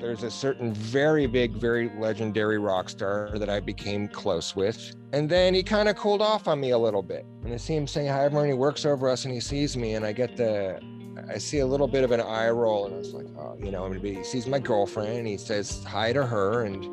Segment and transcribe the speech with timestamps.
[0.00, 4.94] there's a certain very big, very legendary rock star that I became close with.
[5.12, 7.26] And then he kind of cooled off on me a little bit.
[7.44, 8.48] And I see him saying hi everyone.
[8.48, 10.80] He works over us and he sees me and I get the,
[11.28, 13.70] I see a little bit of an eye roll and I was like, oh, you
[13.70, 16.84] know, I'm gonna be, he sees my girlfriend and he says hi to her and,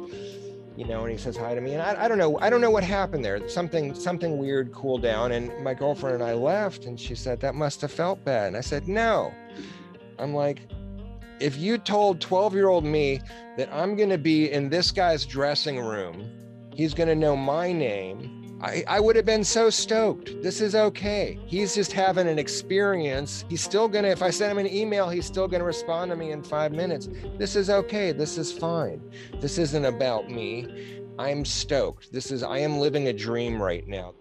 [0.75, 1.73] you know, and he says hi to me.
[1.73, 3.47] And I, I don't know, I don't know what happened there.
[3.47, 5.31] Something, something weird cooled down.
[5.31, 8.47] And my girlfriend and I left and she said, that must have felt bad.
[8.47, 9.33] And I said, no.
[10.17, 10.69] I'm like,
[11.39, 13.21] if you told 12 year old me
[13.57, 16.29] that I'm going to be in this guy's dressing room,
[16.73, 20.41] he's going to know my name, I, I would have been so stoked.
[20.41, 21.37] This is okay.
[21.45, 23.43] He's just having an experience.
[23.49, 26.09] He's still going to, if I send him an email, he's still going to respond
[26.11, 27.09] to me in five minutes.
[27.37, 28.11] This is okay.
[28.11, 29.01] This is fine.
[29.41, 31.01] This isn't about me.
[31.19, 32.11] I'm stoked.
[32.13, 34.13] This is, I am living a dream right now.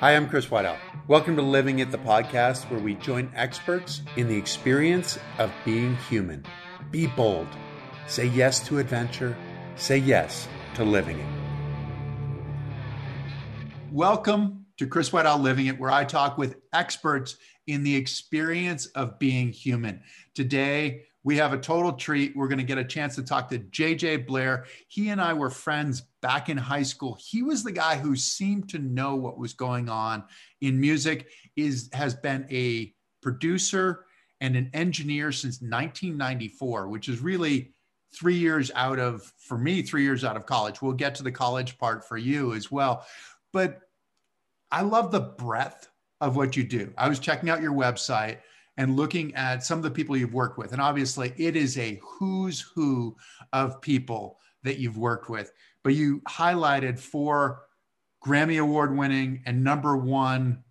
[0.00, 0.78] Hi, I'm Chris Whiteout.
[1.08, 5.96] Welcome to Living It, the podcast where we join experts in the experience of being
[6.08, 6.44] human.
[6.92, 7.48] Be bold.
[8.06, 9.36] Say yes to adventure.
[9.74, 11.26] Say yes to living it.
[13.90, 19.18] Welcome to Chris Whiteout Living It, where I talk with experts in the experience of
[19.18, 20.04] being human.
[20.32, 22.36] Today, we have a total treat.
[22.36, 24.66] We're going to get a chance to talk to JJ Blair.
[24.88, 27.18] He and I were friends back in high school.
[27.20, 30.24] He was the guy who seemed to know what was going on
[30.60, 31.28] in music.
[31.56, 34.04] Is has been a producer
[34.40, 37.72] and an engineer since 1994, which is really
[38.14, 40.80] three years out of for me three years out of college.
[40.80, 43.04] We'll get to the college part for you as well,
[43.52, 43.80] but
[44.70, 45.88] I love the breadth
[46.20, 46.92] of what you do.
[46.96, 48.38] I was checking out your website
[48.78, 50.72] and looking at some of the people you've worked with.
[50.72, 53.16] And obviously, it is a who's who
[53.52, 55.52] of people that you've worked with.
[55.82, 57.62] But you highlighted four
[58.24, 60.62] Grammy Award winning and number one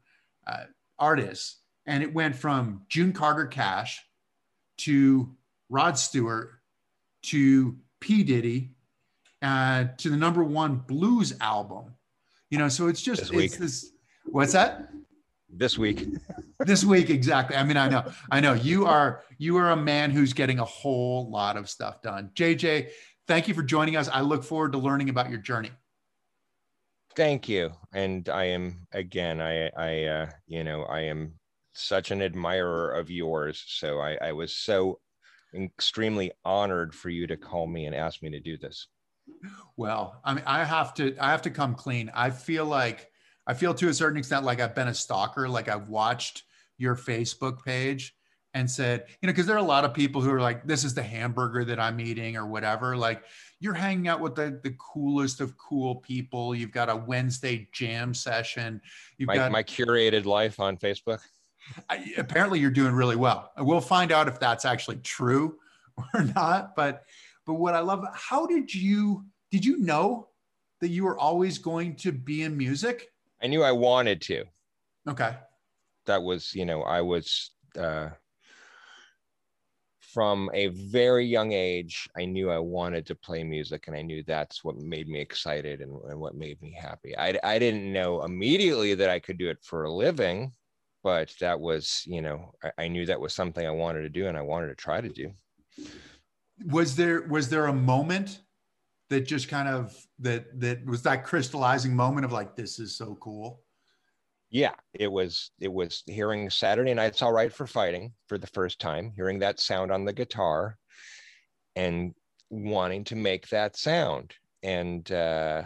[0.47, 0.63] uh,
[0.97, 1.57] artists.
[1.85, 4.01] And it went from June Carter Cash
[4.79, 5.35] to
[5.69, 6.51] Rod Stewart
[7.23, 8.23] to P.
[8.23, 8.71] Diddy
[9.41, 11.93] uh, to the number one blues album.
[12.49, 13.91] You know, so it's just, this it's this,
[14.25, 14.89] what's that?
[15.49, 16.05] This week.
[16.59, 17.55] this week exactly.
[17.55, 18.53] I mean i know i know.
[18.53, 22.31] You are you are a man who's getting a whole lot of stuff done.
[22.33, 22.89] Jj
[23.27, 24.09] thank you for joining us.
[24.09, 25.71] I look forward to learning about your journey.
[27.15, 27.71] Thank you.
[27.93, 31.33] And i am again i i uh you know i am
[31.73, 33.63] such an admirer of yours.
[33.67, 34.99] So i i was so
[35.55, 38.87] extremely honored for you to call me and ask me to do this.
[39.77, 42.11] Well i mean i have to i have to come clean.
[42.13, 43.09] I feel like
[43.47, 46.43] I feel to a certain extent like I've been a stalker, like I've watched
[46.77, 48.13] your Facebook page
[48.53, 50.83] and said, you know, because there are a lot of people who are like, this
[50.83, 52.97] is the hamburger that I'm eating or whatever.
[52.97, 53.23] Like
[53.59, 56.53] you're hanging out with the, the coolest of cool people.
[56.53, 58.81] You've got a Wednesday jam session.
[59.17, 61.19] You've my, got my curated life on Facebook.
[61.89, 63.51] I, apparently you're doing really well.
[63.57, 65.57] We'll find out if that's actually true
[66.13, 66.75] or not.
[66.75, 67.03] But,
[67.45, 70.29] but what I love, how did you, did you know
[70.81, 73.09] that you were always going to be in music?
[73.41, 74.45] I knew I wanted to.
[75.07, 75.35] Okay.
[76.05, 78.09] That was you know i was uh,
[79.99, 84.23] from a very young age i knew i wanted to play music and i knew
[84.23, 87.15] that's what made me excited and, and what made me happy.
[87.17, 90.51] I, I didn't know immediately that i could do it for a living
[91.03, 94.27] but that was you know I, I knew that was something i wanted to do
[94.27, 95.31] and i wanted to try to do.
[96.65, 98.39] Was there was there a moment
[99.09, 103.17] that just kind of that that was that crystallizing moment of like this is so
[103.21, 103.61] cool?
[104.49, 108.79] Yeah it was it was hearing saturday nights all right for fighting for the first
[108.79, 110.77] time hearing that sound on the guitar
[111.75, 112.13] and
[112.49, 114.33] wanting to make that sound.
[114.63, 115.63] And uh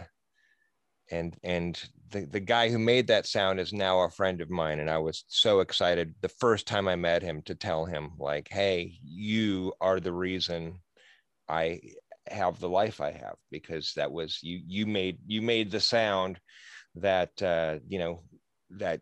[1.10, 4.80] and and the, the guy who made that sound is now a friend of mine.
[4.80, 8.48] And i was so excited the first time i met him to tell him like
[8.50, 10.80] hey you are the reason
[11.48, 11.80] i
[12.28, 16.38] have the life i have because that was you you made you made the sound
[16.94, 18.22] that uh you know
[18.70, 19.00] that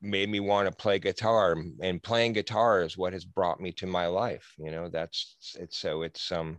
[0.00, 3.86] made me want to play guitar and playing guitar is what has brought me to
[3.86, 6.58] my life you know that's it's so it's um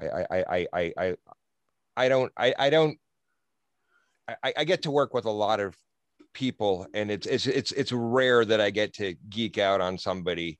[0.00, 1.16] i i i i
[1.96, 2.98] i, don't i i don't
[4.28, 5.74] I, I get to work with a lot of
[6.34, 10.58] people and it's it's it's it's rare that i get to geek out on somebody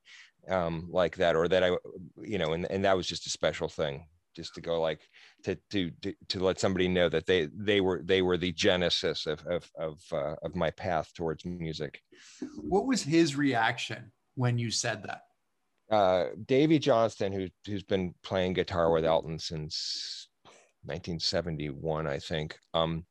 [0.48, 1.76] um like that or that i
[2.22, 4.06] you know and, and that was just a special thing
[4.38, 5.00] just to go like
[5.42, 9.26] to to to, to let somebody know that they they were they were the genesis
[9.26, 12.00] of of of, uh, of my path towards music.
[12.56, 15.22] What was his reaction when you said that?
[15.90, 20.28] Uh, Davey Johnstone, who who's been playing guitar with Elton since
[20.84, 23.04] 1971, I think, um,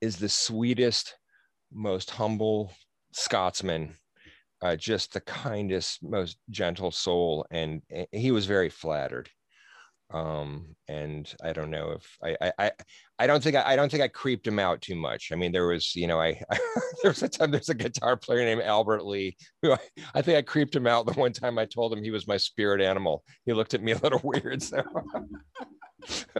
[0.00, 1.14] is the sweetest,
[1.70, 2.72] most humble
[3.12, 3.94] Scotsman
[4.62, 9.28] uh, just the kindest, most gentle soul, and, and he was very flattered
[10.12, 12.70] um, and I don't know if I, I,
[13.18, 15.32] I, don't think I, don't think I creeped him out too much.
[15.32, 16.58] I mean, there was, you know, I, I
[17.02, 19.78] there was a time there's a guitar player named Albert Lee who I,
[20.14, 22.36] I, think I creeped him out the one time I told him he was my
[22.36, 23.24] spirit animal.
[23.46, 24.62] He looked at me a little weird.
[24.62, 24.82] So,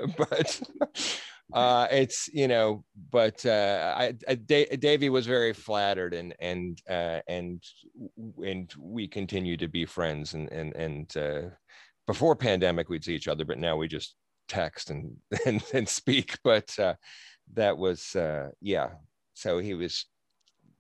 [0.19, 0.61] but
[1.53, 7.63] uh, it's you know, but uh, I, Davey was very flattered and and uh, and
[8.45, 11.51] and we continue to be friends and and and uh,
[12.07, 14.15] before pandemic we'd see each other but now we just
[14.49, 15.13] text and
[15.47, 16.95] and, and speak but uh,
[17.55, 18.91] that was uh, yeah
[19.35, 20.07] so he was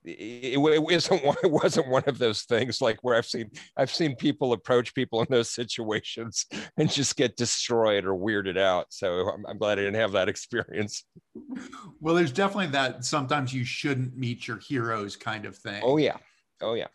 [0.04, 3.92] it, it, wasn't one, it wasn't one of those things like where I've seen I've
[3.92, 6.46] seen people approach people in those situations
[6.76, 8.86] and just get destroyed or weirded out.
[8.90, 11.04] So I'm, I'm glad I didn't have that experience.
[12.00, 15.82] Well, there's definitely that sometimes you shouldn't meet your heroes kind of thing.
[15.84, 16.16] Oh yeah,
[16.60, 16.88] oh yeah.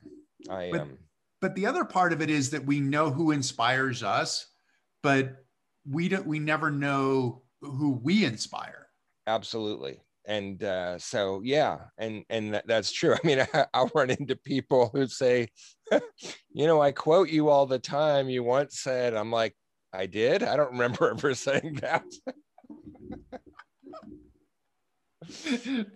[0.49, 0.97] I but, um,
[1.41, 4.47] but the other part of it is that we know who inspires us,
[5.03, 5.43] but
[5.89, 8.87] we don't we never know who we inspire.
[9.27, 10.01] Absolutely.
[10.25, 13.13] And uh, so yeah, and and that, that's true.
[13.23, 15.47] I mean, I, I'll run into people who say,
[15.91, 18.29] you know, I quote you all the time.
[18.29, 19.55] You once said, I'm like,
[19.93, 20.43] I did.
[20.43, 22.03] I don't remember ever saying that.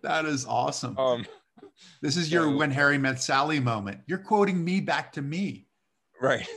[0.02, 0.98] that is awesome.
[0.98, 1.26] Um,
[2.01, 4.00] this is your when Harry met Sally moment.
[4.07, 5.68] You're quoting me back to me.
[6.22, 6.48] Right.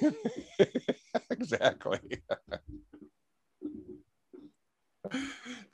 [1.31, 1.99] exactly.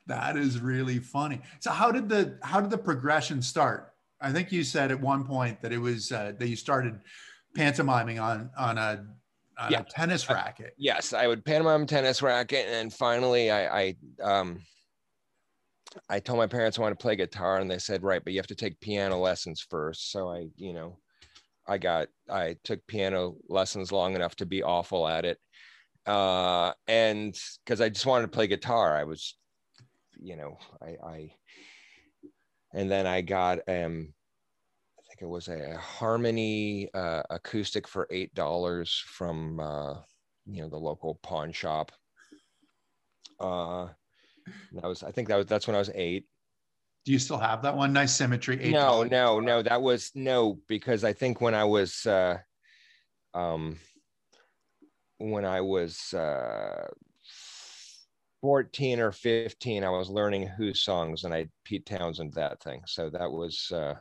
[0.06, 1.40] that is really funny.
[1.60, 3.92] So how did the how did the progression start?
[4.20, 7.00] I think you said at one point that it was uh, that you started
[7.56, 9.04] pantomiming on on a
[9.58, 9.80] on yeah.
[9.80, 10.68] a tennis racket.
[10.68, 14.60] Uh, yes, I would pantomime tennis racket, and finally, I, I um
[16.08, 18.38] I told my parents I want to play guitar, and they said, "Right, but you
[18.38, 20.10] have to take piano lessons first.
[20.12, 20.98] So I, you know,
[21.66, 25.38] I got I took piano lessons long enough to be awful at it,
[26.06, 29.36] uh, and because I just wanted to play guitar, I was,
[30.18, 31.34] you know, I, I,
[32.74, 34.14] and then I got um,
[34.98, 39.94] I think it was a Harmony uh, acoustic for eight dollars from uh,
[40.46, 41.92] you know the local pawn shop.
[43.40, 43.88] Uh,
[44.72, 46.26] that was I think that was that's when I was eight.
[47.06, 47.92] Do you still have that one?
[47.92, 48.70] Nice symmetry.
[48.70, 49.62] no, no, no.
[49.62, 52.38] That was no because I think when I was uh,
[53.32, 53.78] um,
[55.18, 56.88] when I was uh,
[58.40, 62.82] 14 or 15, I was learning Who songs and I Pete Townshend that thing.
[62.86, 63.94] So that was uh,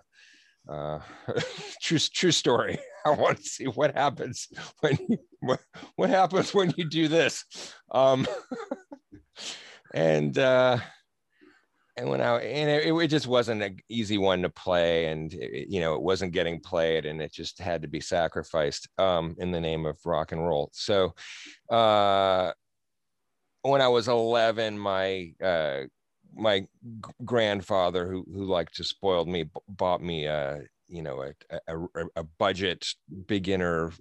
[0.69, 0.99] uh,
[1.81, 2.79] true true story.
[3.05, 4.47] I want to see what happens
[4.81, 5.59] when you, what,
[5.95, 7.43] what happens when you do this.
[7.91, 8.27] Um,
[9.93, 10.77] and uh,
[11.97, 15.67] and when I and it, it just wasn't an easy one to play, and it,
[15.69, 19.51] you know it wasn't getting played, and it just had to be sacrificed um, in
[19.51, 20.69] the name of rock and roll.
[20.73, 21.13] So
[21.69, 22.51] uh,
[23.63, 25.81] when I was 11, my uh,
[26.35, 26.65] my
[27.25, 32.23] grandfather, who who liked to spoil me, bought me a you know a, a, a
[32.37, 32.87] budget
[33.27, 33.91] beginner,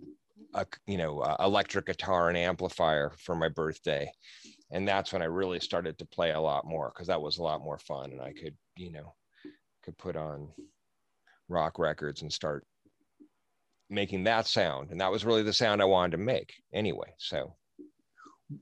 [0.55, 4.09] a, you know electric guitar and amplifier for my birthday
[4.71, 7.43] and that's when I really started to play a lot more because that was a
[7.43, 9.15] lot more fun, and I could, you know,
[9.83, 10.49] could put on
[11.49, 12.67] rock records and start
[13.91, 17.13] making that sound, and that was really the sound I wanted to make anyway.
[17.19, 17.57] So,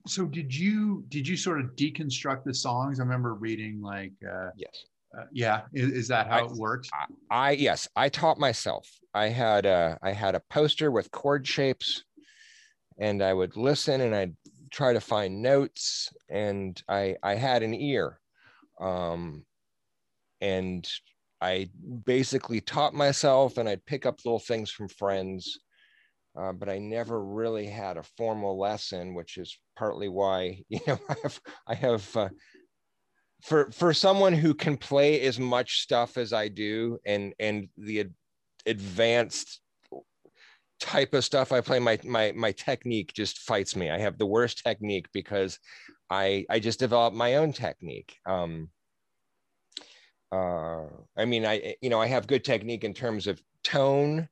[0.07, 3.01] so did you did you sort of deconstruct the songs?
[3.01, 4.85] I remember reading like, uh, yes,
[5.19, 6.89] uh, yeah, is, is, that how I, it works?
[6.93, 8.89] I, I yes, I taught myself.
[9.15, 12.05] I had a I had a poster with chord shapes
[12.99, 14.37] and I would listen and I'd
[14.77, 18.21] try to find notes and I I had an ear.
[18.79, 19.47] Um,
[20.43, 20.87] and
[21.41, 21.71] I
[22.05, 25.59] basically taught myself and I'd pick up little things from friends.
[26.39, 30.99] Uh, but I never really had a formal lesson, which is partly why you know
[31.09, 32.29] I have I have uh,
[33.43, 38.01] for for someone who can play as much stuff as I do and and the
[38.01, 38.15] ad-
[38.67, 39.61] advanced
[40.81, 43.91] type of stuff I play, my my my technique just fights me.
[43.91, 45.59] I have the worst technique because
[46.11, 48.17] I I just developed my own technique.
[48.27, 48.71] Um,
[50.33, 54.29] uh, I mean, I you know I have good technique in terms of tone,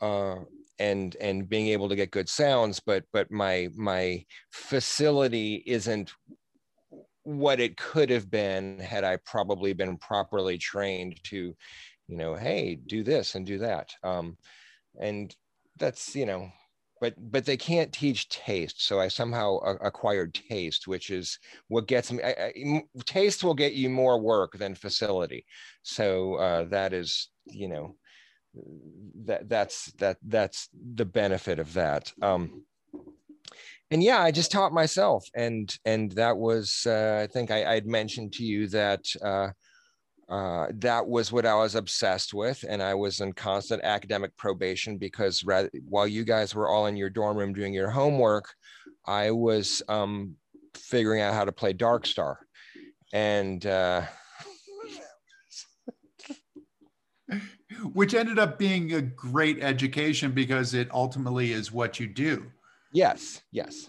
[0.00, 0.36] uh,
[0.78, 6.12] and and being able to get good sounds, but but my my facility isn't
[7.28, 11.54] what it could have been had I probably been properly trained to,
[12.06, 13.90] you know, hey, do this and do that.
[14.02, 14.38] Um,
[14.98, 15.34] and
[15.78, 16.50] that's you know
[17.00, 22.10] but but they can't teach taste so i somehow acquired taste which is what gets
[22.10, 25.44] me I, I, taste will get you more work than facility.
[25.82, 27.96] So uh, that is you know
[29.24, 32.12] that that's that that's the benefit of that.
[32.22, 32.64] Um,
[33.90, 37.86] and yeah, I just taught myself, and and that was uh, I think I, I'd
[37.86, 39.48] mentioned to you that uh,
[40.28, 44.98] uh, that was what I was obsessed with, and I was in constant academic probation
[44.98, 48.52] because rather, while you guys were all in your dorm room doing your homework,
[49.06, 50.34] I was um,
[50.74, 52.40] figuring out how to play Dark Star,
[53.14, 54.02] and uh,
[57.94, 62.44] which ended up being a great education because it ultimately is what you do.
[62.92, 63.88] Yes, yes.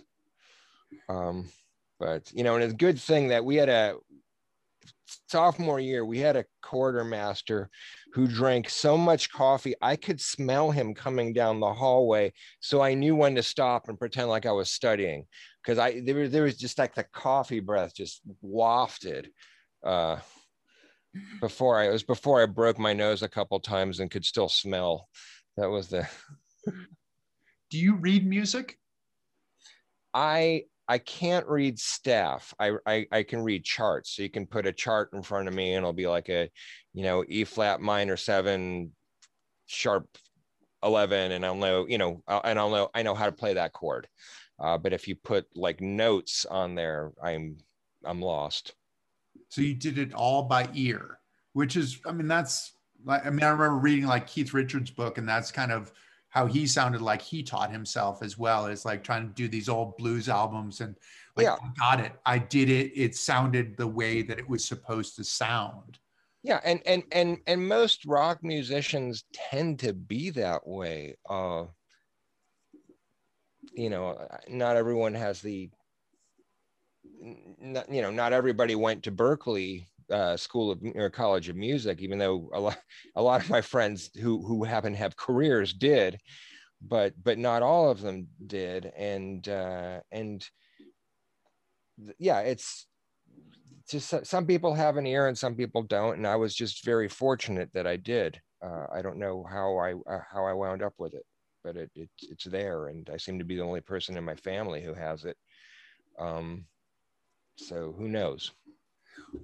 [1.10, 1.50] Um,
[2.00, 3.96] but you know, and it's a good thing that we had a
[5.28, 7.70] sophomore year, we had a quartermaster
[8.14, 12.34] who drank so much coffee, I could smell him coming down the hallway.
[12.60, 15.26] So I knew when to stop and pretend like I was studying
[15.64, 19.30] because I there, there was just like the coffee breath just wafted.
[19.84, 20.18] Uh,
[21.40, 24.50] before I it was before I broke my nose a couple times and could still
[24.50, 25.08] smell.
[25.58, 26.08] That was the.
[27.70, 28.78] Do you read music?
[30.14, 32.52] I I can't read staff.
[32.60, 34.16] I, I, I can read charts.
[34.16, 36.50] So you can put a chart in front of me and it'll be like a,
[36.94, 38.92] you know, E flat minor seven,
[39.68, 40.08] sharp
[40.84, 41.32] 11.
[41.32, 44.08] And I'll know, you know, and I'll know, I know how to play that chord.
[44.60, 47.58] Uh, but if you put like notes on there, I'm,
[48.04, 48.74] I'm lost.
[49.50, 51.20] So you did it all by ear,
[51.54, 52.74] which is, I mean, that's
[53.06, 55.94] like, I mean, I remember reading like Keith Richards' book and that's kind of,
[56.30, 59.68] how he sounded like he taught himself as well as like trying to do these
[59.68, 60.96] old blues albums and
[61.36, 61.56] like yeah.
[61.56, 62.14] I got it.
[62.26, 62.92] I did it.
[62.96, 65.98] It sounded the way that it was supposed to sound.
[66.44, 71.66] Yeah and and and and most rock musicians tend to be that way uh
[73.74, 75.70] you know not everyone has the
[77.60, 82.02] not, you know not everybody went to berklee uh, school of or college of music,
[82.02, 82.78] even though a lot,
[83.16, 86.20] a lot of my friends who who happen to have careers did,
[86.82, 90.48] but but not all of them did, and uh, and
[92.18, 92.88] yeah, it's
[93.90, 97.08] just some people have an ear and some people don't, and I was just very
[97.08, 98.40] fortunate that I did.
[98.64, 101.24] Uh, I don't know how I uh, how I wound up with it,
[101.64, 104.36] but it, it it's there, and I seem to be the only person in my
[104.36, 105.38] family who has it.
[106.20, 106.66] Um,
[107.56, 108.52] so who knows?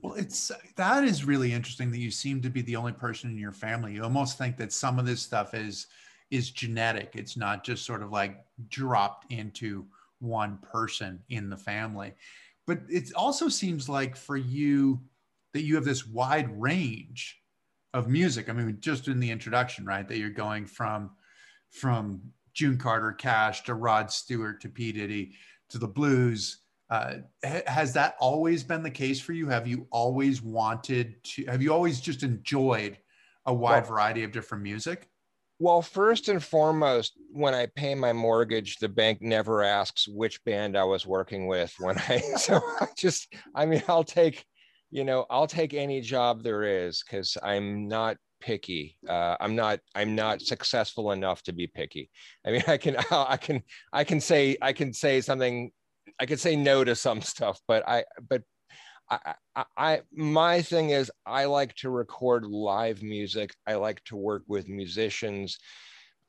[0.01, 3.38] Well, it's that is really interesting that you seem to be the only person in
[3.38, 3.94] your family.
[3.94, 5.88] You almost think that some of this stuff is
[6.32, 7.12] is genetic.
[7.13, 9.86] It's not just sort of like dropped into
[10.20, 12.13] one person in the family.
[12.65, 15.01] But it also seems like for you
[15.54, 17.39] that you have this wide range
[17.94, 18.50] of music.
[18.50, 20.08] I mean, just in the introduction, right?
[20.08, 21.12] That you're going from
[21.70, 22.22] from
[22.54, 24.92] June Carter Cash to Rod Stewart to P.
[24.92, 25.34] Diddy
[25.70, 29.48] to the blues uh, has that always been the case for you?
[29.48, 31.46] Have you always wanted to?
[31.46, 32.98] Have you always just enjoyed
[33.46, 35.10] a wide well, variety of different music?
[35.58, 40.77] Well, first and foremost, when I pay my mortgage, the bank never asks which band
[40.77, 41.74] I was working with.
[41.80, 44.46] When I so I just, I mean, I'll take,
[44.92, 48.98] you know, I'll take any job there is because I'm not picky.
[49.10, 49.80] Uh, I'm not.
[49.96, 52.12] I'm not successful enough to be picky.
[52.46, 52.98] I mean, I can.
[53.12, 53.63] I can.
[53.92, 54.58] I can say.
[54.62, 55.72] I can say something
[56.20, 58.44] I could say no to some stuff, but I but
[59.10, 63.54] I, I, I my thing is I like to record live music.
[63.68, 65.60] I like to work with musicians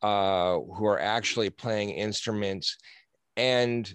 [0.03, 2.77] uh, who are actually playing instruments,
[3.37, 3.93] and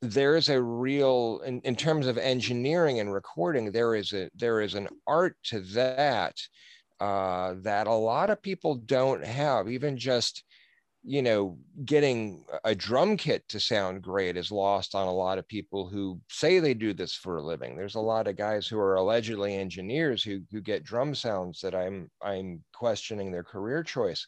[0.00, 3.72] there is a real in, in terms of engineering and recording.
[3.72, 6.36] There is a there is an art to that
[7.00, 9.68] uh, that a lot of people don't have.
[9.68, 10.44] Even just
[11.04, 15.48] you know, getting a drum kit to sound great is lost on a lot of
[15.48, 17.76] people who say they do this for a living.
[17.76, 21.74] There's a lot of guys who are allegedly engineers who who get drum sounds that
[21.74, 24.26] I'm I'm questioning their career choice.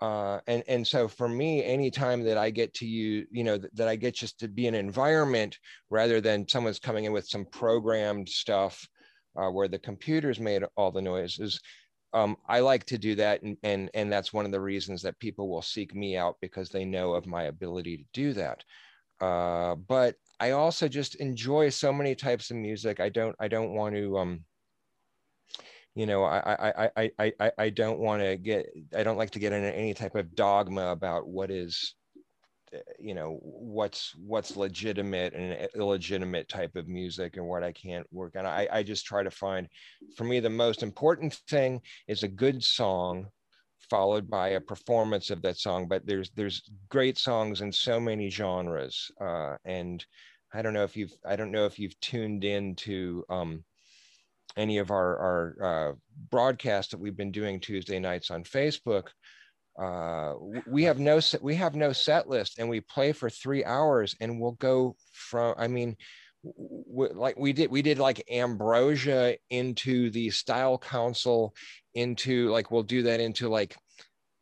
[0.00, 3.86] Uh, and and so for me, anytime that I get to you, you know, that,
[3.86, 5.58] I get just to be an environment
[5.90, 8.86] rather than someone's coming in with some programmed stuff
[9.36, 11.60] uh, where the computer's made all the noises,
[12.12, 15.18] um, I like to do that, and, and and that's one of the reasons that
[15.18, 18.64] people will seek me out because they know of my ability to do that.
[19.20, 23.00] Uh, but I also just enjoy so many types of music.
[23.00, 24.44] I don't I don't want to um,
[25.94, 29.30] you know I I I I I, I don't want to get I don't like
[29.32, 31.94] to get into any type of dogma about what is
[32.98, 38.36] you know what's what's legitimate and illegitimate type of music and what i can't work
[38.36, 38.46] on.
[38.46, 39.68] I, I just try to find
[40.16, 43.26] for me the most important thing is a good song
[43.88, 48.30] followed by a performance of that song but there's there's great songs in so many
[48.30, 50.04] genres uh, and
[50.54, 53.64] i don't know if you've i don't know if you've tuned in to um,
[54.56, 55.92] any of our our uh,
[56.30, 59.08] broadcasts that we've been doing tuesday nights on facebook
[59.78, 60.34] uh,
[60.66, 64.40] we have no we have no set list and we play for three hours and
[64.40, 65.96] we'll go from i mean
[66.42, 71.54] like we did we did like ambrosia into the style council
[71.94, 73.76] into like we'll do that into like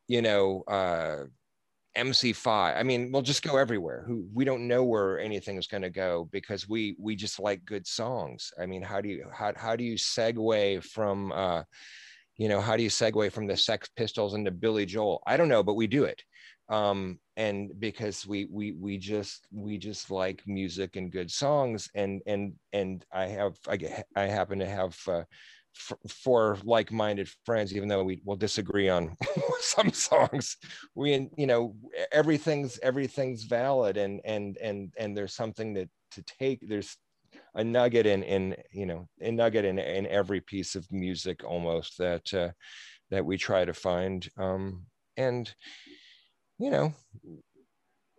[0.06, 1.24] you know uh
[1.96, 4.04] mc5 i mean we'll just go everywhere.
[4.06, 7.64] Who we don't know where anything is going to go because we we just like
[7.64, 8.52] good songs.
[8.60, 11.62] I mean how do you how, how do you segue from uh
[12.38, 15.22] you know how do you segue from the sex pistols into billy joel?
[15.26, 16.22] I don't know but we do it.
[16.70, 21.88] Um, and because we we we just we just like music and good songs.
[21.94, 23.78] And and and i have i,
[24.16, 25.24] I happen to have uh,
[26.08, 29.16] four like-minded friends even though we will disagree on
[29.60, 30.56] some songs.
[30.94, 31.74] We you know
[32.12, 33.96] everything's everything's valid.
[33.96, 36.96] And and and and there's something that to take there's
[37.54, 41.98] a nugget in in you know a nugget in in every piece of music almost
[41.98, 42.50] that uh,
[43.10, 44.84] that we try to find um
[45.16, 45.52] and
[46.58, 46.92] you know,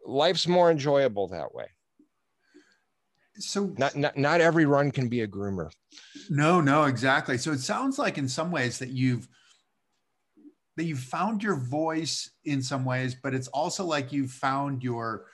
[0.06, 1.68] life's more enjoyable that way.
[3.38, 5.72] So not, not not every run can be a groomer.
[6.30, 7.38] No, no, exactly.
[7.38, 9.28] So it sounds like in some ways that you've
[10.76, 15.28] that you've found your voice in some ways, but it's also like you've found your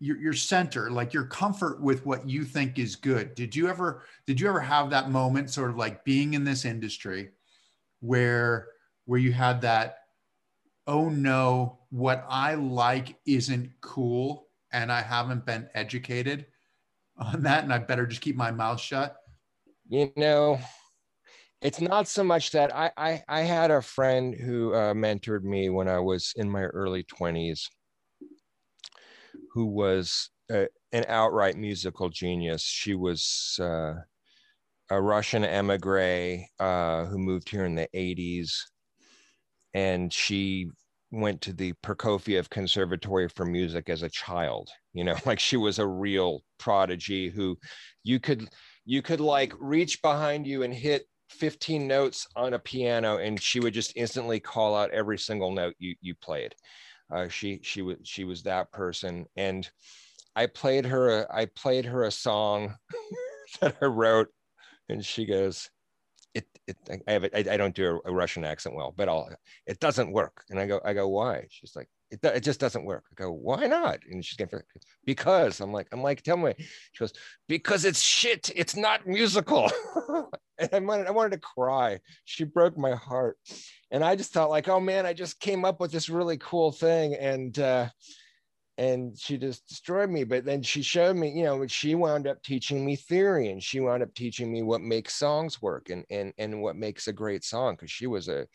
[0.00, 4.02] your, your center like your comfort with what you think is good did you ever
[4.26, 7.30] did you ever have that moment sort of like being in this industry
[8.00, 8.68] where
[9.06, 9.98] where you had that
[10.86, 16.46] oh no, what I like isn't cool and I haven't been educated
[17.18, 19.16] on that and I better just keep my mouth shut?
[19.88, 20.58] You know,
[21.60, 25.70] it's not so much that I I, I had a friend who uh, mentored me
[25.70, 27.68] when I was in my early 20s
[29.52, 32.62] who was uh, an outright musical genius.
[32.62, 33.94] She was uh,
[34.90, 38.52] a Russian emigre uh, who moved here in the 80s
[39.74, 40.70] and she
[41.10, 44.68] went to the Prokofiev Conservatory for Music as a child.
[44.92, 47.58] You know, like she was a real prodigy who
[48.02, 48.48] you could
[48.84, 53.58] you could like reach behind you and hit 15 notes on a piano and she
[53.58, 56.54] would just instantly call out every single note you you played.
[57.12, 59.68] Uh, she she was she was that person and
[60.36, 62.74] I played her a, I played her a song
[63.60, 64.28] that I wrote
[64.88, 65.70] and she goes
[66.34, 69.28] it, it I have I, I don't do a, a, Russian accent well, but I'll
[69.66, 70.44] it doesn't work.
[70.50, 71.46] And I go, I go, why?
[71.48, 73.04] She's like, it, it just doesn't work.
[73.10, 74.00] I go, why not?
[74.10, 74.62] And she's going,
[75.04, 76.54] because I'm like, I'm like, tell me.
[76.58, 77.12] She goes,
[77.48, 78.50] because it's shit.
[78.54, 79.70] It's not musical.
[80.58, 82.00] and I wanted, I wanted to cry.
[82.24, 83.38] She broke my heart.
[83.90, 86.72] And I just thought like, oh man, I just came up with this really cool
[86.72, 87.14] thing.
[87.14, 87.88] And uh,
[88.76, 92.42] and she just destroyed me but then she showed me you know she wound up
[92.42, 96.32] teaching me theory and she wound up teaching me what makes songs work and and
[96.38, 98.46] and what makes a great song because she was a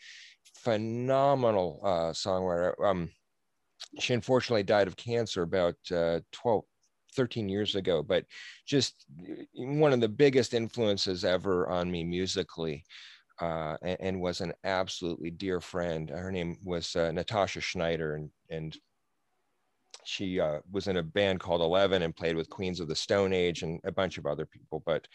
[0.56, 3.08] phenomenal uh, songwriter um
[3.98, 6.64] she unfortunately died of cancer about uh, 12
[7.16, 8.24] 13 years ago but
[8.66, 9.04] just
[9.54, 12.84] one of the biggest influences ever on me musically
[13.40, 16.10] uh, and, and, was an absolutely dear friend.
[16.10, 18.76] Her name was uh, Natasha Shneider, and and
[20.04, 23.32] she uh, was in a band called Eleven and played with Queens of the Stone
[23.32, 25.06] Age and a bunch of other people, but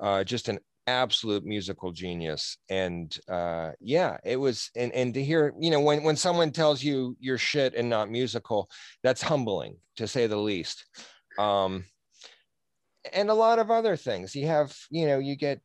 [0.00, 2.58] uh, just an absolute musical genius.
[2.68, 6.82] And uh, yeah, it was, and, and to hear, you know, when, when someone tells
[6.82, 8.68] you you're shit and not musical,
[9.02, 10.84] that's humbling to say the least.
[11.38, 11.84] Um,
[13.12, 14.34] and a lot of other things.
[14.34, 15.60] You have, you know, you get,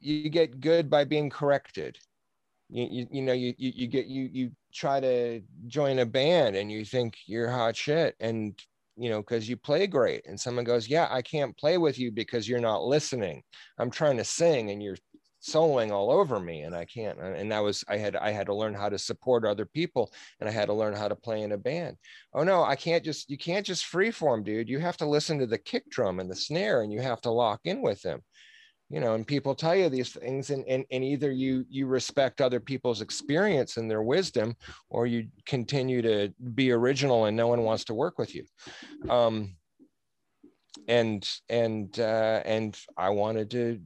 [0.00, 1.98] you get good by being corrected.
[2.68, 6.56] You, you, you know, you, you, you get, you, you try to join a band
[6.56, 8.60] and you think you're hot shit and
[8.96, 12.10] you know because you play great and someone goes yeah i can't play with you
[12.10, 13.42] because you're not listening.
[13.78, 14.96] I'm trying to sing and you're
[15.42, 18.54] soloing all over me and i can't and that was i had i had to
[18.54, 21.52] learn how to support other people and i had to learn how to play in
[21.52, 21.96] a band.
[22.32, 24.68] Oh no i can't just you can't just freeform dude.
[24.68, 27.30] You have to listen to the kick drum and the snare and you have to
[27.30, 28.22] lock in with them
[28.88, 32.40] you know and people tell you these things and, and and either you you respect
[32.40, 34.54] other people's experience and their wisdom
[34.88, 38.44] or you continue to be original and no one wants to work with you.
[39.08, 39.56] Um
[40.88, 43.80] and and uh and i wanted to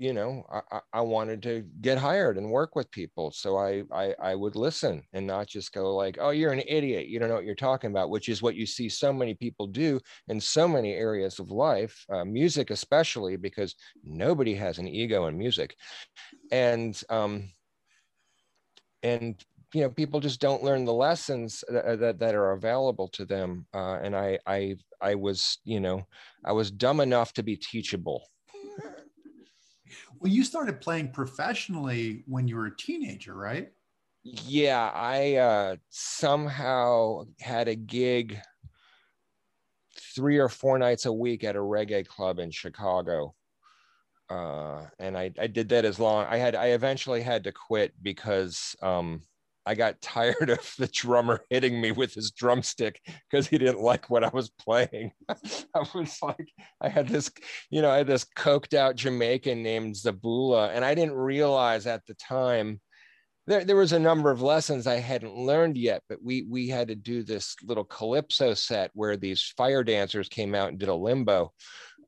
[0.00, 4.14] you know I, I wanted to get hired and work with people so I, I
[4.20, 7.34] i would listen and not just go like oh you're an idiot you don't know
[7.34, 10.66] what you're talking about which is what you see so many people do in so
[10.66, 15.76] many areas of life uh, music especially because nobody has an ego in music.
[16.50, 17.50] And um
[19.02, 23.24] and you know people just don't learn the lessons that, that, that are available to
[23.24, 26.02] them uh, and i i i was you know
[26.44, 28.24] i was dumb enough to be teachable
[30.20, 33.72] well, you started playing professionally when you were a teenager, right?
[34.22, 38.38] Yeah, I uh, somehow had a gig
[40.14, 43.34] three or four nights a week at a reggae club in Chicago.
[44.28, 46.26] Uh, and I, I did that as long.
[46.28, 49.22] I had I eventually had to quit because um,
[49.66, 54.08] I got tired of the drummer hitting me with his drumstick because he didn't like
[54.08, 55.12] what I was playing.
[55.28, 57.30] I was like, I had this,
[57.70, 62.06] you know, I had this coked out Jamaican named Zabula, and I didn't realize at
[62.06, 62.80] the time
[63.46, 66.88] there, there was a number of lessons I hadn't learned yet, but we we had
[66.88, 70.94] to do this little calypso set where these fire dancers came out and did a
[70.94, 71.52] limbo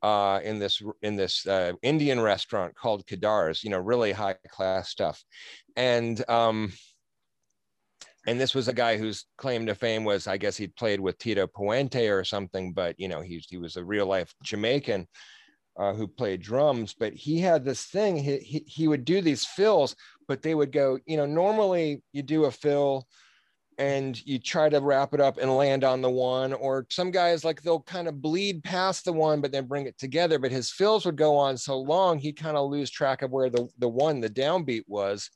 [0.03, 4.91] uh, in this in this uh, Indian restaurant called Kedar's, you know, really high class
[4.91, 5.23] stuff,
[5.77, 6.73] and um,
[8.27, 11.19] and this was a guy whose claim to fame was, I guess he'd played with
[11.19, 15.09] Tito Puente or something, but you know, he's he was a real life Jamaican
[15.77, 16.95] uh, who played drums.
[16.99, 18.17] But he had this thing.
[18.17, 19.97] He, he he would do these fills,
[20.29, 20.99] but they would go.
[21.07, 23.09] You know, normally you do a fill,
[23.79, 26.53] and you try to wrap it up and land on the one.
[26.53, 29.99] Or some guys like they'll kind of bleed past the one, but then bring it
[29.99, 30.39] together.
[30.39, 33.51] But his fills would go on so long, he'd kind of lose track of where
[33.51, 35.29] the the one the downbeat was.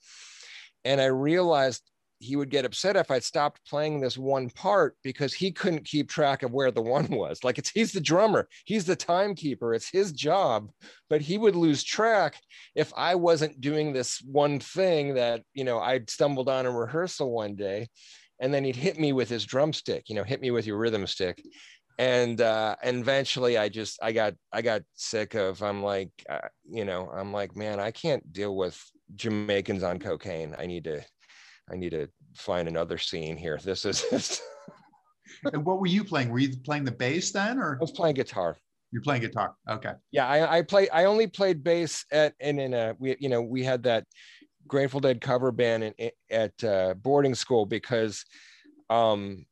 [0.85, 1.83] And I realized
[2.19, 6.09] he would get upset if I stopped playing this one part because he couldn't keep
[6.09, 7.45] track of where the one was.
[7.45, 10.71] Like it's he's the drummer, he's the timekeeper, it's his job,
[11.11, 12.37] but he would lose track
[12.75, 17.31] if I wasn't doing this one thing that you know I'd stumbled on in rehearsal
[17.31, 17.89] one day,
[18.41, 21.07] and then he'd hit me with his drumstick, you know, hit me with your rhythm
[21.07, 21.43] stick.
[21.99, 25.63] And uh, and eventually, I just I got I got sick of.
[25.63, 28.79] I'm like, uh, you know, I'm like, man, I can't deal with
[29.15, 30.55] Jamaicans on cocaine.
[30.59, 31.03] I need to
[31.71, 33.59] I need to find another scene here.
[33.63, 34.05] This is.
[35.53, 36.31] and what were you playing?
[36.31, 38.57] Were you playing the bass then, or I was playing guitar.
[38.93, 39.55] You're playing guitar.
[39.69, 39.93] Okay.
[40.13, 40.89] Yeah, I, I play.
[40.91, 44.05] I only played bass at and in a we you know we had that
[44.67, 48.25] Grateful Dead cover band in, at uh, boarding school because
[48.91, 49.45] um,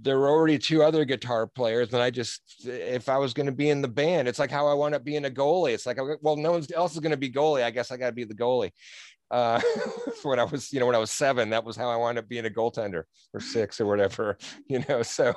[0.00, 3.52] there were already two other guitar players, and I just if I was going to
[3.52, 5.72] be in the band, it's like how I wound up being a goalie.
[5.72, 7.64] It's like well, no one else is going to be goalie.
[7.64, 8.72] I guess I got to be the goalie
[9.32, 9.60] uh,
[10.22, 12.28] when I was, you know, when I was seven, that was how I wound up
[12.28, 15.34] being a goaltender or six or whatever, you know, so.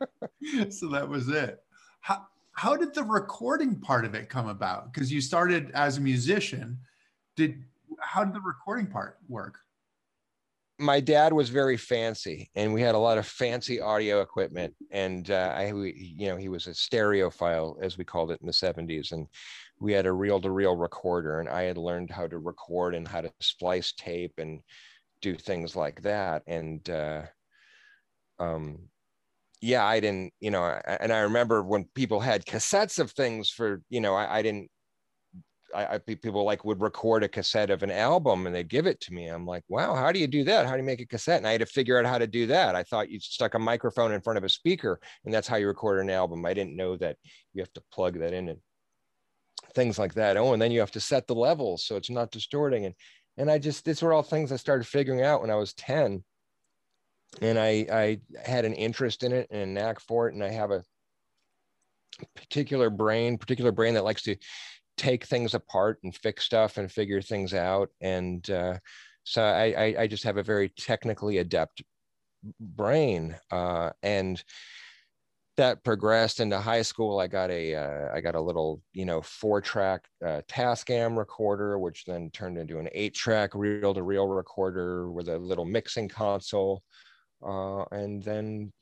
[0.70, 1.58] so that was it.
[2.00, 4.92] How, how did the recording part of it come about?
[4.92, 6.78] Because you started as a musician.
[7.36, 7.64] Did,
[8.00, 9.58] how did the recording part work?
[10.80, 15.30] my dad was very fancy and we had a lot of fancy audio equipment and
[15.32, 19.10] uh, i you know he was a stereophile as we called it in the 70s
[19.10, 19.26] and
[19.80, 23.32] we had a reel-to-reel recorder and i had learned how to record and how to
[23.40, 24.60] splice tape and
[25.20, 27.22] do things like that and uh,
[28.38, 28.78] um,
[29.60, 30.64] yeah i didn't you know
[31.00, 34.70] and i remember when people had cassettes of things for you know i, I didn't
[35.74, 39.00] I, I, people like would record a cassette of an album and they'd give it
[39.00, 39.28] to me.
[39.28, 40.66] I'm like, wow, how do you do that?
[40.66, 41.38] How do you make a cassette?
[41.38, 42.74] And I had to figure out how to do that.
[42.74, 45.66] I thought you stuck a microphone in front of a speaker and that's how you
[45.66, 46.46] record an album.
[46.46, 47.16] I didn't know that
[47.52, 48.58] you have to plug that in and
[49.74, 50.36] things like that.
[50.36, 52.86] Oh, and then you have to set the levels so it's not distorting.
[52.86, 52.94] And
[53.36, 56.24] and I just these were all things I started figuring out when I was 10.
[57.42, 60.34] And I I had an interest in it and a knack for it.
[60.34, 60.82] And I have a
[62.34, 64.36] particular brain, particular brain that likes to
[64.96, 67.90] take things apart and fix stuff and figure things out.
[68.00, 68.78] And uh,
[69.22, 71.82] so I, I, I, just have a very technically adept
[72.58, 73.36] brain.
[73.50, 74.42] Uh, and
[75.58, 77.20] that progressed into high school.
[77.20, 81.78] I got a uh, I got a little you know four track uh, Tascam recorder,
[81.78, 86.08] which then turned into an eight track reel to reel recorder with a little mixing
[86.08, 86.82] console.
[87.46, 88.72] Uh, and then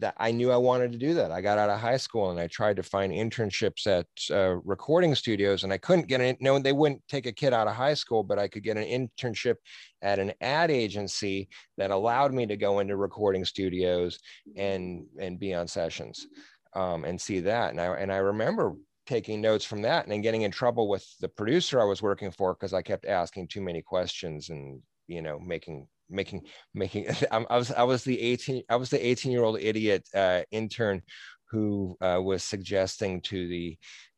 [0.00, 1.30] that I knew I wanted to do that.
[1.30, 5.14] I got out of high school and I tried to find internships at uh, recording
[5.14, 6.38] studios, and I couldn't get it.
[6.40, 8.84] No, they wouldn't take a kid out of high school, but I could get an
[8.84, 9.56] internship
[10.02, 14.18] at an ad agency that allowed me to go into recording studios
[14.56, 16.26] and and be on sessions
[16.74, 17.70] um, and see that.
[17.70, 18.74] And I and I remember
[19.06, 22.30] taking notes from that and then getting in trouble with the producer I was working
[22.30, 26.42] for because I kept asking too many questions and you know making making
[26.74, 30.42] making I was I was the 18 I was the 18 year old idiot uh,
[30.50, 31.02] intern
[31.50, 33.76] who uh, was suggesting to the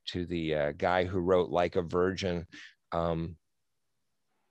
[0.09, 2.47] to the uh, guy who wrote like a virgin
[2.93, 3.37] um,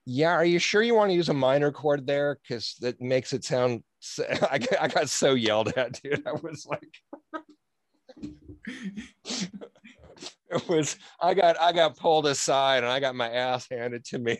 [0.05, 2.39] yeah are you sure you want to use a minor chord there?
[2.41, 6.25] Because that makes it sound so, I, I got so yelled at dude.
[6.27, 6.97] I was like
[9.25, 14.19] it was i got i got pulled aside and i got my ass handed to
[14.19, 14.37] me.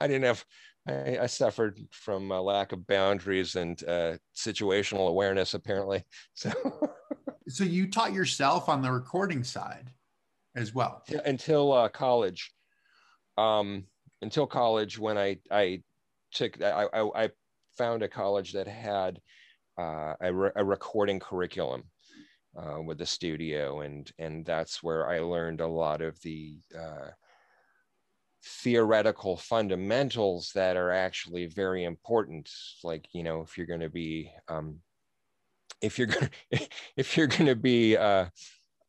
[0.00, 0.44] I didn't have
[0.86, 6.04] I, I suffered from a lack of boundaries and uh, situational awareness, apparently.
[6.34, 6.52] So,
[7.48, 9.90] so you taught yourself on the recording side
[10.56, 12.52] as well until uh, college.
[13.36, 13.84] Um,
[14.22, 15.82] until college, when I I
[16.32, 17.30] took I, I, I
[17.76, 19.20] found a college that had
[19.78, 21.84] uh, a, re- a, recording curriculum
[22.56, 27.10] uh, with the studio, and and that's where I learned a lot of the uh,
[28.44, 32.50] theoretical fundamentals that are actually very important.
[32.82, 34.80] Like you know, if you're going to be um,
[35.80, 36.30] if you're going
[36.96, 38.26] if you're going to be uh,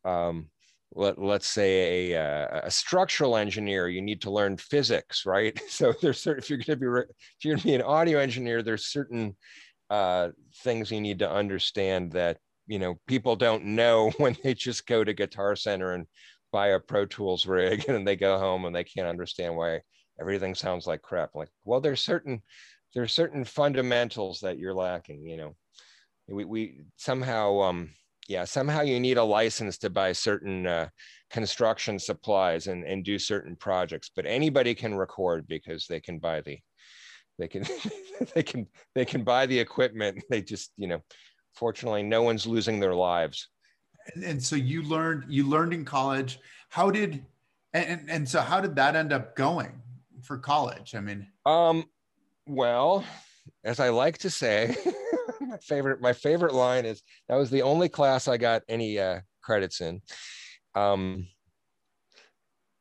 [0.04, 0.50] um,
[0.96, 5.60] let, let's say a, uh, a, structural engineer, you need to learn physics, right?
[5.70, 8.20] So there's certain, if you're going to be, if you're going to be an audio
[8.20, 9.36] engineer, there's certain
[9.90, 10.30] uh,
[10.64, 12.38] things you need to understand that,
[12.68, 16.08] you know, people don't know when they just go to Guitar Center and
[16.52, 19.82] buy a Pro Tools rig and they go home and they can't understand why
[20.20, 21.36] everything sounds like crap.
[21.36, 22.42] Like, well, there's certain,
[22.94, 25.56] there's certain fundamentals that you're lacking, you know,
[26.28, 27.90] we, we somehow, um,
[28.28, 30.90] yeah somehow you need a license to buy certain uh,
[31.30, 36.42] construction supplies and, and do certain projects but anybody can record because they can buy
[36.42, 36.58] the
[37.38, 37.66] they can
[38.36, 41.02] they can they can buy the equipment they just you know
[41.54, 43.50] fortunately no one's losing their lives
[44.14, 46.40] and, so you learned you learned in college
[46.70, 47.26] how did
[47.74, 49.82] and, and so how did that end up going
[50.22, 51.84] for college i mean um
[52.48, 53.04] well
[53.64, 54.76] as i like to say
[55.42, 59.22] my favorite my favorite line is that was the only class I got any uh,
[59.42, 60.02] credits in.
[60.74, 61.28] Um,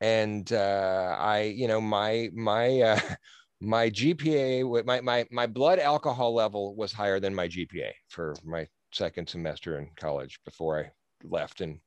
[0.00, 3.00] and uh, I, you know, my my uh,
[3.60, 8.66] my GPA, my my my blood alcohol level was higher than my GPA for my
[8.92, 10.90] second semester in college before I
[11.24, 11.80] left, and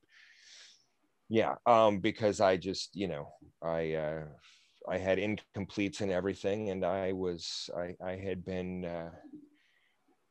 [1.30, 3.28] yeah, um, because I just, you know,
[3.62, 4.24] I uh,
[4.90, 9.12] I had incompletes and everything, and I was I I had been uh,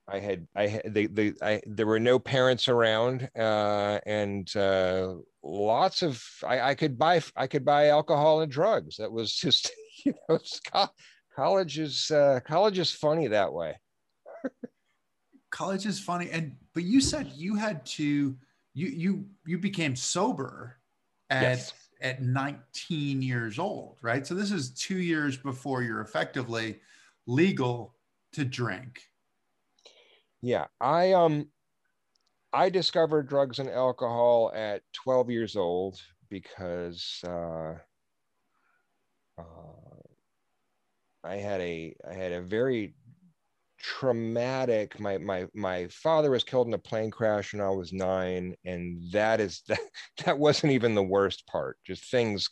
[0.09, 5.15] I had I had the the I there were no parents around uh, and uh,
[5.43, 8.97] lots of I, I could buy I could buy alcohol and drugs.
[8.97, 9.71] That was just
[10.05, 10.39] you know
[11.35, 13.77] college is uh, college is funny that way.
[15.51, 18.37] college is funny, and but you said you had to
[18.77, 20.77] you you you became sober
[21.31, 21.73] at yes.
[22.01, 24.25] at 19 years old, right?
[24.25, 26.79] So this is two years before you're effectively
[27.27, 27.97] legal
[28.33, 29.01] to drink
[30.43, 31.49] yeah i um
[32.53, 37.75] i discovered drugs and alcohol at 12 years old because uh,
[39.39, 39.43] uh,
[41.25, 42.95] i had a i had a very
[43.87, 44.99] traumatic.
[44.99, 49.01] My my my father was killed in a plane crash when i was nine and
[49.13, 49.79] that is that
[50.25, 51.79] that wasn't even the worst part.
[51.87, 52.51] Just things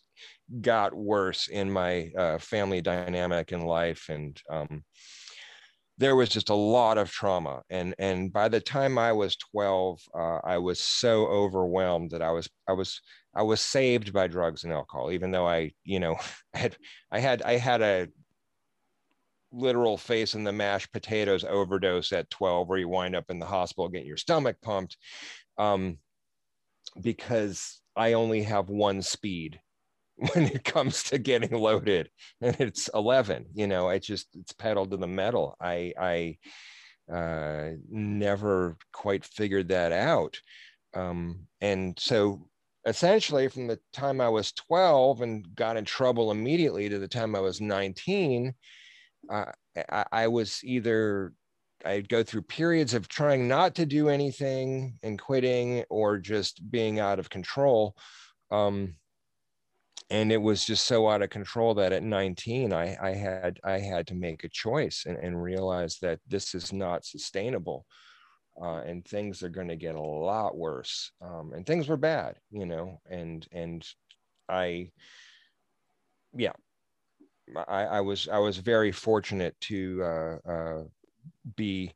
[0.60, 4.84] got worse in my uh, family dynamic in life and um,
[5.98, 7.62] there was just a lot of trauma.
[7.68, 12.30] And and by the time i was 12 uh, i was so overwhelmed that i
[12.30, 13.00] was i was
[13.34, 16.16] i was saved by drugs and alcohol even though i you know
[16.54, 16.76] had
[17.10, 18.08] i had i had a
[19.54, 23.46] literal face in the mashed potatoes overdose at 12 where you wind up in the
[23.46, 24.96] hospital getting your stomach pumped
[25.58, 25.98] um,
[27.00, 29.60] because i only have one speed
[30.16, 32.08] when it comes to getting loaded
[32.40, 35.56] and it's 11 you know it just it's pedal to the metal.
[35.60, 36.38] I i
[37.12, 40.40] uh, never quite figured that out.
[40.94, 42.48] Um, and so
[42.86, 47.34] essentially from the time i was 12 and got in trouble immediately to the time
[47.34, 48.52] i was 19
[49.30, 51.32] I, I was either
[51.84, 56.98] I'd go through periods of trying not to do anything and quitting or just being
[56.98, 57.94] out of control.
[58.50, 58.94] Um,
[60.10, 63.78] and it was just so out of control that at 19 I, I had I
[63.78, 67.86] had to make a choice and, and realize that this is not sustainable
[68.60, 72.36] uh, and things are going to get a lot worse um, and things were bad
[72.50, 73.86] you know and and
[74.48, 74.90] I
[76.34, 76.52] yeah
[77.68, 80.84] I, I was I was very fortunate to uh, uh,
[81.56, 81.92] be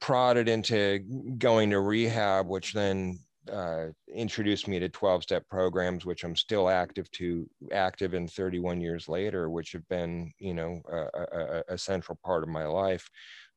[0.00, 1.00] prodded into
[1.38, 3.18] going to rehab, which then
[3.50, 8.80] uh, introduced me to 12 step programs which i'm still active to active in 31
[8.80, 13.10] years later which have been you know a, a, a central part of my life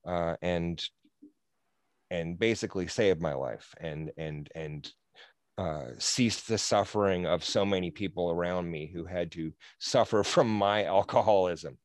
[0.07, 0.83] uh, and
[2.09, 4.91] and basically saved my life and and and
[5.57, 10.49] uh, ceased the suffering of so many people around me who had to suffer from
[10.49, 11.77] my alcoholism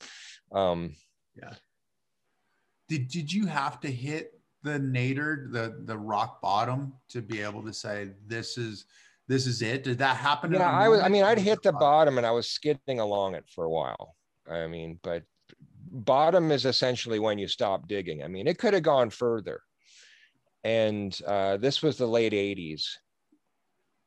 [0.53, 0.95] um,
[1.35, 1.55] yeah
[2.89, 7.63] did, did you have to hit the nadir, the the rock bottom, to be able
[7.63, 8.85] to say this is
[9.29, 9.85] this is it?
[9.85, 10.53] Did that happen?
[10.53, 11.01] Yeah, I was.
[11.01, 14.17] I mean, I'd hit the bottom and I was skidding along it for a while.
[14.51, 15.23] I mean, but
[15.93, 18.23] bottom is essentially when you stop digging.
[18.23, 19.61] I mean, it could have gone further.
[20.63, 22.85] And uh, this was the late '80s,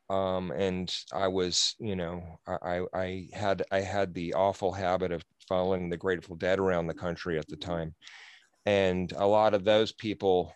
[0.09, 5.23] um, and I was, you know, I, I had I had the awful habit of
[5.47, 7.95] following the Grateful Dead around the country at the time,
[8.65, 10.53] and a lot of those people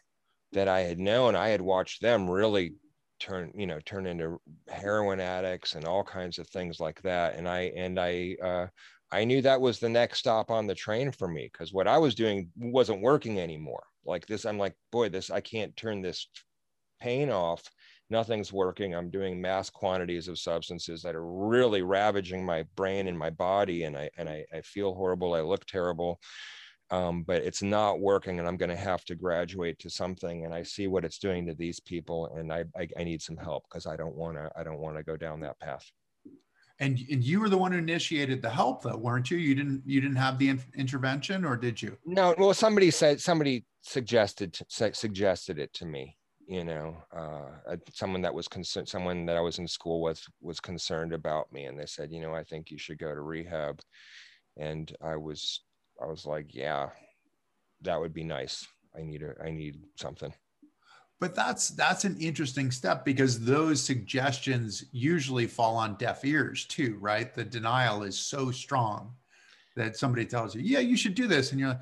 [0.52, 2.76] that I had known, I had watched them really
[3.20, 7.48] turn, you know, turn into heroin addicts and all kinds of things like that, and
[7.48, 8.36] I and I.
[8.44, 8.68] Uh,
[9.10, 11.98] I knew that was the next stop on the train for me because what I
[11.98, 13.84] was doing wasn't working anymore.
[14.06, 16.28] Like this, I'm like, boy, this I can't turn this
[17.00, 17.64] pain off
[18.10, 18.96] nothing's working.
[18.96, 23.84] I'm doing mass quantities of substances that are really ravaging my brain and my body,
[23.84, 25.34] and I and I, I feel horrible.
[25.34, 26.20] I look terrible.
[26.89, 30.54] Um, but it's not working and i'm going to have to graduate to something and
[30.54, 33.65] i see what it's doing to these people and i i, I need some help
[33.67, 35.86] because i don't want to i don't want to go down that path
[36.80, 39.82] and and you were the one who initiated the help though weren't you you didn't
[39.86, 44.58] you didn't have the in- intervention or did you no well somebody said somebody suggested
[44.70, 46.16] suggested it to me
[46.48, 50.60] you know uh, someone that was concerned someone that i was in school with was
[50.60, 53.82] concerned about me and they said you know i think you should go to rehab.
[54.60, 55.62] And i was
[56.02, 56.90] i was like yeah
[57.82, 58.66] that would be nice.
[58.98, 60.34] I need a i need something.
[61.20, 66.98] But that's that's an interesting step because those suggestions usually fall on deaf ears too
[67.00, 67.34] right?
[67.34, 69.14] The denial is so strong
[69.76, 71.82] that somebody tells you yeah you should do this and you're like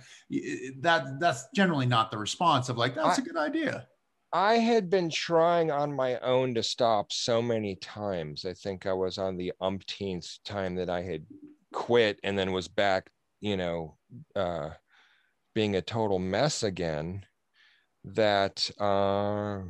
[0.82, 3.88] that that's generally not the response of like that's I, a good idea
[4.36, 8.44] I had been trying on my own to stop so many times.
[8.44, 11.26] I think I was on the umpteenth time that I had
[11.72, 13.96] quit and then was back, you know,
[14.36, 14.72] uh,
[15.54, 17.26] being a total mess again.
[18.04, 19.62] That, uh,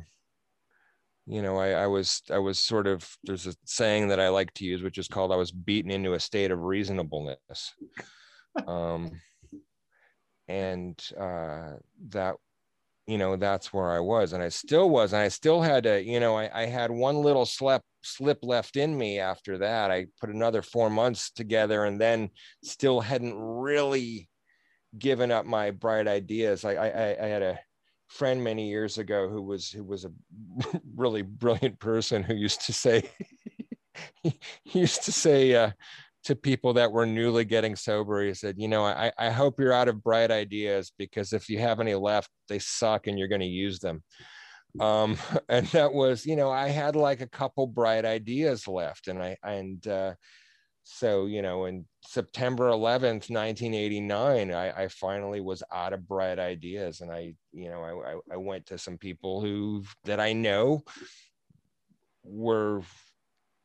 [1.26, 4.52] you know, I, I was, I was sort of, there's a saying that I like
[4.54, 7.72] to use, which is called, I was beaten into a state of reasonableness.
[8.66, 9.12] um,
[10.48, 11.74] and uh,
[12.08, 12.34] that
[13.06, 16.02] you know that's where i was and i still was and i still had to
[16.02, 19.90] you know i, I had one little slip slip left in me after that.
[19.90, 22.30] I put another four months together and then
[22.62, 24.28] still hadn't really
[24.96, 26.64] given up my bright ideas.
[26.64, 27.58] I i, I had a
[28.08, 30.12] friend many years ago who was who was a
[30.96, 33.02] really brilliant person who used to say
[34.22, 35.70] he used to say uh,
[36.26, 38.20] to people that were newly getting sober.
[38.20, 41.60] He said, you know, I, I hope you're out of bright ideas because if you
[41.60, 44.02] have any left, they suck and you're going to use them.
[44.80, 45.16] Um,
[45.48, 49.06] and that was, you know, I had like a couple bright ideas left.
[49.06, 50.14] And I, and, uh,
[50.82, 57.02] so, you know, in September 11th, 1989, I, I finally was out of bright ideas.
[57.02, 60.82] And I, you know, I, I went to some people who that I know
[62.24, 62.82] were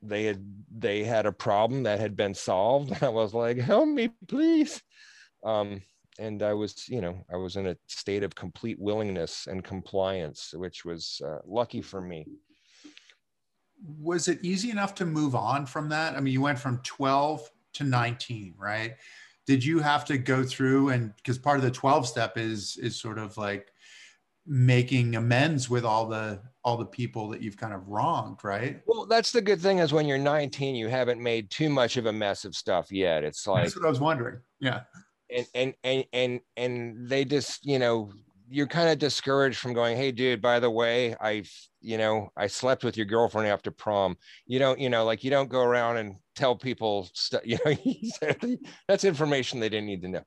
[0.02, 0.44] they had
[0.76, 2.92] they had a problem that had been solved.
[3.04, 4.82] I was like help me please.
[5.44, 5.82] Um,
[6.20, 10.54] and i was you know i was in a state of complete willingness and compliance
[10.56, 12.26] which was uh, lucky for me.
[13.98, 16.16] Was it easy enough to move on from that?
[16.16, 18.96] I mean you went from 12 to 19 right?
[19.48, 23.00] Did you have to go through and because part of the 12 step is is
[23.00, 23.72] sort of like
[24.46, 28.82] making amends with all the all the people that you've kind of wronged right?
[28.86, 32.06] Well that's the good thing is when you're 19 you haven't made too much of
[32.06, 33.24] a mess of stuff yet.
[33.24, 34.40] It's like that's what i was wondering.
[34.60, 34.82] Yeah.
[35.36, 38.12] And and and and, and they just you know
[38.50, 41.42] you're kind of discouraged from going hey dude by the way i
[41.80, 44.18] you know i slept with your girlfriend after prom.
[44.46, 48.56] You don't you know like you don't go around and tell people stuff you know
[48.88, 50.24] that's information they didn't need to know.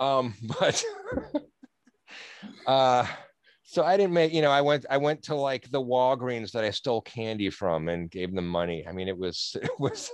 [0.00, 0.84] Um but
[2.66, 3.06] uh
[3.70, 6.64] so I didn't make, you know, I went, I went to like the Walgreens that
[6.64, 8.86] I stole candy from and gave them money.
[8.88, 10.10] I mean, it was, it was,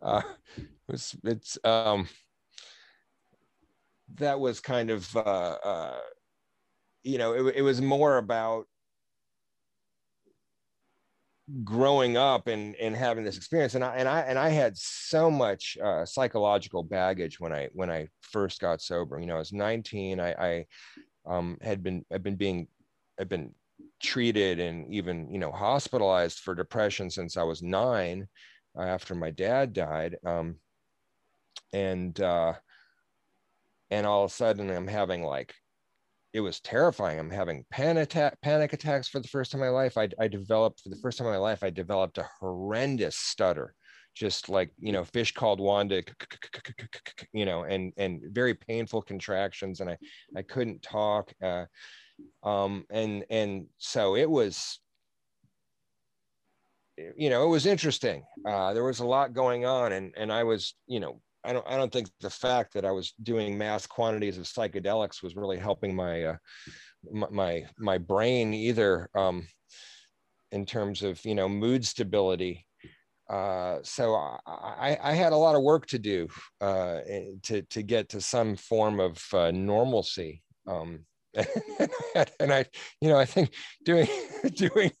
[0.00, 0.22] uh,
[0.56, 2.08] it was, it's, um,
[4.14, 5.98] that was kind of, uh, uh,
[7.02, 8.66] you know, it, it was more about
[11.64, 13.74] growing up and and having this experience.
[13.74, 17.90] And I and I and I had so much uh, psychological baggage when I when
[17.90, 19.18] I first got sober.
[19.18, 20.66] You know I was 19 I I
[21.26, 22.68] um, had been had been being
[23.18, 23.54] had been
[24.02, 28.28] treated and even you know hospitalized for depression since I was nine
[28.78, 30.56] uh, after my dad died um,
[31.72, 32.54] and uh,
[33.90, 35.54] and all of a sudden I'm having like
[36.36, 37.18] it was terrifying.
[37.18, 39.96] I'm having panic attack, panic attacks for the first time in my life.
[39.96, 41.62] I, I developed for the first time in my life.
[41.62, 43.74] I developed a horrendous stutter,
[44.16, 46.02] just like you know, fish called Wanda,
[47.32, 49.98] you know, and and very painful contractions, and I
[50.34, 51.66] I couldn't talk, uh,
[52.42, 54.80] um, and and so it was,
[56.96, 58.24] you know, it was interesting.
[58.48, 61.66] Uh, there was a lot going on, and and I was, you know, I don't
[61.68, 65.58] I don't think the fact that I was doing mass quantities of psychedelics was really
[65.58, 66.36] helping my uh,
[67.12, 69.10] my my brain either.
[69.14, 69.46] Um,
[70.52, 72.66] in terms of you know mood stability
[73.28, 74.14] uh, so
[74.46, 76.28] I, I, had a lot of work to do
[76.60, 77.00] uh,
[77.42, 80.42] to to get to some form of uh, normalcy.
[80.66, 81.00] Um,
[81.34, 82.66] and I,
[83.00, 83.52] you know, I think
[83.84, 84.06] doing
[84.54, 84.92] doing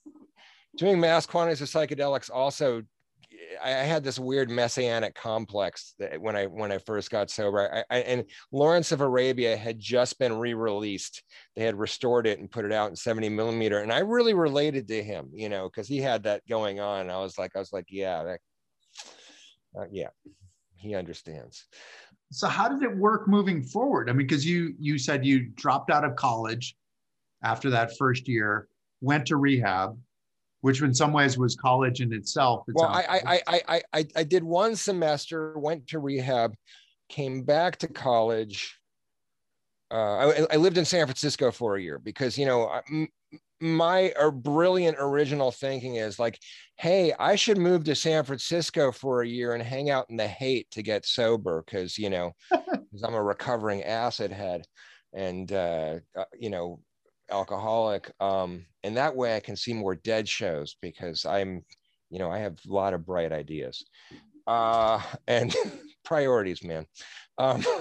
[0.76, 2.82] doing mass quantities of psychedelics also
[3.62, 7.84] I had this weird messianic complex when I when I first got sober.
[7.90, 11.22] I, I, and Lawrence of Arabia had just been re-released.
[11.54, 14.88] They had restored it and put it out in 70 millimeter, and I really related
[14.88, 17.10] to him, you know, because he had that going on.
[17.10, 18.40] I was like, I was like, yeah, that,
[19.78, 20.08] uh, yeah,
[20.76, 21.66] he understands.
[22.32, 24.10] So how did it work moving forward?
[24.10, 26.76] I mean, because you you said you dropped out of college
[27.42, 28.68] after that first year,
[29.00, 29.98] went to rehab
[30.60, 32.64] which in some ways was college in itself.
[32.68, 36.54] well, I, I, I, I, I did one semester, went to rehab,
[37.08, 38.78] came back to college.
[39.90, 42.82] Uh, I, I, lived in San Francisco for a year because, you know,
[43.60, 46.38] my uh, brilliant original thinking is like,
[46.76, 50.26] hey, I should move to San Francisco for a year and hang out in the
[50.26, 54.66] Haight to get sober because, you know, because I'm a recovering acid head
[55.14, 56.80] and, uh, uh, you know,
[57.30, 58.10] alcoholic.
[58.20, 61.64] Um, and that way I can see more dead shows because I'm,
[62.10, 63.84] you know, I have a lot of bright ideas
[64.46, 65.54] uh, and
[66.04, 66.86] priorities, man.
[67.38, 67.64] Um,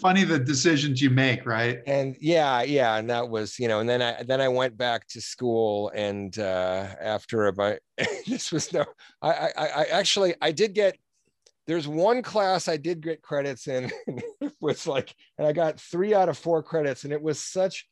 [0.00, 1.78] Funny the decisions you make, right?
[1.86, 5.06] And yeah, yeah, and that was, you know, and then I then I went back
[5.08, 7.78] to school, and uh, after about
[8.26, 8.84] this was no,
[9.22, 10.98] I, I I actually I did get
[11.66, 13.90] there's one class I did get credits in.
[14.06, 17.86] it was like, and I got three out of four credits, and it was such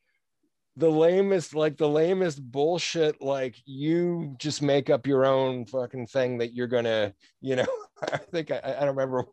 [0.76, 3.20] the lamest, like the lamest bullshit.
[3.20, 7.66] Like you just make up your own fucking thing that you're gonna, you know.
[8.12, 9.24] I think I, I don't remember,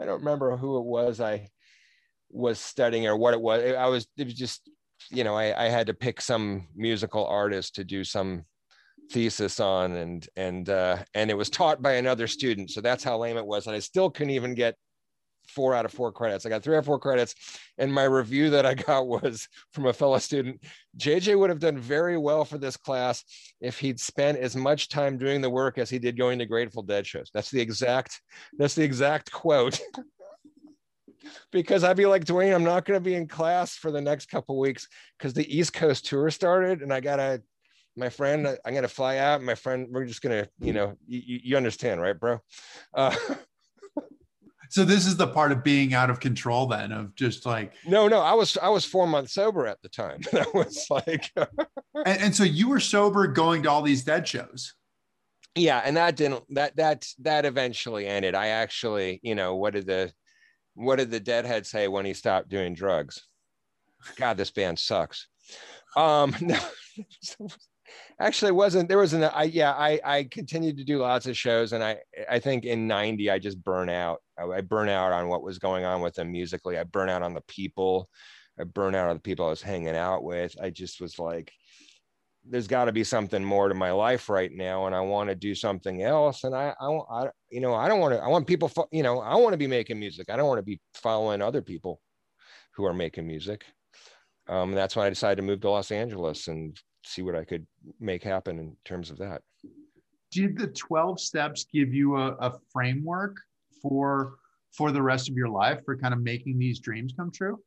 [0.00, 1.48] I don't remember who it was I
[2.30, 3.74] was studying or what it was.
[3.74, 4.68] I was, it was just,
[5.10, 8.44] you know, I, I had to pick some musical artist to do some
[9.10, 12.70] thesis on and and uh, and it was taught by another student.
[12.70, 13.66] So that's how lame it was.
[13.66, 14.76] And i still couldn't even get
[15.48, 16.44] four out of four credits.
[16.44, 17.34] I got three or four credits.
[17.78, 20.62] And my review that i got was from a fellow student
[20.98, 23.22] jj would have done very well for this class
[23.60, 26.82] if he'd spent as much time doing the work as he did going to grateful
[26.82, 27.30] dead shows.
[27.32, 28.20] That's the exact
[28.58, 29.80] that's the exact quote.
[31.50, 34.26] Because I'd be like, Dwayne, I'm not going to be in class for the next
[34.26, 34.86] couple weeks
[35.18, 37.42] because the East Coast tour started and I got to
[37.96, 39.42] my friend, I'm gonna fly out.
[39.42, 42.40] My friend, we're just gonna, you know, you, you understand, right, bro?
[42.94, 43.14] Uh,
[44.70, 47.72] so this is the part of being out of control, then, of just like.
[47.86, 50.20] No, no, I was I was four months sober at the time.
[50.32, 51.30] That was like.
[51.36, 54.74] and, and so you were sober going to all these dead shows.
[55.54, 58.34] Yeah, and that didn't that that that eventually ended.
[58.34, 60.12] I actually, you know, what did the
[60.74, 63.26] what did the deadhead say when he stopped doing drugs?
[64.16, 65.26] God, this band sucks.
[65.96, 66.58] Um, no,
[68.20, 71.72] actually wasn't there was an i yeah i i continued to do lots of shows
[71.72, 71.96] and i
[72.30, 74.18] i think in 90 i just burn out.
[74.38, 76.78] I, I burn out on what was going on with them musically.
[76.78, 78.08] I burn out on the people.
[78.58, 80.54] I burn out on the people i was hanging out with.
[80.60, 81.52] I just was like
[82.48, 85.34] there's got to be something more to my life right now and i want to
[85.34, 88.46] do something else and i i, I you know i don't want to i want
[88.46, 90.30] people you know i want to be making music.
[90.30, 92.00] I don't want to be following other people
[92.76, 93.64] who are making music.
[94.48, 97.66] Um, that's when I decided to move to Los Angeles and see what I could
[98.00, 99.42] make happen in terms of that.
[100.30, 103.36] Did the 12 steps give you a, a framework
[103.80, 104.36] for
[104.72, 107.58] for the rest of your life for kind of making these dreams come true?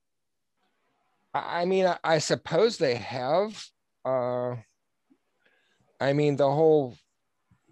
[1.34, 3.64] I mean, I, I suppose they have.
[4.06, 4.56] Uh,
[6.00, 6.96] I mean, the whole,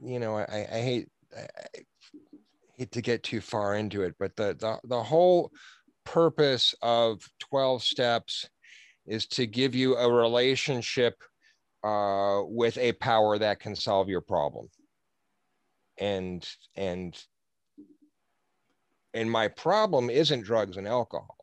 [0.01, 1.47] you know, I, I hate I
[2.77, 5.51] hate to get too far into it, but the the the whole
[6.05, 8.49] purpose of 12 steps
[9.05, 11.15] is to give you a relationship
[11.83, 14.67] uh, with a power that can solve your problem.
[15.99, 17.17] And and
[19.13, 21.37] and my problem isn't drugs and alcohol.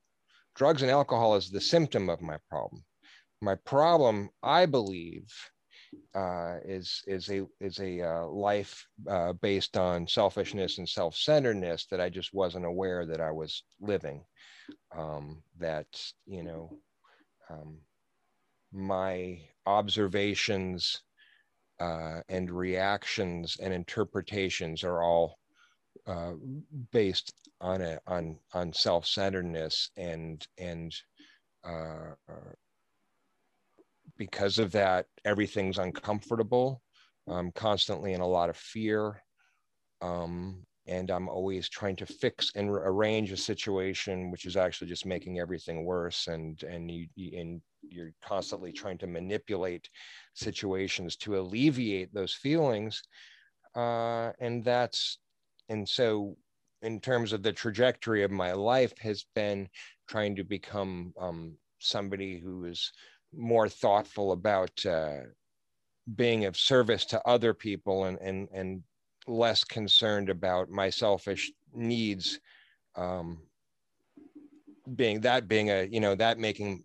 [0.55, 2.85] Drugs and alcohol is the symptom of my problem.
[3.41, 5.27] My problem, I believe,
[6.15, 11.87] uh, is is a is a uh, life uh, based on selfishness and self centeredness
[11.87, 14.25] that I just wasn't aware that I was living.
[14.97, 15.87] Um, that
[16.27, 16.79] you know,
[17.51, 17.79] um,
[18.73, 21.03] my observations
[21.81, 25.39] uh, and reactions and interpretations are all
[26.07, 26.33] uh,
[26.93, 30.95] based on a on on self-centeredness and and
[31.65, 32.13] uh,
[34.17, 36.83] because of that everything's uncomfortable.
[37.27, 39.23] I'm constantly in a lot of fear
[40.05, 45.07] um, and i'm always trying to fix and arrange a situation which is actually just
[45.07, 49.89] making everything worse and and you and you're constantly trying to manipulate
[50.35, 53.03] situations to alleviate those feelings
[53.77, 55.19] uh, and that's
[55.69, 56.37] and so
[56.83, 59.69] in terms of the trajectory of my life has been
[60.07, 62.93] trying to become um, somebody who is
[63.35, 65.21] more thoughtful about uh,
[66.17, 68.83] being of service to other people and and and
[69.27, 72.39] less concerned about my selfish needs
[72.97, 73.39] um,
[74.97, 76.85] being that being a you know that making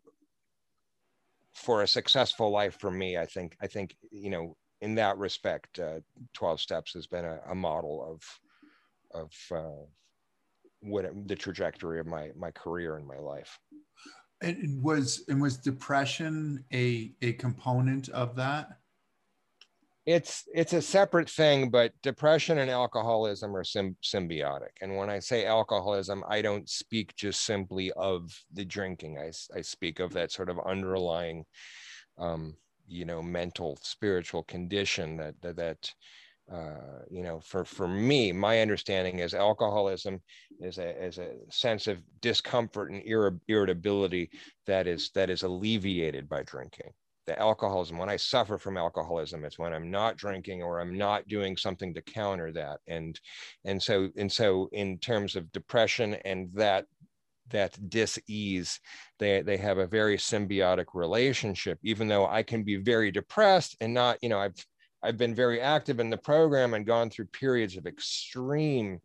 [1.53, 5.79] for a successful life for me i think i think you know in that respect
[5.79, 5.99] uh,
[6.33, 8.21] 12 steps has been a, a model of
[9.11, 9.85] of uh,
[10.81, 13.59] what the trajectory of my my career and my life.
[14.41, 18.79] And was and was depression a a component of that
[20.05, 24.71] it's it's a separate thing but depression and alcoholism are sim- symbiotic.
[24.81, 29.17] And when i say alcoholism i don't speak just simply of the drinking.
[29.17, 31.45] I, I speak of that sort of underlying
[32.17, 32.55] um,
[32.87, 35.93] you know mental spiritual condition that that, that
[36.51, 40.21] uh, you know for for me my understanding is alcoholism
[40.59, 43.03] is a is a sense of discomfort and
[43.47, 44.29] irritability
[44.65, 46.91] that is that is alleviated by drinking
[47.29, 51.27] the alcoholism when i suffer from alcoholism it's when i'm not drinking or i'm not
[51.27, 53.19] doing something to counter that and
[53.65, 56.85] and so and so in terms of depression and that
[57.51, 58.79] that dis-ease
[59.19, 63.93] they they have a very symbiotic relationship even though i can be very depressed and
[63.93, 64.65] not you know i've
[65.03, 68.99] i've been very active in the program and gone through periods of extreme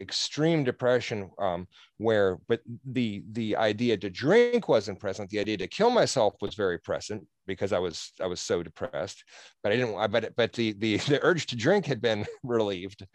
[0.00, 1.66] extreme depression um,
[1.98, 5.30] where but the the idea to drink wasn't present.
[5.30, 9.24] The idea to kill myself was very present because i was i was so depressed
[9.62, 13.06] but i didn't want but but the the, the urge to drink had been relieved.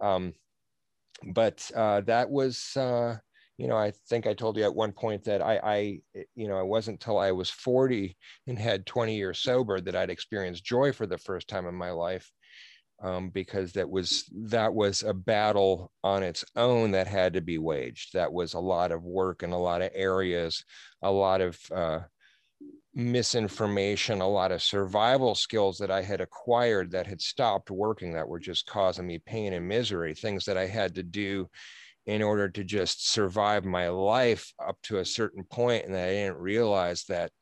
[0.00, 0.32] Um,
[1.34, 3.16] but uh, that was uh,
[3.58, 5.76] you know i think i told you at one point that i i
[6.34, 8.16] you know it wasn't until i was 40
[8.48, 11.90] and had 20 years sober that i'd experienced joy for the first time in my
[11.90, 12.30] life
[13.02, 17.58] um, because that was that was a battle on its own that had to be
[17.58, 18.12] waged.
[18.14, 20.64] That was a lot of work in a lot of areas,
[21.02, 22.00] a lot of uh,
[22.94, 28.28] misinformation, a lot of survival skills that I had acquired that had stopped working, that
[28.28, 30.14] were just causing me pain and misery.
[30.14, 31.48] Things that I had to do
[32.06, 36.38] in order to just survive my life up to a certain point, and I didn't
[36.38, 37.32] realize that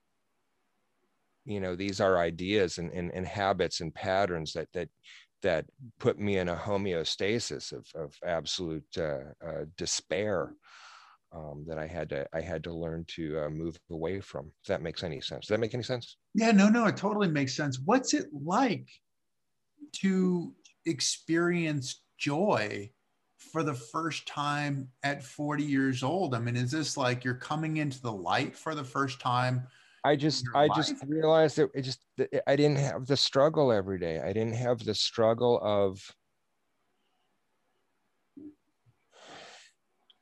[1.45, 4.89] you know these are ideas and, and, and habits and patterns that that
[5.43, 5.67] that
[5.99, 10.55] put me in a homeostasis of, of absolute uh, uh, despair
[11.33, 14.51] um, that I had to I had to learn to uh, move away from.
[14.63, 15.47] If that makes any sense.
[15.47, 16.17] Does that make any sense?
[16.35, 17.79] Yeah, no, no, it totally makes sense.
[17.85, 18.89] What's it like
[19.97, 20.55] to
[20.87, 22.91] experience joy
[23.37, 26.35] for the first time at 40 years old?
[26.35, 29.67] I mean, is this like you're coming into the light for the first time?
[30.05, 30.77] I just I life.
[30.77, 32.01] just realized that it just
[32.47, 34.21] I didn't have the struggle every day.
[34.21, 36.01] I didn't have the struggle of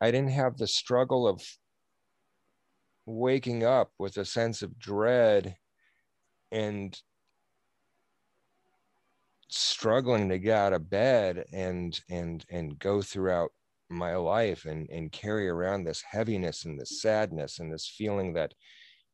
[0.01, 1.43] I didn't have the struggle of
[3.07, 5.57] waking up with a sense of dread
[6.53, 7.01] and
[9.49, 13.51] struggling to get out of bed and and and go throughout
[13.89, 18.53] my life and and carry around this heaviness and this sadness and this feeling that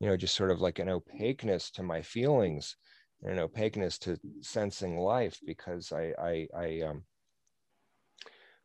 [0.01, 2.77] you know just sort of like an opaqueness to my feelings
[3.23, 7.05] and an opaqueness to sensing life because i i i um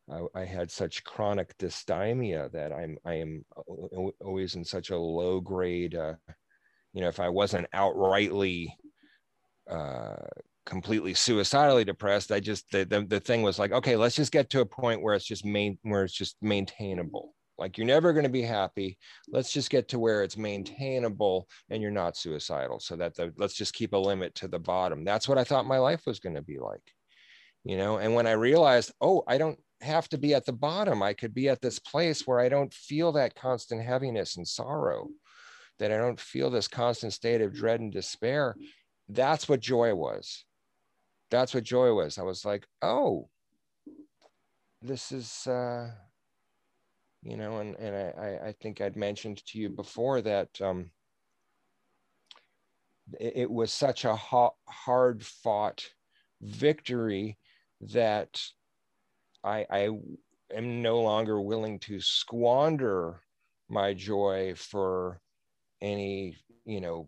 [0.09, 3.45] I, I had such chronic dysthymia that I'm I am
[4.19, 5.95] always in such a low grade.
[5.95, 6.15] Uh,
[6.93, 8.67] you know, if I wasn't outrightly
[9.69, 10.15] uh,
[10.65, 14.49] completely suicidally depressed, I just the, the the thing was like, okay, let's just get
[14.51, 17.35] to a point where it's just main where it's just maintainable.
[17.59, 18.97] Like you're never going to be happy.
[19.27, 22.79] Let's just get to where it's maintainable and you're not suicidal.
[22.79, 25.03] So that the, let's just keep a limit to the bottom.
[25.03, 26.81] That's what I thought my life was going to be like,
[27.65, 27.97] you know.
[27.97, 31.03] And when I realized, oh, I don't have to be at the bottom.
[31.03, 35.09] I could be at this place where I don't feel that constant heaviness and sorrow,
[35.79, 38.55] that I don't feel this constant state of dread and despair.
[39.07, 40.45] That's what joy was.
[41.31, 42.17] That's what joy was.
[42.17, 43.29] I was like, oh,
[44.81, 45.45] this is.
[45.45, 45.91] Uh,
[47.21, 50.91] you know, and, and I, I think I'd mentioned to you before that um,
[53.19, 55.85] it, it was such a ha- hard fought
[56.41, 57.37] victory
[57.81, 58.41] that
[59.43, 59.89] I, I
[60.53, 63.21] am no longer willing to squander
[63.69, 65.21] my joy for
[65.81, 67.07] any, you know,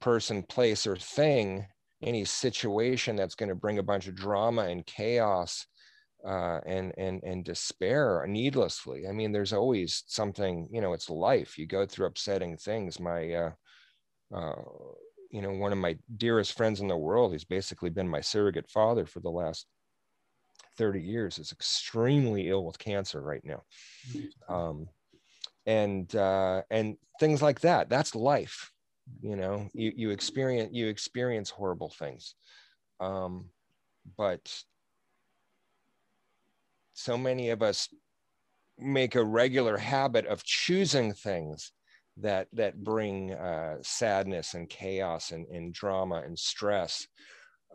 [0.00, 1.66] person, place, or thing,
[2.02, 5.66] any situation that's going to bring a bunch of drama and chaos
[6.26, 9.06] uh, and and and despair needlessly.
[9.08, 10.68] I mean, there's always something.
[10.70, 11.58] You know, it's life.
[11.58, 12.98] You go through upsetting things.
[12.98, 13.50] My uh,
[14.34, 14.62] uh,
[15.30, 18.70] you know, one of my dearest friends in the world, he's basically been my surrogate
[18.70, 19.66] father for the last
[20.78, 23.62] 30 years, is extremely ill with cancer right now.
[24.48, 24.88] Um,
[25.66, 27.88] and uh, and things like that.
[27.88, 28.70] That's life.
[29.20, 32.34] You know, you, you experience you experience horrible things.
[33.00, 33.46] Um,
[34.16, 34.50] but
[36.94, 37.88] so many of us
[38.78, 41.72] make a regular habit of choosing things
[42.16, 47.06] that that bring uh, sadness and chaos and, and drama and stress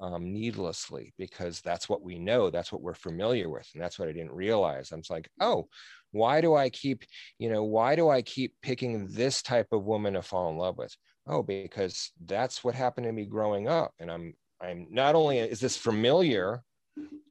[0.02, 4.08] um, needlessly because that's what we know that's what we're familiar with and that's what
[4.08, 4.92] i didn't realize.
[4.92, 5.68] I'm like oh
[6.12, 7.04] why do i keep
[7.38, 10.78] you know why do i keep picking this type of woman to fall in love
[10.78, 10.96] with?
[11.28, 15.60] Oh because that's what happened to me growing up and i'm i'm not only is
[15.60, 16.64] this familiar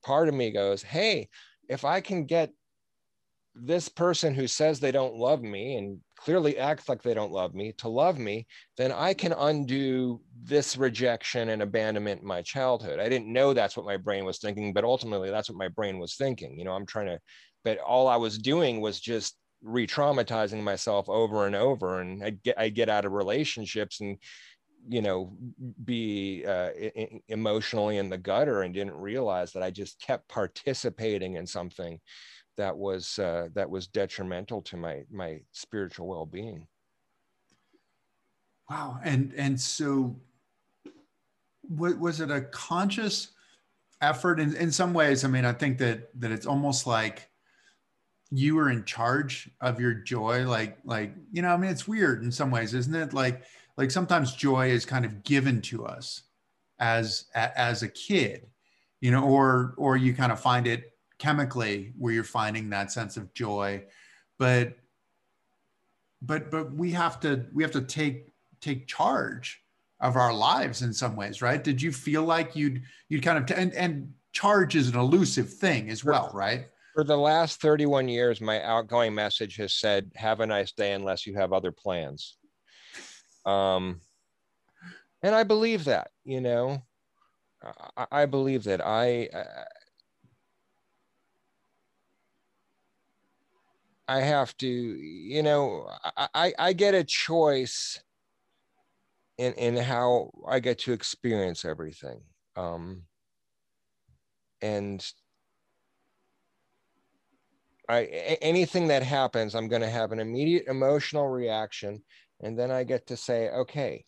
[0.05, 1.28] part of me goes hey
[1.69, 2.51] if i can get
[3.55, 7.55] this person who says they don't love me and clearly acts like they don't love
[7.55, 8.47] me to love me,
[8.77, 13.01] then I can undo this rejection and abandonment in my childhood.
[13.01, 15.99] I didn't know that's what my brain was thinking, but ultimately that's what my brain
[15.99, 16.59] was thinking.
[16.59, 17.21] You know, I'm trying to,
[17.64, 22.59] but all I was doing was just re-traumatizing myself over and over and I'd get,
[22.59, 24.16] i get out of relationships and
[24.89, 25.32] you know
[25.84, 26.70] be uh,
[27.28, 32.01] emotionally in the gutter and didn't realize that i just kept participating in something
[32.59, 36.66] that was uh, that was detrimental to my my spiritual well-being.
[38.68, 39.01] Wow.
[39.03, 40.20] And and so
[41.62, 43.28] what was it a conscious
[44.03, 45.24] effort in, in some ways?
[45.24, 47.30] I mean i think that that it's almost like
[48.30, 52.22] you were in charge of your joy like like you know i mean it's weird
[52.22, 53.14] in some ways isn't it?
[53.14, 53.45] Like
[53.79, 56.24] like sometimes joy is kind of given to us
[56.79, 58.47] as as a kid
[59.01, 63.16] you know or or you kind of find it chemically where you're finding that sense
[63.16, 63.83] of joy.
[64.39, 64.76] But
[66.22, 69.62] but but we have to we have to take take charge
[70.01, 71.62] of our lives in some ways right?
[71.62, 75.53] Did you feel like you'd you'd kind of t- and and charge is an elusive
[75.53, 76.68] thing as well right?
[76.95, 81.26] for the last 31 years my outgoing message has said have a nice day unless
[81.26, 82.38] you have other plans
[83.49, 84.01] um
[85.22, 86.82] and i believe that you know
[87.96, 89.28] i, I believe that i
[94.09, 95.86] I have to, you know,
[96.34, 98.03] I, I get a choice
[99.36, 102.20] in, in how I get to experience everything.
[102.57, 103.03] Um,
[104.61, 105.07] and
[107.88, 108.03] I,
[108.42, 112.03] anything that happens, I'm going to have an immediate emotional reaction.
[112.41, 114.05] And then I get to say, okay,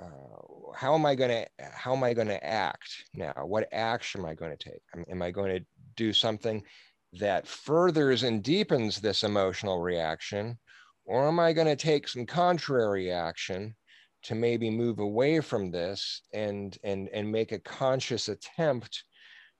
[0.00, 3.32] uh, how am I going to, how am I going to act now?
[3.44, 5.06] What action am I going to take?
[5.10, 5.66] Am I going to
[5.96, 6.62] do something
[7.14, 10.58] that furthers and deepens this emotional reaction?
[11.04, 13.74] Or am I going to take some contrary action
[14.24, 19.04] to maybe move away from this and, and, and make a conscious attempt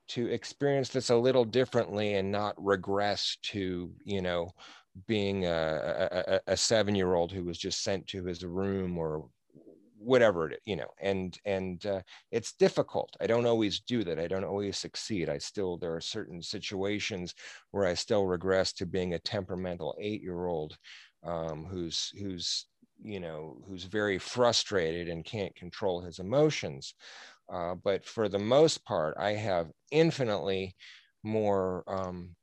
[0.09, 4.51] to experience this a little differently and not regress to, you know,
[5.07, 9.29] being a, a, a seven year old who was just sent to his room or
[9.99, 13.17] whatever it, you know, and and uh, it's difficult.
[13.21, 14.19] I don't always do that.
[14.19, 15.29] I don't always succeed.
[15.29, 17.35] I still there are certain situations
[17.73, 20.79] where I still regress to being a temperamental eight year old
[21.25, 22.67] um, who's who's
[23.03, 26.95] you know who's very frustrated and can't control his emotions.
[27.53, 30.77] Uh, but for the most part, I have infinitely
[31.23, 32.37] more um,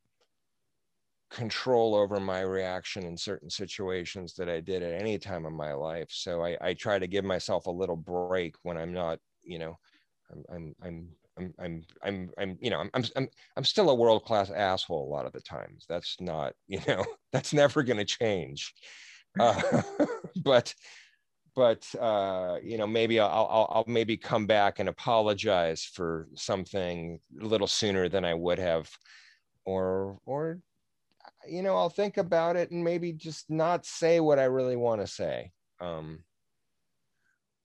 [1.29, 5.73] control over my reaction in certain situations that I did at any time in my
[5.73, 6.07] life.
[6.09, 9.77] So I, I try to give myself a little break when I'm not, you know,
[10.31, 14.23] I'm, I'm, I'm, I'm, I'm, I'm, I'm you know, I'm, I'm, I'm still a world
[14.23, 15.85] class asshole a lot of the times.
[15.89, 18.73] That's not, you know, that's never going to change.
[19.39, 19.81] Uh,
[20.43, 20.73] but,
[21.55, 27.19] but uh, you know, maybe I'll, I'll, I'll maybe come back and apologize for something
[27.41, 28.89] a little sooner than I would have,
[29.65, 30.59] or, or
[31.47, 35.01] you know, I'll think about it and maybe just not say what I really want
[35.01, 35.51] to say.
[35.79, 36.19] Um,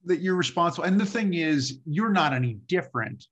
[0.05, 0.85] that you're responsible.
[0.85, 3.27] And the thing is, you're not any different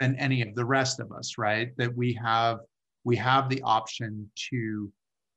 [0.00, 1.76] than any of the rest of us, right?
[1.76, 2.60] That we have
[3.04, 4.90] we have the option to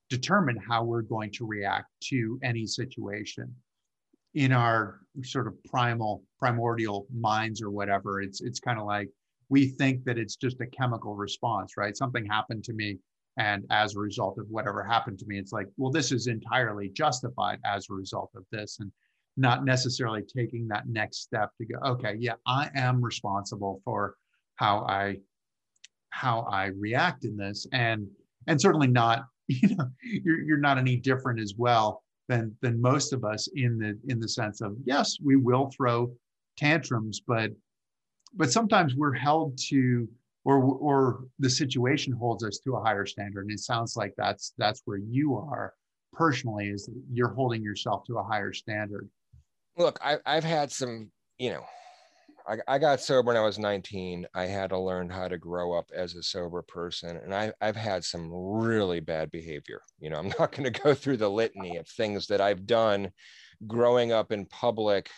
[0.09, 3.53] determine how we're going to react to any situation
[4.33, 9.09] in our sort of primal primordial minds or whatever it's it's kind of like
[9.49, 12.97] we think that it's just a chemical response right something happened to me
[13.37, 16.89] and as a result of whatever happened to me, it's like, well, this is entirely
[16.89, 18.77] justified as a result of this.
[18.79, 18.91] And
[19.37, 24.15] not necessarily taking that next step to go, okay, yeah, I am responsible for
[24.55, 25.17] how I
[26.09, 27.67] how I react in this.
[27.71, 28.07] And
[28.47, 33.13] and certainly not, you know, you're you're not any different as well than than most
[33.13, 36.11] of us in the in the sense of yes, we will throw
[36.57, 37.51] tantrums, but
[38.33, 40.07] but sometimes we're held to
[40.47, 43.41] or or the situation holds us to a higher standard.
[43.41, 45.73] And it sounds like that's that's where you are
[46.13, 49.09] personally is you're holding yourself to a higher standard.
[49.77, 51.63] Look I, i've had some you know
[52.47, 55.77] I, I got sober when i was 19 i had to learn how to grow
[55.77, 59.81] up as a sober person and I, i've had some really bad behavior.
[59.99, 63.11] You know i'm not going to go through the litany of things that i've done
[63.67, 65.11] growing up in public.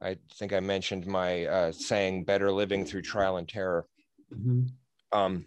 [0.00, 3.86] I think i mentioned my uh, saying better living through trial and terror
[4.32, 5.18] mm-hmm.
[5.18, 5.46] um,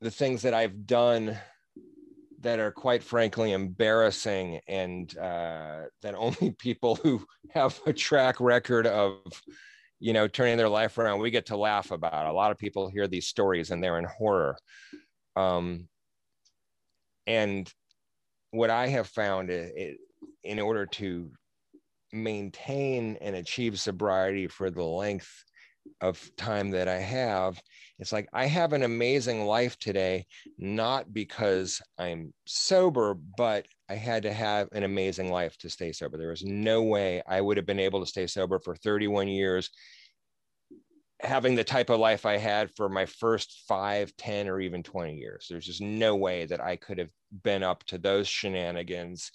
[0.00, 1.38] the things that I've done
[2.44, 8.86] that are quite frankly embarrassing and uh, that only people who have a track record
[8.86, 9.20] of
[9.98, 12.88] you know turning their life around we get to laugh about a lot of people
[12.88, 14.56] hear these stories and they're in horror
[15.36, 15.88] um,
[17.26, 17.72] and
[18.50, 21.30] what i have found in order to
[22.12, 25.44] maintain and achieve sobriety for the length
[26.00, 27.60] of time that I have,
[27.98, 30.26] it's like I have an amazing life today,
[30.58, 36.18] not because I'm sober, but I had to have an amazing life to stay sober.
[36.18, 39.70] There was no way I would have been able to stay sober for 31 years
[41.20, 45.14] having the type of life I had for my first five, 10, or even 20
[45.16, 45.46] years.
[45.48, 47.10] There's just no way that I could have
[47.42, 49.30] been up to those shenanigans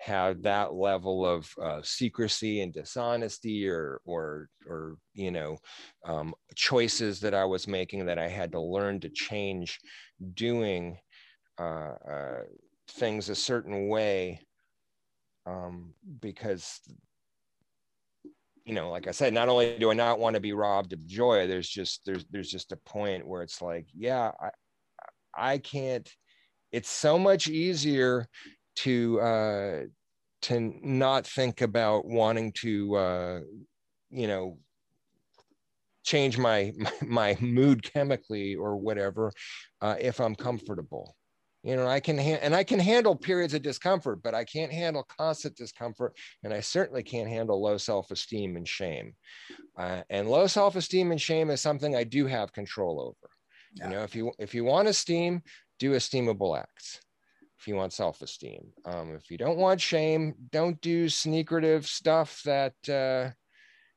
[0.00, 5.58] have that level of uh, secrecy and dishonesty or or or you know
[6.06, 9.78] um, choices that I was making that I had to learn to change
[10.34, 10.96] doing
[11.58, 12.42] uh, uh,
[12.88, 14.40] things a certain way
[15.44, 16.80] um, because
[18.64, 21.06] you know like I said not only do I not want to be robbed of
[21.06, 26.10] joy there's just there's there's just a point where it's like yeah I I can't
[26.72, 28.26] it's so much easier
[28.84, 29.80] to uh,
[30.42, 33.40] to not think about wanting to uh,
[34.10, 34.58] you know
[36.02, 39.32] change my, my, my mood chemically or whatever
[39.82, 41.14] uh, if I'm comfortable.
[41.62, 44.72] You know, I can ha- and I can handle periods of discomfort, but I can't
[44.72, 49.12] handle constant discomfort, and I certainly can't handle low self-esteem and shame.
[49.78, 53.30] Uh, and low self-esteem and shame is something I do have control over.
[53.74, 53.84] Yeah.
[53.84, 55.42] You know, if you if you want esteem,
[55.78, 57.00] do esteemable acts
[57.60, 58.72] if you want self-esteem.
[58.86, 63.32] Um, if you don't want shame, don't do secretive stuff that uh,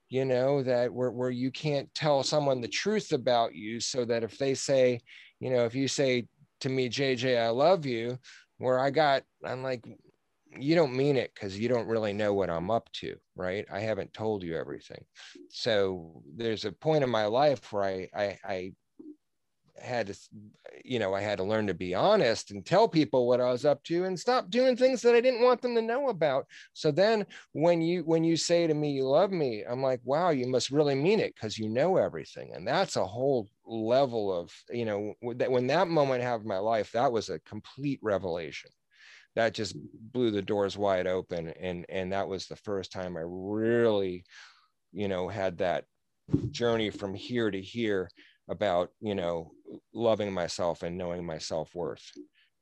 [0.10, 4.24] you know that where, where you can't tell someone the truth about you so that
[4.24, 5.00] if they say,
[5.40, 6.28] you know, if you say
[6.60, 8.20] to me, JJ, I love you,
[8.58, 9.86] where I got, I'm like,
[10.60, 13.66] you don't mean it because you don't really know what I'm up to, right?
[13.72, 15.04] I haven't told you everything.
[15.50, 18.74] So there's a point in my life where I I, I
[19.80, 20.16] had to
[20.84, 23.66] you know i had to learn to be honest and tell people what i was
[23.66, 26.46] up to and stop doing things that i didn't want them to know about.
[26.74, 30.30] So then when you when you say to me you love me i'm like wow
[30.30, 32.54] you must really mean it because you know everything.
[32.54, 36.58] And that's a whole level of you know that when that moment happened in my
[36.58, 38.70] life that was a complete revelation.
[39.36, 39.76] That just
[40.14, 44.26] blew the doors wide open and and that was the first time i really
[44.92, 45.86] you know had that
[46.52, 48.10] journey from here to here
[48.50, 49.52] about you know
[49.94, 52.04] loving myself and knowing my self-worth.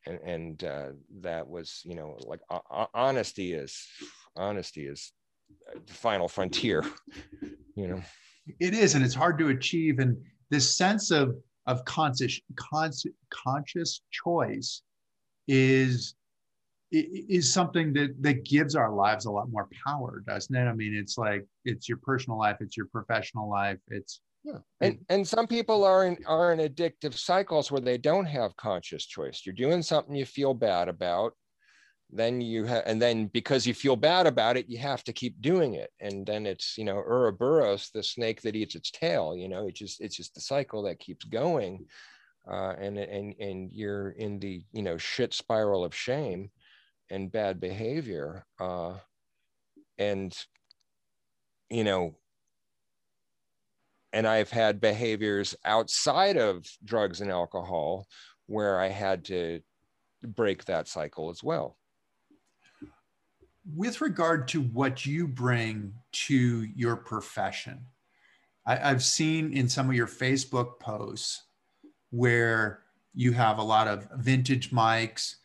[0.05, 0.87] And and uh,
[1.21, 3.85] that was you know like uh, honesty is
[4.35, 5.11] honesty is
[5.85, 6.83] the final frontier
[7.75, 8.01] you know?
[8.59, 9.99] It is and it's hard to achieve.
[9.99, 10.17] And
[10.49, 11.35] this sense of
[11.67, 14.81] of conscious conscious conscious choice
[15.47, 16.15] is
[16.91, 20.67] is something that that gives our lives a lot more power doesn't it?
[20.67, 24.57] I mean it's like it's your personal life it's your professional life it's yeah.
[24.79, 29.05] And and some people are in are in addictive cycles where they don't have conscious
[29.05, 29.43] choice.
[29.45, 31.33] You're doing something you feel bad about,
[32.09, 35.41] then you have and then because you feel bad about it, you have to keep
[35.41, 35.91] doing it.
[35.99, 39.79] And then it's, you know, Ouroboros, the snake that eats its tail, you know, it's
[39.79, 41.85] just it's just the cycle that keeps going.
[42.49, 46.49] Uh, and and and you're in the you know shit spiral of shame
[47.11, 48.93] and bad behavior uh,
[49.99, 50.35] and
[51.69, 52.15] you know
[54.13, 58.07] and I've had behaviors outside of drugs and alcohol
[58.47, 59.61] where I had to
[60.23, 61.77] break that cycle as well.
[63.75, 67.79] With regard to what you bring to your profession,
[68.65, 71.43] I, have seen in some of your Facebook posts
[72.09, 72.81] where
[73.13, 75.35] you have a lot of vintage mics.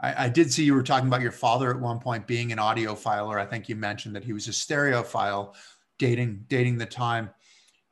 [0.00, 2.58] I, I did see you were talking about your father at one point being an
[2.58, 5.54] audiophile, or I think you mentioned that he was a stereophile,
[5.98, 7.30] dating dating the time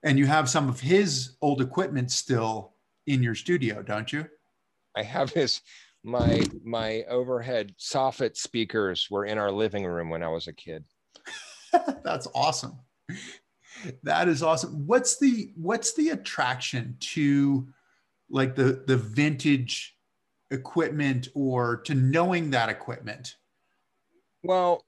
[0.03, 2.74] and you have some of his old equipment still
[3.07, 4.26] in your studio, don't you?
[4.96, 5.61] I have his
[6.05, 10.84] my my overhead soffit speakers were in our living room when I was a kid.
[12.05, 12.78] That's awesome.
[14.03, 14.86] That is awesome.
[14.86, 17.68] What's the what's the attraction to
[18.30, 19.96] like the the vintage
[20.51, 23.36] equipment or to knowing that equipment?
[24.42, 24.84] Well,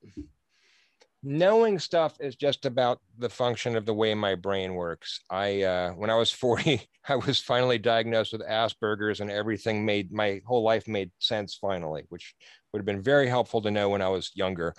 [1.22, 5.20] knowing stuff is just about the function of the way my brain works.
[5.30, 10.12] I uh, when I was 40, I was finally diagnosed with Asperger's and everything made
[10.12, 12.34] my whole life made sense finally, which
[12.72, 14.74] would have been very helpful to know when I was younger.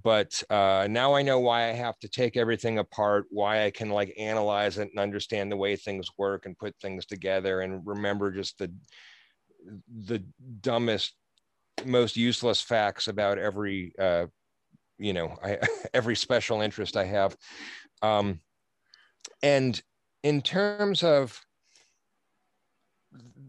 [0.00, 3.90] But uh, now I know why I have to take everything apart, why I can
[3.90, 8.30] like analyze it and understand the way things work and put things together and remember
[8.30, 8.72] just the
[10.06, 10.24] the
[10.60, 11.14] dumbest
[11.84, 14.26] most useless facts about every uh,
[15.02, 15.58] you know I,
[15.94, 17.36] every special interest I have.
[18.02, 18.40] Um,
[19.42, 19.80] and
[20.22, 21.40] in terms of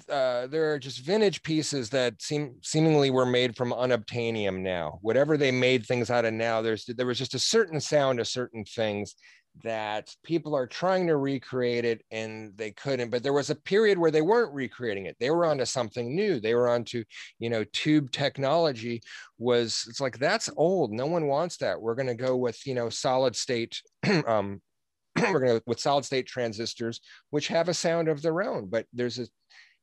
[0.09, 4.99] uh, there are just vintage pieces that seem seemingly were made from unobtainium now.
[5.01, 8.25] Whatever they made things out of now, there's there was just a certain sound to
[8.25, 9.15] certain things
[9.61, 13.97] that people are trying to recreate it and they couldn't but there was a period
[13.97, 15.15] where they weren't recreating it.
[15.19, 16.39] They were onto something new.
[16.39, 17.03] They were onto
[17.39, 19.01] you know tube technology
[19.37, 20.91] was it's like that's old.
[20.91, 21.79] No one wants that.
[21.79, 23.81] We're going to go with you know solid state
[24.27, 24.61] um
[25.15, 26.99] we're going to with solid state transistors
[27.29, 29.27] which have a sound of their own but there's a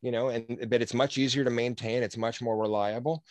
[0.02, 2.02] you know and but it's much easier to maintain.
[2.02, 3.22] It's much more reliable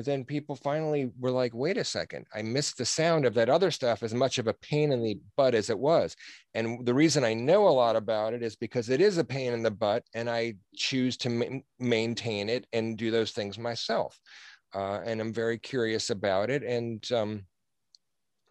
[0.00, 3.50] but then people finally were like, wait a second, I missed the sound of that
[3.50, 6.16] other stuff as much of a pain in the butt as it was.
[6.54, 9.52] And the reason I know a lot about it is because it is a pain
[9.52, 14.18] in the butt and I choose to ma- maintain it and do those things myself.
[14.74, 16.62] Uh, and I'm very curious about it.
[16.62, 17.44] And um,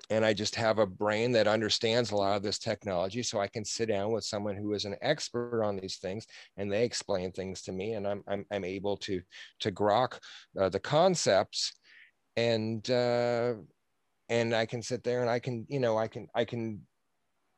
[0.10, 3.22] and I just have a brain that understands a lot of this technology.
[3.24, 6.26] So I can sit down with someone who is an expert on these things,
[6.58, 9.22] and they explain things to me, and I'm I'm, I'm able to
[9.62, 10.20] to grok
[10.60, 11.74] uh, the concepts,
[12.36, 13.54] and uh,
[14.30, 16.82] and I can sit there and I can you know I can I can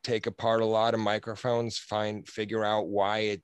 [0.03, 3.43] take apart a lot of microphones, find figure out why it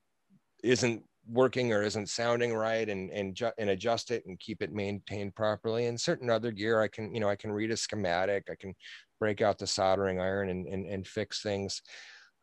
[0.63, 4.71] isn't working or isn't sounding right and and, ju- and adjust it and keep it
[4.71, 8.47] maintained properly and certain other gear i can you know i can read a schematic
[8.49, 8.73] i can
[9.19, 11.81] break out the soldering iron and and, and fix things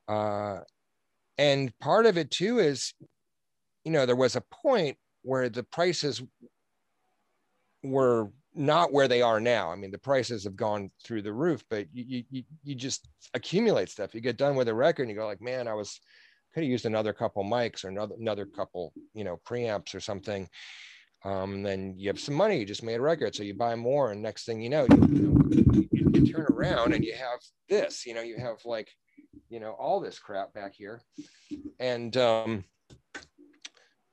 [0.09, 0.59] uh,
[1.39, 2.95] and part of it too is
[3.85, 6.22] you know there was a point where the prices
[7.82, 9.70] were not where they are now.
[9.70, 13.91] I mean, the prices have gone through the roof, but you, you, you just accumulate
[13.91, 14.14] stuff.
[14.14, 16.01] You get done with a record and you go like, man, I was
[16.55, 20.48] could have used another couple mics or another another couple you know preamps or something.
[21.24, 24.12] Um, then you have some money you just made a record so you buy more
[24.12, 27.40] and next thing you know you, you, you, turn around and you have
[27.70, 28.90] this you know you have like
[29.55, 31.00] you know all this crap back here.
[31.78, 32.64] And um,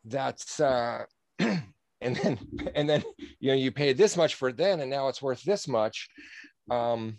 [0.05, 1.05] that's uh,
[1.39, 2.37] and then
[2.75, 3.03] and then
[3.39, 6.09] you know you paid this much for it then and now it's worth this much.
[6.69, 7.17] Um,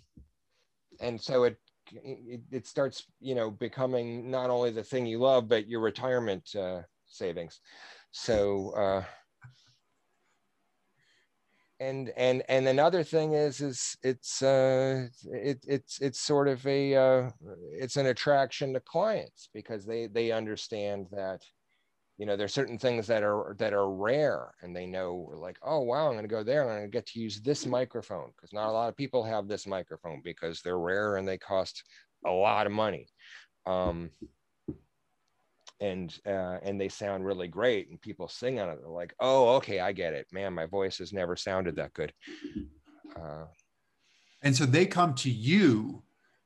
[1.01, 1.57] and so it
[1.93, 6.55] it, it, starts you know becoming not only the thing you love but your retirement
[6.55, 7.61] uh, savings.
[8.11, 9.05] So uh,
[11.83, 16.95] and and and another thing is is it's uh it, it's it's sort of a
[16.95, 17.31] uh,
[17.73, 21.43] it's an attraction to clients because they they understand that
[22.19, 25.59] you know there's certain things that are that are rare and they know we're like
[25.63, 27.67] oh wow i'm going to go there and i'm going to get to use this
[27.67, 31.39] microphone because not a lot of people have this microphone because they're rare and they
[31.39, 31.83] cost
[32.27, 33.09] a lot of money.
[33.67, 34.11] Um,
[35.81, 38.79] and uh, and they sound really great and people sing on it.
[38.81, 40.27] They're like oh okay i get it.
[40.33, 42.13] Man my voice has never sounded that good.
[43.17, 43.47] Uh,
[44.43, 46.03] and so they come to you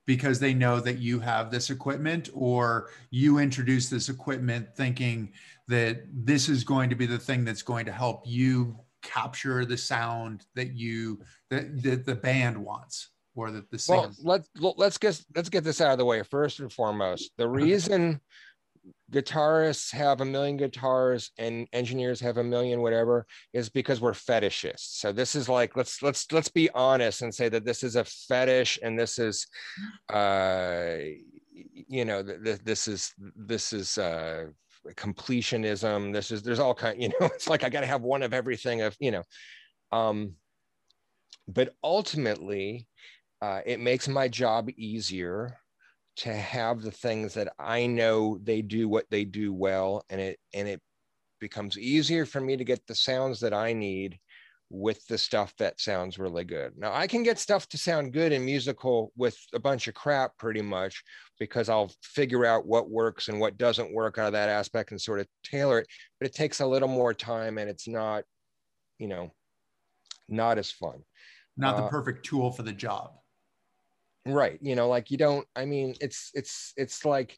[0.06, 5.32] because they know that you have this equipment or you introduce this equipment thinking
[5.68, 9.76] that this is going to be the thing that's going to help you capture the
[9.76, 15.20] sound that you that, that the band wants or that the well let's let's get
[15.34, 16.22] let's get this out of the way.
[16.22, 18.20] First and foremost the reason
[19.12, 24.98] guitarists have a million guitars and engineers have a million whatever is because we're fetishists.
[24.98, 28.04] So this is like let's let's let's be honest and say that this is a
[28.04, 29.46] fetish and this is
[30.12, 30.96] uh
[31.88, 34.46] you know th- this is this is uh
[34.94, 36.12] completionism.
[36.12, 38.32] This is there's all kind you know it's like i got to have one of
[38.32, 39.22] everything of you know
[39.92, 40.34] um
[41.48, 42.86] but ultimately
[43.42, 45.58] uh, it makes my job easier
[46.16, 50.38] to have the things that I know they do what they do well, and it
[50.54, 50.80] and it
[51.40, 54.18] becomes easier for me to get the sounds that I need
[54.68, 56.72] with the stuff that sounds really good.
[56.76, 60.36] Now I can get stuff to sound good in musical with a bunch of crap
[60.38, 61.04] pretty much
[61.38, 65.00] because I'll figure out what works and what doesn't work out of that aspect and
[65.00, 65.86] sort of tailor it,
[66.18, 68.24] but it takes a little more time and it's not
[68.98, 69.32] you know,
[70.28, 71.02] not as fun.
[71.56, 73.12] Not the uh, perfect tool for the job.
[74.26, 74.58] Right.
[74.60, 77.36] You know, like you don't, I mean, it's, it's, it's like,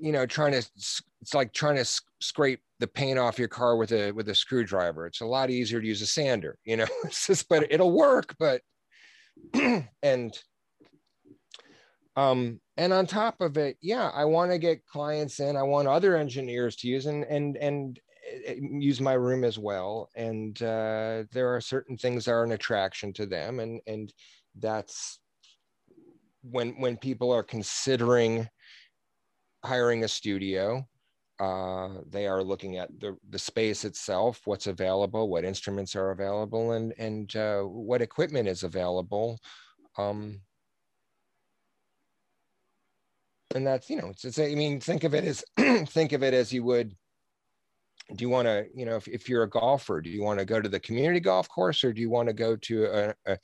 [0.00, 1.84] you know, trying to, it's like trying to
[2.20, 5.06] scrape the paint off your car with a, with a screwdriver.
[5.06, 8.36] It's a lot easier to use a sander, you know, it's just, but it'll work,
[8.38, 8.60] but,
[10.02, 10.38] and,
[12.18, 15.56] um, and on top of it, yeah, I want to get clients in.
[15.56, 18.00] I want other engineers to use and and and
[18.44, 20.08] eh, use my room as well.
[20.16, 24.12] And uh, there are certain things that are an attraction to them, and and
[24.58, 25.20] that's
[26.50, 28.48] when when people are considering
[29.64, 30.86] hiring a studio.
[31.40, 36.72] Uh, they are looking at the, the space itself, what's available, what instruments are available,
[36.72, 39.38] and and uh, what equipment is available.
[39.96, 40.40] Um,
[43.54, 45.44] and that's you know it's, it's i mean think of it as
[45.88, 46.94] think of it as you would
[48.14, 50.44] do you want to you know if, if you're a golfer do you want to
[50.44, 53.38] go to the community golf course or do you want to go to a, a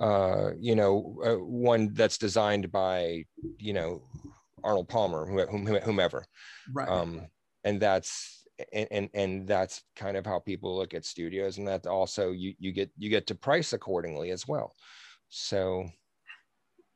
[0.00, 3.24] uh, you know uh, one that's designed by
[3.58, 4.02] you know
[4.64, 5.26] arnold palmer
[5.80, 6.24] whomever.
[6.72, 6.88] Right.
[6.88, 7.26] Um,
[7.64, 11.86] and that's and, and and that's kind of how people look at studios and that
[11.86, 14.74] also you you get you get to price accordingly as well.
[15.28, 15.88] So.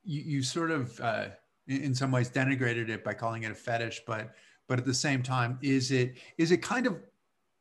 [0.04, 1.26] You, you sort of uh
[1.68, 4.34] in some ways denigrated it by calling it a fetish but
[4.68, 7.00] but at the same time is it is it kind of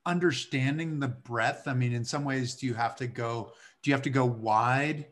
[0.08, 1.68] understanding the breadth?
[1.68, 3.52] I mean in some ways do you have to go
[3.84, 5.06] do you have to go wide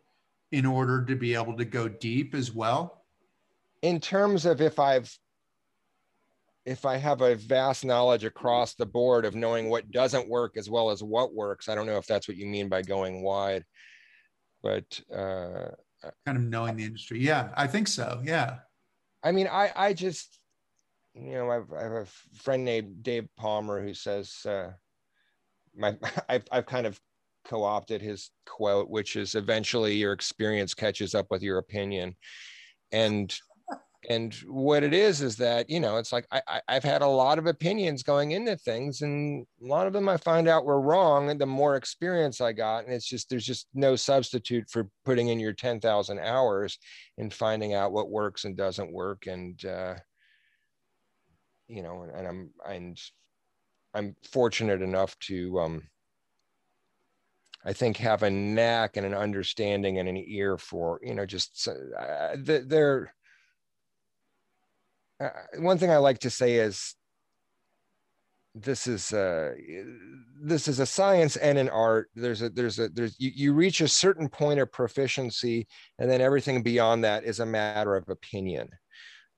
[0.52, 3.04] in order to be able to go deep as well?
[3.82, 5.16] In terms of if i've
[6.66, 10.70] if i have a vast knowledge across the board of knowing what doesn't work as
[10.70, 13.64] well as what works i don't know if that's what you mean by going wide
[14.62, 15.70] but uh
[16.26, 17.20] kind of knowing the industry.
[17.20, 18.22] Yeah i think so.
[18.26, 18.58] Yeah.
[19.24, 20.39] I mean, I I just
[21.14, 24.72] you know I've, I have a friend named Dave Palmer who says uh,
[25.76, 25.97] my
[26.30, 27.00] I've I've kind of
[27.50, 32.16] co-opted his quote, which is eventually your experience catches up with your opinion,
[32.91, 33.36] and
[34.08, 37.08] and what it is is that you know it's like I, I have had a
[37.08, 40.80] lot of opinions going into things and a lot of them i find out were
[40.80, 44.88] wrong and the more experience i got and it's just there's just no substitute for
[45.04, 46.78] putting in your 10,000 hours
[47.18, 49.28] and finding out what works and doesn't work.
[49.28, 49.95] And uh
[51.68, 53.00] you know and i'm and
[53.93, 55.84] i'm fortunate enough to um
[57.66, 61.68] I think have a knack and an understanding and an ear for you know just
[61.68, 63.14] uh, they're
[65.20, 66.95] uh, one thing I like to say is
[68.55, 69.53] this is uh
[70.41, 72.10] this is a science and an art.
[72.16, 75.68] There's a there's a there's you, you reach a certain point of proficiency
[75.99, 78.70] and then everything beyond that is a matter of opinion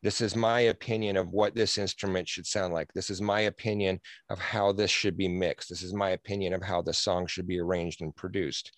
[0.04, 2.92] this is my opinion of what this instrument should sound like.
[2.94, 4.00] This is my opinion
[4.30, 5.70] of how this should be mixed.
[5.70, 8.72] This is my opinion of how the song should be arranged and produced.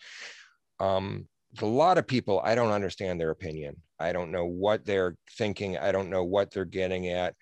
[0.80, 1.28] Um
[1.62, 3.76] a lot of people i don't understand their opinion.
[4.00, 5.78] I don't know what they're thinking.
[5.78, 7.36] I don't know what they're getting at.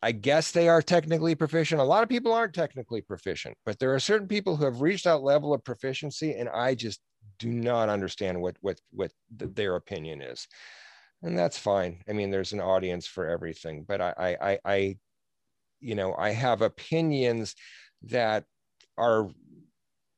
[0.00, 1.80] I guess they are technically proficient.
[1.80, 5.04] A lot of people aren't technically proficient but there are certain people who have reached
[5.04, 7.00] that level of proficiency and i just
[7.38, 10.48] do not understand what what what their opinion is
[11.22, 12.02] and that's fine.
[12.08, 14.96] I mean there's an audience for everything but i i i
[15.80, 17.54] you know i have opinions
[18.02, 18.44] that
[18.96, 19.28] are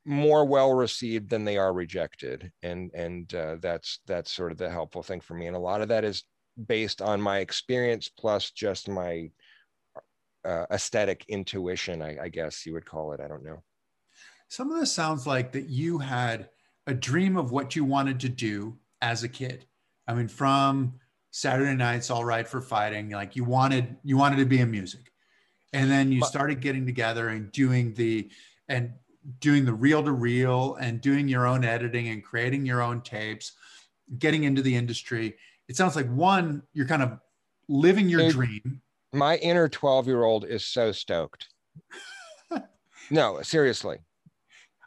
[0.05, 2.51] more well received than they are rejected.
[2.62, 5.46] And and uh, that's that's sort of the helpful thing for me.
[5.46, 6.24] And a lot of that is
[6.66, 9.30] based on my experience plus just my
[10.44, 13.20] uh, aesthetic intuition I, I guess you would call it.
[13.20, 13.62] I don't know.
[14.48, 16.48] Some of this sounds like that you had
[16.86, 19.66] a dream of what you wanted to do as a kid
[20.11, 20.94] i mean from
[21.30, 25.11] saturday nights all right for fighting like you wanted you wanted to be in music
[25.72, 28.28] and then you started getting together and doing the
[28.68, 28.92] and
[29.40, 33.52] doing the reel to reel and doing your own editing and creating your own tapes,
[34.18, 35.36] getting into the industry.
[35.68, 37.18] It sounds like one, you're kind of
[37.68, 38.80] living your Dude, dream.
[39.12, 41.48] My inner 12 year old is so stoked.
[43.11, 43.98] no, seriously.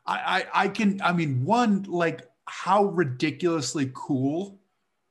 [0.05, 4.59] I, I, I can, I mean, one, like how ridiculously cool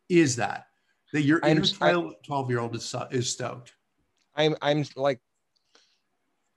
[0.09, 0.66] is that?
[1.12, 3.72] That your inner 12 year old is, is stoked.
[4.34, 5.20] I'm, I'm like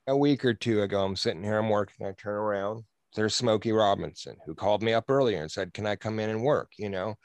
[0.07, 2.85] a week or two ago, I'm sitting here, I'm working, I turn around,
[3.15, 6.43] there's Smokey Robinson, who called me up earlier and said, Can I come in and
[6.43, 6.71] work?
[6.77, 7.15] You know,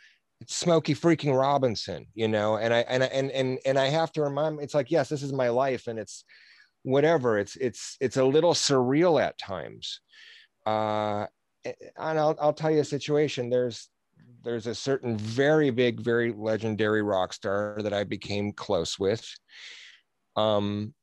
[0.41, 4.13] it's Smokey freaking Robinson, you know, and I and I, and and and I have
[4.13, 6.25] to remind it's like, yes, this is my life, and it's
[6.83, 7.39] whatever.
[7.39, 10.01] It's it's it's a little surreal at times.
[10.65, 11.27] Uh
[11.65, 11.75] and
[12.19, 13.51] I'll I'll tell you a situation.
[13.51, 13.89] There's
[14.43, 19.27] there's a certain very big, very legendary rock star that I became close with.
[20.37, 20.95] Um,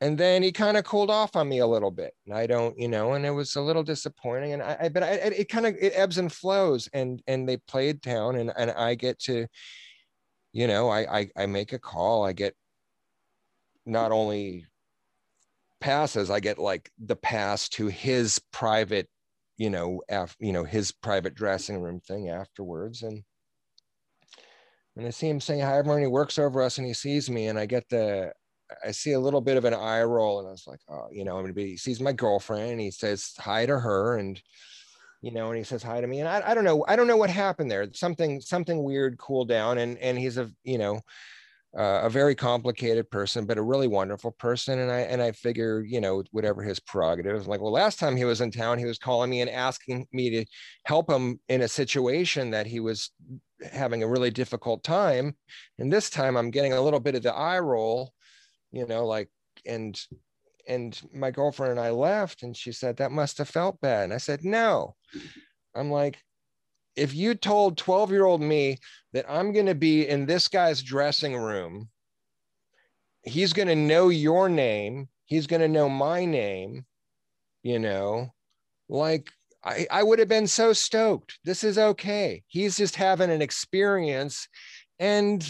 [0.00, 2.78] and then he kind of cooled off on me a little bit and i don't
[2.78, 5.66] you know and it was a little disappointing and i, I but I, it kind
[5.66, 9.46] of it ebbs and flows and and they played town and and i get to
[10.52, 12.54] you know I, I i make a call i get
[13.84, 14.66] not only
[15.80, 19.08] passes i get like the pass to his private
[19.56, 23.22] you know af, you know his private dressing room thing afterwards and
[24.96, 26.00] and I see him saying hi everyone.
[26.00, 28.32] He works over us and he sees me, and I get the
[28.84, 31.24] I see a little bit of an eye roll, and I was like, oh, you
[31.24, 31.70] know, I'm gonna be.
[31.70, 34.40] He sees my girlfriend, and he says hi to her, and
[35.22, 37.06] you know, and he says hi to me, and I, I don't know, I don't
[37.06, 37.86] know what happened there.
[37.92, 41.00] Something something weird cooled down, and and he's a you know.
[41.78, 44.78] Uh, a very complicated person, but a really wonderful person.
[44.78, 47.46] And I and I figure, you know, whatever his prerogative.
[47.46, 50.30] Like, well, last time he was in town, he was calling me and asking me
[50.30, 50.46] to
[50.86, 53.10] help him in a situation that he was
[53.72, 55.36] having a really difficult time.
[55.78, 58.14] And this time, I'm getting a little bit of the eye roll
[58.76, 59.28] you know, like,
[59.64, 59.98] and,
[60.68, 64.04] and my girlfriend and I left and she said, that must have felt bad.
[64.04, 64.94] And I said, no.
[65.74, 66.18] I'm like,
[66.96, 68.78] if you told 12 year old me
[69.12, 71.88] that I'm going to be in this guy's dressing room,
[73.22, 76.86] he's going to know your name, he's going to know my name,
[77.62, 78.32] you know,
[78.88, 79.30] like
[79.64, 81.38] I, I would have been so stoked.
[81.44, 82.44] This is okay.
[82.46, 84.48] He's just having an experience.
[84.98, 85.46] And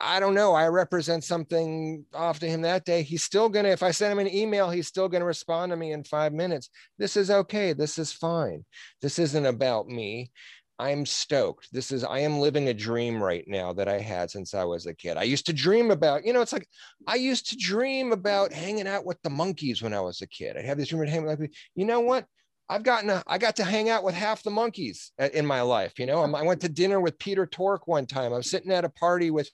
[0.00, 0.54] I don't know.
[0.54, 3.02] I represent something off to him that day.
[3.02, 5.70] He's still going to, if I send him an email, he's still going to respond
[5.70, 6.70] to me in five minutes.
[6.98, 7.74] This is okay.
[7.74, 8.64] This is fine.
[9.02, 10.30] This isn't about me.
[10.78, 11.68] I'm stoked.
[11.72, 14.86] This is, I am living a dream right now that I had since I was
[14.86, 15.16] a kid.
[15.16, 16.68] I used to dream about, you know, it's like
[17.06, 20.56] I used to dream about hanging out with the Monkees when I was a kid.
[20.56, 22.26] I'd have this dream of hanging out with, you know what?
[22.68, 25.98] I've gotten a, I got to hang out with half the Monkees in my life.
[25.98, 28.32] You know, I went to dinner with Peter Tork one time.
[28.32, 29.50] I was sitting at a party with,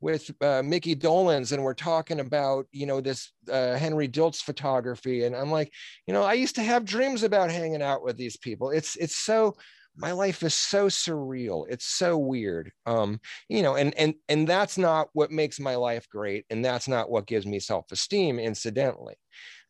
[0.00, 5.24] with uh, Mickey Dolenz, and we're talking about you know this uh, Henry Diltz photography,
[5.24, 5.72] and I'm like,
[6.06, 8.70] you know, I used to have dreams about hanging out with these people.
[8.70, 9.56] It's it's so
[9.96, 11.66] my life is so surreal.
[11.68, 12.72] It's so weird.
[12.86, 16.88] Um, you know, and and and that's not what makes my life great, and that's
[16.88, 18.38] not what gives me self esteem.
[18.38, 19.16] Incidentally.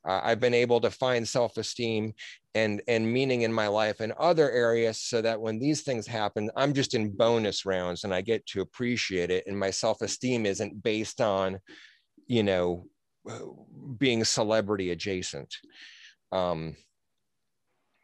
[0.06, 2.14] Uh, I've been able to find self-esteem
[2.54, 6.50] and and meaning in my life in other areas so that when these things happen
[6.56, 10.82] i'm just in bonus rounds and i get to appreciate it and my self-esteem isn't
[10.82, 11.58] based on
[12.26, 12.84] you know
[13.98, 15.54] being celebrity adjacent
[16.32, 16.76] um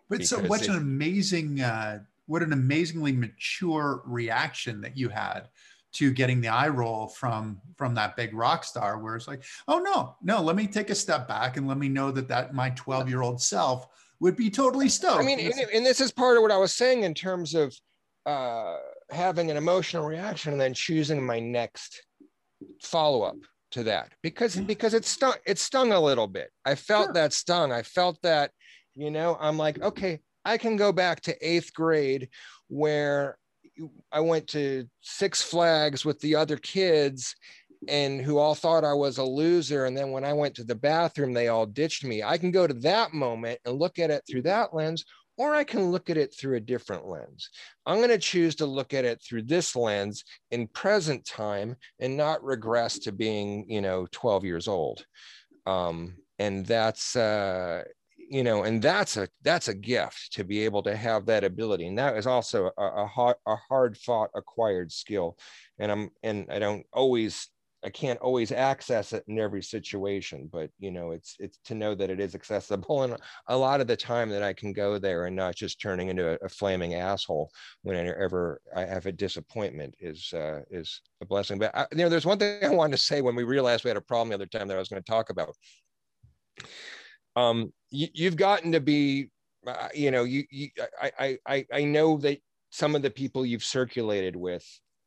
[0.09, 5.49] but so what an amazing uh what an amazingly mature reaction that you had
[5.91, 9.79] to getting the eye roll from from that big rock star where it's like oh
[9.79, 12.71] no no let me take a step back and let me know that that my
[12.71, 13.89] 12 year old self
[14.21, 15.21] would be totally stoked.
[15.21, 17.75] I mean, and, and, this is part of what I was saying in terms of
[18.27, 18.77] uh,
[19.11, 22.03] having an emotional reaction and then choosing my next
[22.83, 23.37] follow up
[23.71, 26.51] to that because because it stung it stung a little bit.
[26.65, 27.13] I felt sure.
[27.15, 27.73] that stung.
[27.73, 28.51] I felt that,
[28.99, 32.29] you know, I'm like, okay, I can go back to eighth grade
[32.67, 33.39] where
[34.11, 37.37] I went to Six Flags with the other kids
[37.87, 39.85] and who all thought I was a loser.
[39.85, 42.25] And then when I went to the bathroom, they all ditched me.
[42.25, 45.05] I can go to that moment and look at it through that lens,
[45.37, 47.51] or I can look at it through a different lens.
[47.87, 52.17] I'm going to choose to look at it through this lens in present time and
[52.17, 55.07] not regress to being, you know, 12 years old.
[55.67, 57.85] Um, and that's, uh,
[58.31, 61.87] you know, and that's a that's a gift to be able to have that ability,
[61.87, 65.39] and that is also a, a hard a hard fought acquired skill.
[65.79, 67.49] And I'm and I don't always
[67.85, 71.95] I can't always access it in every situation, but you know, it's it's to know
[71.95, 75.27] that it is accessible, and a lot of the time that I can go there
[75.27, 77.51] and not just turning into a, a flaming asshole
[77.83, 81.59] whenever I have a disappointment is uh, is a blessing.
[81.59, 83.91] But I, you know, there's one thing I wanted to say when we realized we
[83.91, 85.55] had a problem the other time that I was going to talk about.
[87.39, 89.31] Um, you, have gotten to be,
[89.67, 90.69] uh, you know, you, you
[91.01, 92.39] I, I I know that
[92.71, 94.67] some of the people you've circulated with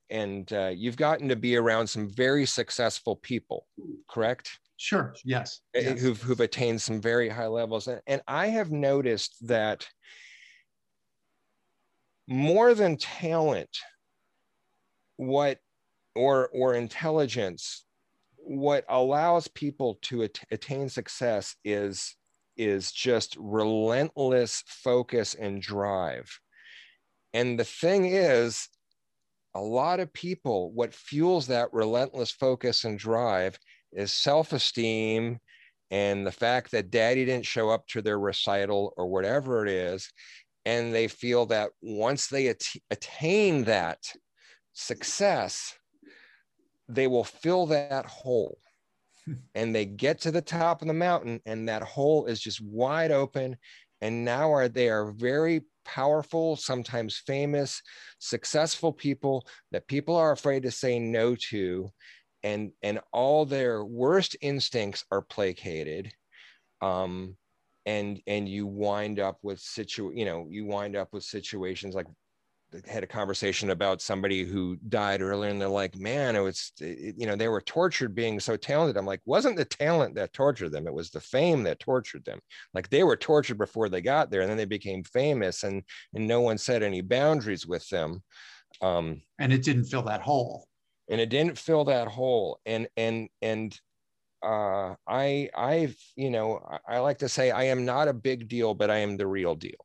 [0.10, 3.68] and uh, you've gotten to be around some very successful people,
[4.10, 4.60] correct?
[4.78, 5.14] Sure.
[5.24, 5.62] Yes.
[5.74, 6.02] Eh, yes.
[6.02, 9.88] Who've who've attained some very high levels, and, and I have noticed that
[12.28, 13.70] more than talent,
[15.18, 15.60] what
[16.16, 17.86] or or intelligence,
[18.38, 22.16] what allows people to at- attain success is
[22.58, 26.30] is just relentless focus and drive.
[27.34, 28.68] And the thing is,
[29.54, 33.58] a lot of people, what fuels that relentless focus and drive
[33.92, 35.40] is self esteem
[35.90, 40.10] and the fact that daddy didn't show up to their recital or whatever it is.
[40.66, 43.98] And they feel that once they at- attain that
[44.74, 45.74] success,
[46.88, 48.58] they will fill that hole.
[49.56, 53.12] And they get to the top of the mountain and that hole is just wide
[53.12, 53.56] open
[54.02, 57.82] and now are they are very powerful sometimes famous
[58.20, 61.90] successful people that people are afraid to say no to
[62.44, 66.12] and and all their worst instincts are placated
[66.82, 67.36] um
[67.86, 72.08] and and you wind up with situ you know you wind up with situations like
[72.88, 77.16] had a conversation about somebody who died earlier and they're like man it was it,
[77.18, 78.98] you know they were tortured being so talented.
[78.98, 82.40] I'm like wasn't the talent that tortured them it was the fame that tortured them.
[82.74, 85.84] Like they were tortured before they got there and then they became famous and
[86.14, 88.24] and no one set any boundaries with them.
[88.82, 90.66] Um and it didn't fill that hole.
[91.10, 93.78] And it didn't fill that hole and and and
[94.44, 98.48] uh i i've you know I, I like to say i am not a big
[98.48, 99.78] deal but i am the real deal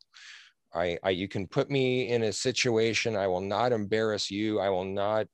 [0.77, 4.69] I, I you can put me in a situation i will not embarrass you i
[4.69, 5.27] will not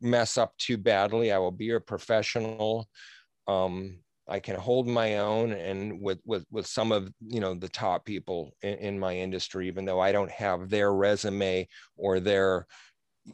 [0.00, 2.88] mess up too badly i will be a professional.
[3.46, 3.98] Um,
[4.28, 8.04] i can hold my own and with with with some of you know the top
[8.04, 11.66] people in, in my industry even though i don't have their resume
[11.96, 12.66] or their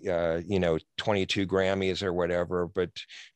[0.09, 2.91] uh, you know 22 grammys or whatever but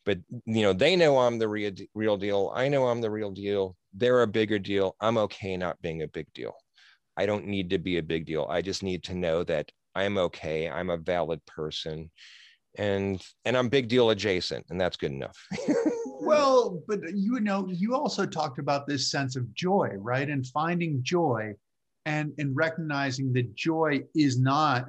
[0.05, 3.31] but you know they know i'm the real, real deal i know i'm the real
[3.31, 6.55] deal they're a bigger deal i'm okay not being a big deal
[7.19, 8.47] I don't need to be a big deal.
[8.49, 10.71] I just need to know that I'm okay.
[10.71, 12.11] I'm a valid person
[12.77, 15.37] and and I'm big deal adjacent and that's good enough.
[16.21, 20.31] well, but you know, you also talked about this sense of joy, right?
[20.31, 21.55] And finding joy
[22.07, 24.89] and and recognizing that joy is not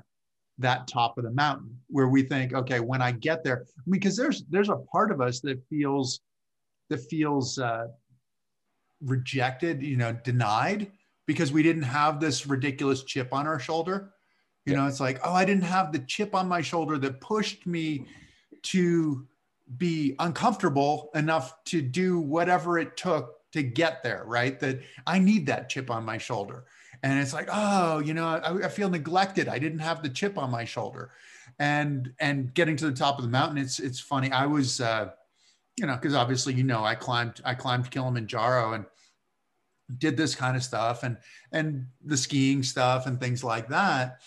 [0.59, 4.43] that top of the mountain where we think, okay, when I get there, because there's
[4.51, 6.19] there's a part of us that feels
[6.89, 7.87] that feels uh,
[9.01, 10.91] rejected, you know, denied
[11.29, 14.13] because we didn't have this ridiculous chip on our shoulder.
[14.65, 14.79] You yeah.
[14.79, 18.07] know, it's like, oh, I didn't have the chip on my shoulder that pushed me
[18.63, 19.27] to
[19.77, 24.59] be uncomfortable enough to do whatever it took to get there, right?
[24.59, 26.65] That I need that chip on my shoulder.
[27.03, 29.47] And it's like, oh, you know, I, I feel neglected.
[29.47, 31.11] I didn't have the chip on my shoulder.
[31.59, 34.31] And and getting to the top of the mountain, it's it's funny.
[34.31, 35.11] I was uh,
[35.77, 38.85] you know, because obviously, you know, I climbed I climbed Kilimanjaro and
[39.97, 41.17] did this kind of stuff and
[41.51, 44.21] and the skiing stuff and things like that.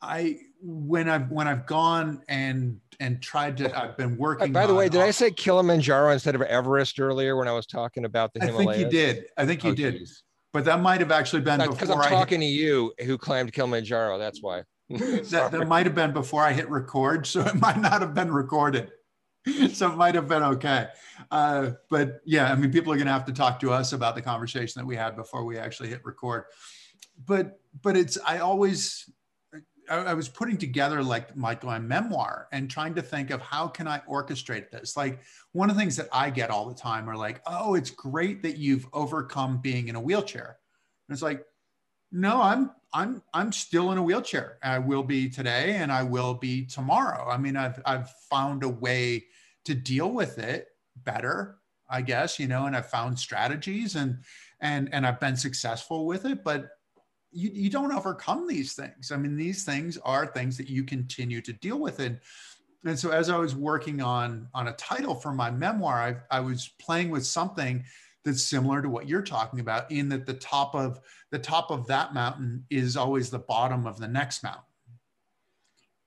[0.00, 4.74] I when i've when i've gone and and tried to i've been working by the
[4.74, 8.40] way did i say kilimanjaro instead of everest earlier when i was talking about the
[8.40, 8.68] himalayas?
[8.68, 9.26] i think you did.
[9.36, 9.98] I think you oh, did.
[9.98, 10.22] geez.
[10.54, 14.18] but that might have actually been because i'm talking hit, to you who climbed kilimanjaro
[14.18, 14.62] that's why.
[14.88, 18.32] That, that might have been before i hit record so it might not have been
[18.32, 18.90] recorded
[19.72, 20.88] so it might have been okay.
[21.30, 24.14] Uh, but yeah, I mean, people are going to have to talk to us about
[24.14, 26.44] the conversation that we had before we actually hit record.
[27.26, 29.10] But but it's I always
[29.88, 33.68] I, I was putting together like my, my memoir and trying to think of how
[33.68, 34.96] can I orchestrate this.
[34.96, 35.20] Like
[35.52, 38.42] one of the things that I get all the time are like, oh, it's great
[38.42, 40.58] that you've overcome being in a wheelchair.
[41.08, 41.44] And it's like,
[42.12, 44.58] no, I'm I'm I'm still in a wheelchair.
[44.62, 47.28] I will be today and I will be tomorrow.
[47.28, 49.24] I mean, I've I've found a way
[49.64, 51.58] to deal with it better,
[51.88, 54.18] I guess, you know, and I've found strategies and
[54.60, 56.70] and and I've been successful with it, but
[57.32, 59.10] you, you don't overcome these things.
[59.10, 61.98] I mean, these things are things that you continue to deal with.
[61.98, 62.20] And,
[62.84, 66.40] and so as I was working on on a title for my memoir, I, I
[66.40, 67.84] was playing with something
[68.24, 71.00] that's similar to what you're talking about in that the top of
[71.30, 74.62] the top of that mountain is always the bottom of the next mountain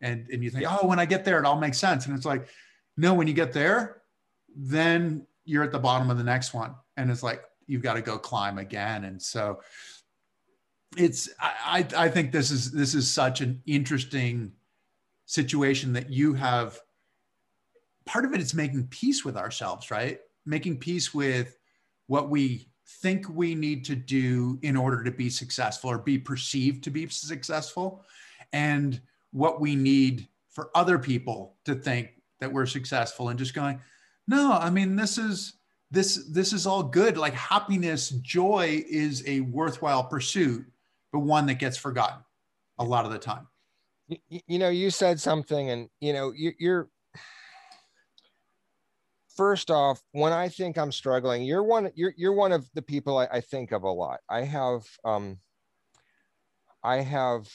[0.02, 2.26] and and you think oh when i get there it all makes sense and it's
[2.26, 2.48] like
[2.98, 4.02] no, when you get there,
[4.56, 6.76] then you're at the bottom of the next one.
[6.98, 9.06] And it's like, you've got to go climb again.
[9.06, 9.62] And so
[10.98, 14.52] it's, I, I think this is, this is such an interesting
[15.26, 16.80] situation that you have.
[18.06, 20.20] Part of it is making peace with ourselves, right?
[20.46, 21.58] Making peace with
[22.08, 22.70] what we
[23.02, 27.08] think we need to do in order to be successful or be perceived to be
[27.10, 28.04] successful
[28.54, 29.02] and
[29.32, 33.80] what we need for other people to think that we're successful and just going
[34.28, 35.58] no i mean this is
[35.92, 37.18] this this is all good.
[37.18, 40.66] Like happiness joy is a worthwhile pursuit
[41.14, 42.20] but one that gets forgotten
[42.80, 43.48] a lot of the time.
[44.08, 46.90] You, you know you said something and you know you, you're
[49.36, 53.20] first off when i think i'm struggling you're one you're, you're one of the people
[53.20, 54.20] I, I think of a lot.
[54.30, 55.38] I have um
[56.84, 57.48] i have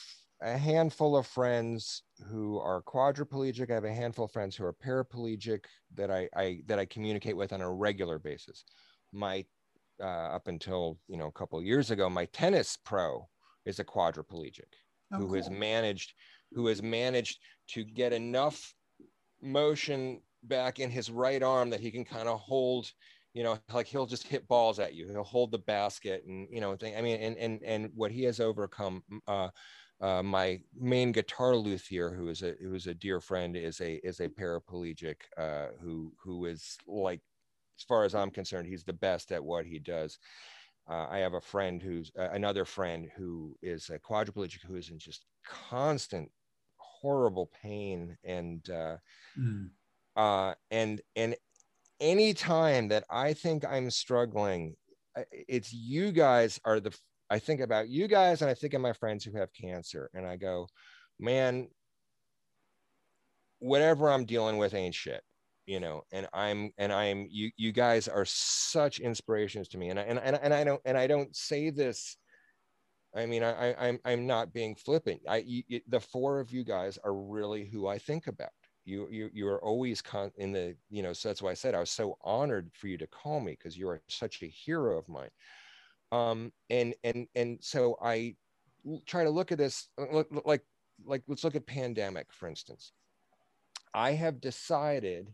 [0.43, 3.71] a handful of friends who are quadriplegic.
[3.71, 5.65] I have a handful of friends who are paraplegic
[5.95, 8.65] that I, I that I communicate with on a regular basis.
[9.11, 9.45] My
[10.01, 10.05] uh,
[10.35, 13.27] up until you know a couple years ago, my tennis pro
[13.65, 14.61] is a quadriplegic
[15.13, 15.35] oh, who cool.
[15.35, 16.13] has managed
[16.51, 17.39] who has managed
[17.69, 18.73] to get enough
[19.41, 22.91] motion back in his right arm that he can kind of hold
[23.33, 26.61] you know like he'll just hit balls at you he'll hold the basket and you
[26.61, 29.49] know thing i mean and and and what he has overcome uh
[30.01, 33.95] uh, my main guitar luthier, who is a who is a dear friend, is a
[34.05, 37.21] is a paraplegic uh, who who is like,
[37.79, 40.19] as far as I'm concerned, he's the best at what he does.
[40.89, 44.89] Uh, I have a friend who's uh, another friend who is a quadriplegic who is
[44.89, 46.29] in just constant
[46.77, 48.97] horrible pain and uh,
[49.39, 49.69] mm.
[50.15, 51.35] uh, and and
[51.99, 54.75] any time that I think I'm struggling,
[55.31, 56.93] it's you guys are the
[57.29, 60.25] I think about you guys and I think of my friends who have cancer and
[60.25, 60.67] I go,
[61.19, 61.67] man,
[63.59, 65.23] whatever I'm dealing with ain't shit
[65.65, 69.89] you know and i'm and i'm you you guys are such inspirations to me.
[69.89, 72.17] And i and, and, and i don't and i don't say this
[73.15, 75.21] i mean i, I i'm i'm not being flippant.
[75.27, 78.49] I you, the four of you guys are really who i think about.
[78.85, 81.73] You you you are always con- in the you know so that's why i said
[81.73, 84.97] i was so honored for you to call me because you are such a hero
[84.97, 85.29] of mine
[86.13, 88.35] um and and and so i
[89.05, 89.89] try to look at this
[90.45, 90.63] like
[91.05, 92.91] like let's look at pandemic for instance
[93.93, 95.27] i have decided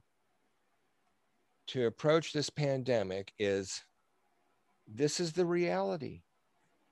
[1.69, 3.83] to approach this pandemic is
[4.87, 6.23] this is the reality.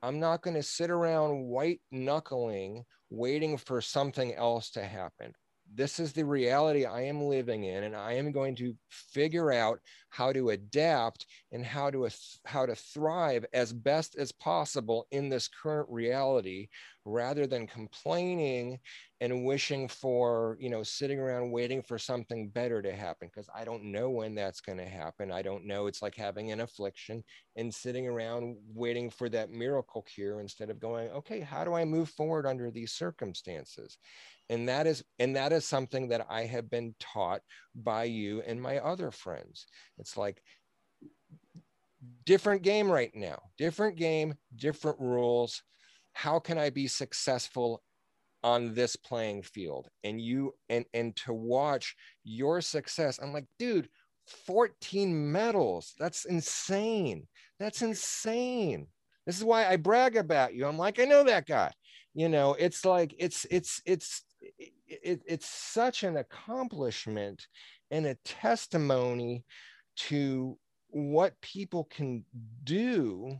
[0.03, 5.34] I'm not going to sit around white knuckling waiting for something else to happen
[5.73, 9.80] this is the reality I am living in, and I am going to figure out
[10.10, 12.10] how to adapt and how to
[12.45, 16.68] how to thrive as best as possible in this current reality,
[17.06, 18.80] rather than complaining
[19.19, 23.65] and wishing for you know sitting around waiting for something better to happen because I
[23.65, 25.31] don't know when that's going to happen.
[25.31, 25.88] I don't know.
[25.88, 27.23] It's like having an affliction
[27.57, 31.84] and sitting around waiting for that miracle cure instead of going, okay, how do I
[31.84, 33.97] move forward under these circumstances?
[34.49, 37.41] and that is and that is something that i have been taught
[37.75, 39.67] by you and my other friends.
[39.97, 40.41] It's like
[42.25, 45.63] different game right now different game different rules.
[46.13, 47.84] How can i be successful
[48.43, 49.89] on this playing field?
[50.03, 53.89] And you and and to watch your success i'm like dude
[54.29, 55.93] 14 medals.
[55.99, 57.27] That's insane.
[57.59, 58.87] That's insane.
[59.25, 60.65] This is why i brag about you.
[60.65, 61.71] I'm like i know that guy.
[62.13, 64.23] You know it's like it's it's it's
[64.87, 67.47] it, it's such an accomplishment
[67.91, 69.43] and a testimony
[69.95, 70.57] to
[70.89, 72.23] what people can
[72.63, 73.37] do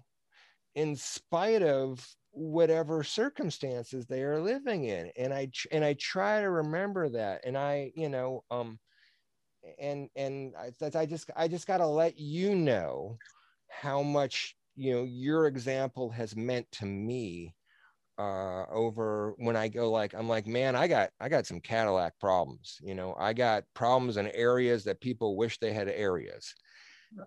[0.76, 5.12] in spite of whatever circumstances they are living in.
[5.18, 7.42] And i and i try to remember that.
[7.46, 8.78] And i you know um
[9.80, 13.18] and and i, I just i just got to let you know
[13.70, 17.56] how much you know your example has meant to me
[18.20, 22.20] uh, over when I go like I'm like man I got I got some Cadillac
[22.20, 23.16] problems you know?
[23.20, 26.54] I got problems in areas that people wish they had areas.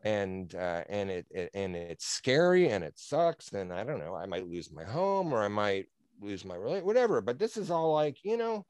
[0.05, 4.15] And uh, and it, it and it's scary and it sucks and I don't know
[4.15, 5.87] I might lose my home or I might
[6.21, 8.67] lose my relate whatever but this is all like you know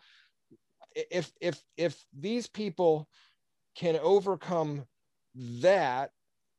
[0.94, 3.08] if if if these people
[3.80, 4.84] can overcome
[5.34, 6.10] that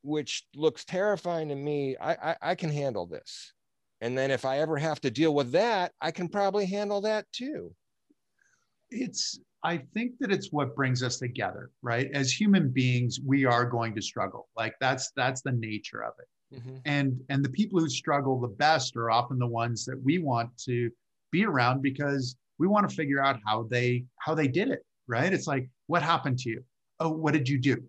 [0.03, 3.53] which looks terrifying to me I, I, I can handle this
[4.01, 7.31] and then if I ever have to deal with that, I can probably handle that
[7.31, 7.73] too.
[8.89, 12.09] It's, I think that it's what brings us together, right?
[12.13, 14.49] As human beings, we are going to struggle.
[14.57, 16.57] Like that's that's the nature of it.
[16.57, 16.77] Mm-hmm.
[16.85, 20.49] And and the people who struggle the best are often the ones that we want
[20.65, 20.89] to
[21.31, 25.31] be around because we want to figure out how they how they did it, right?
[25.31, 26.63] It's like what happened to you?
[27.01, 27.83] Oh, what did you do?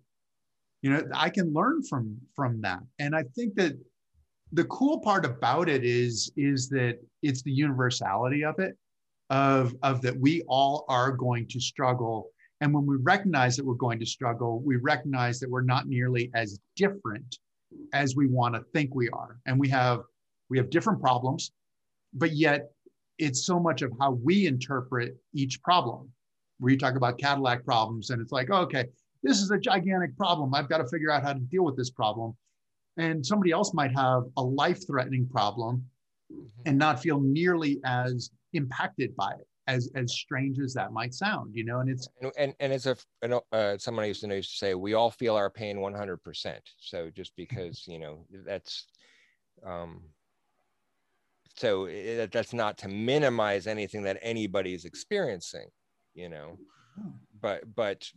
[0.81, 2.79] You know, I can learn from from that.
[2.99, 3.77] And I think that
[4.53, 8.77] the cool part about it is is that it's the universality of it
[9.29, 12.29] of of that we all are going to struggle
[12.61, 16.29] and when we recognize that we're going to struggle we recognize that we're not nearly
[16.35, 17.39] as different
[17.93, 20.01] as we want to think we are and we have
[20.49, 21.51] we have different problems
[22.13, 22.69] but yet
[23.17, 26.07] it's so much of how we interpret each problem
[26.59, 28.85] where you talk about cadillac problems and it's like okay
[29.23, 31.89] this is a gigantic problem i've got to figure out how to deal with this
[31.89, 32.35] problem
[32.97, 35.83] and somebody else might have a life threatening problem
[36.31, 36.45] mm-hmm.
[36.65, 41.53] and not feel nearly as impacted by it as as strange as that might sound
[41.55, 42.97] you know and it's and and, and as a
[43.53, 46.57] uh, someone I used to know used to say we all feel our pain 100%
[46.79, 48.87] so just because you know that's
[49.65, 50.01] um
[51.55, 55.67] so it, that's not to minimize anything that anybody's experiencing
[56.13, 56.57] you know
[56.99, 57.13] oh.
[57.43, 58.09] But but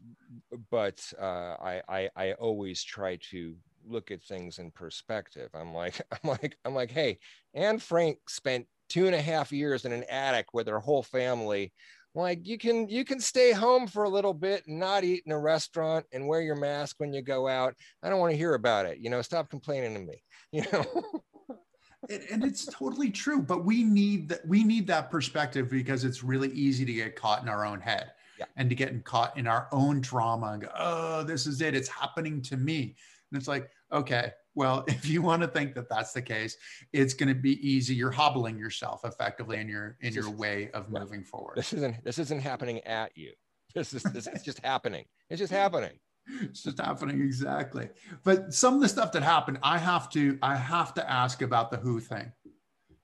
[0.71, 3.55] but uh, I, I i always try to
[3.87, 5.51] look at things in perspective.
[5.55, 7.19] I'm like, I'm like, I'm like, hey,
[7.53, 11.73] Anne Frank spent two and a half years in an attic with her whole family,
[12.15, 15.33] like you can you can stay home for a little bit and not eat in
[15.33, 17.75] a restaurant and wear your mask when you go out.
[18.03, 18.99] I don't want to hear about it.
[18.99, 20.23] You know stop complaining to me.
[20.53, 20.87] You know?
[22.09, 26.51] And, it's totally true but we need that we need that perspective because it's really
[26.53, 28.47] easy to get caught in our own head yeah.
[28.57, 31.89] and to get caught in our own drama and go oh this is it it's
[31.89, 32.95] happening to me
[33.31, 36.57] and it's like okay well, if you want to think that that's the case,
[36.93, 37.95] it's going to be easy.
[37.95, 41.57] You're hobbling yourself effectively in your in your way of moving forward.
[41.57, 43.33] This isn't this isn't happening at you.
[43.75, 45.05] This is this is just happening.
[45.31, 45.93] It's just happening.
[46.43, 47.89] It's just happening exactly.
[48.25, 51.71] But some of the stuff that happened, I have to I have to ask about
[51.71, 52.33] the Who thing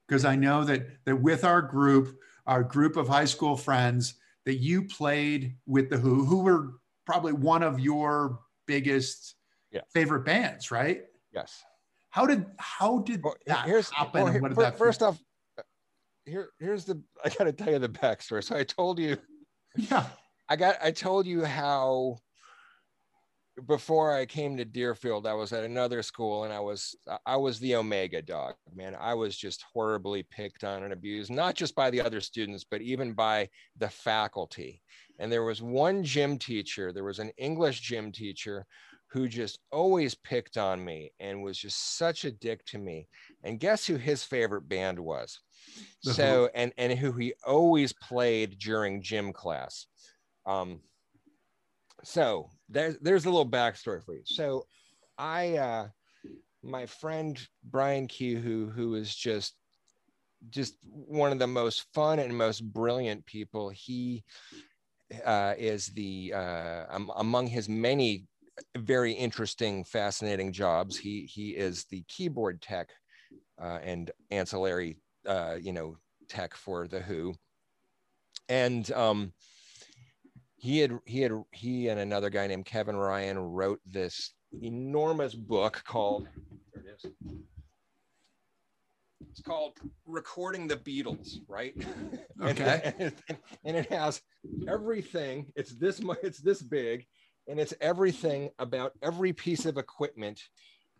[0.07, 4.55] because I know that that with our group, our group of high school friends, that
[4.55, 6.73] you played with the Who, who were
[7.05, 9.35] probably one of your biggest
[9.71, 9.81] yeah.
[9.93, 11.03] favorite bands, right?
[11.33, 11.63] Yes.
[12.09, 14.23] How did how did well, that here's, happen?
[14.23, 15.19] Well, here, what did that first off,
[15.57, 15.63] uh,
[16.25, 18.43] here here's the I got to tell you the backstory.
[18.43, 19.17] So I told you,
[19.75, 20.05] yeah,
[20.47, 22.19] I got I told you how
[23.67, 27.59] before I came to Deerfield, I was at another school and I was I was
[27.59, 28.95] the Omega dog, man.
[28.99, 32.81] I was just horribly picked on and abused, not just by the other students, but
[32.81, 34.81] even by the faculty.
[35.19, 38.65] And there was one gym teacher, there was an English gym teacher
[39.07, 43.07] who just always picked on me and was just such a dick to me.
[43.43, 45.39] And guess who his favorite band was?
[46.07, 46.13] Uh-huh.
[46.13, 49.85] So and and who he always played during gym class.
[50.47, 50.81] Um,
[52.03, 54.23] so there's there's a little backstory for you.
[54.25, 54.65] So
[55.17, 55.87] I uh
[56.63, 59.55] my friend Brian Kehew, who who is just
[60.49, 63.69] just one of the most fun and most brilliant people.
[63.69, 64.23] He
[65.25, 68.25] uh, is the uh, um, among his many
[68.77, 70.97] very interesting, fascinating jobs.
[70.97, 72.89] He he is the keyboard tech
[73.61, 75.97] uh, and ancillary, uh, you know,
[76.29, 77.35] tech for the Who,
[78.49, 79.33] and um,
[80.63, 85.83] he had he had he and another guy named Kevin Ryan wrote this enormous book
[85.85, 86.29] called.
[86.73, 87.11] There it is.
[89.29, 89.73] It's called
[90.05, 91.75] Recording the Beatles, right?
[92.41, 92.93] Okay.
[92.97, 94.21] and, and, and it has
[94.67, 95.51] everything.
[95.55, 96.17] It's this much.
[96.23, 97.05] It's this big
[97.47, 100.41] and it's everything about every piece of equipment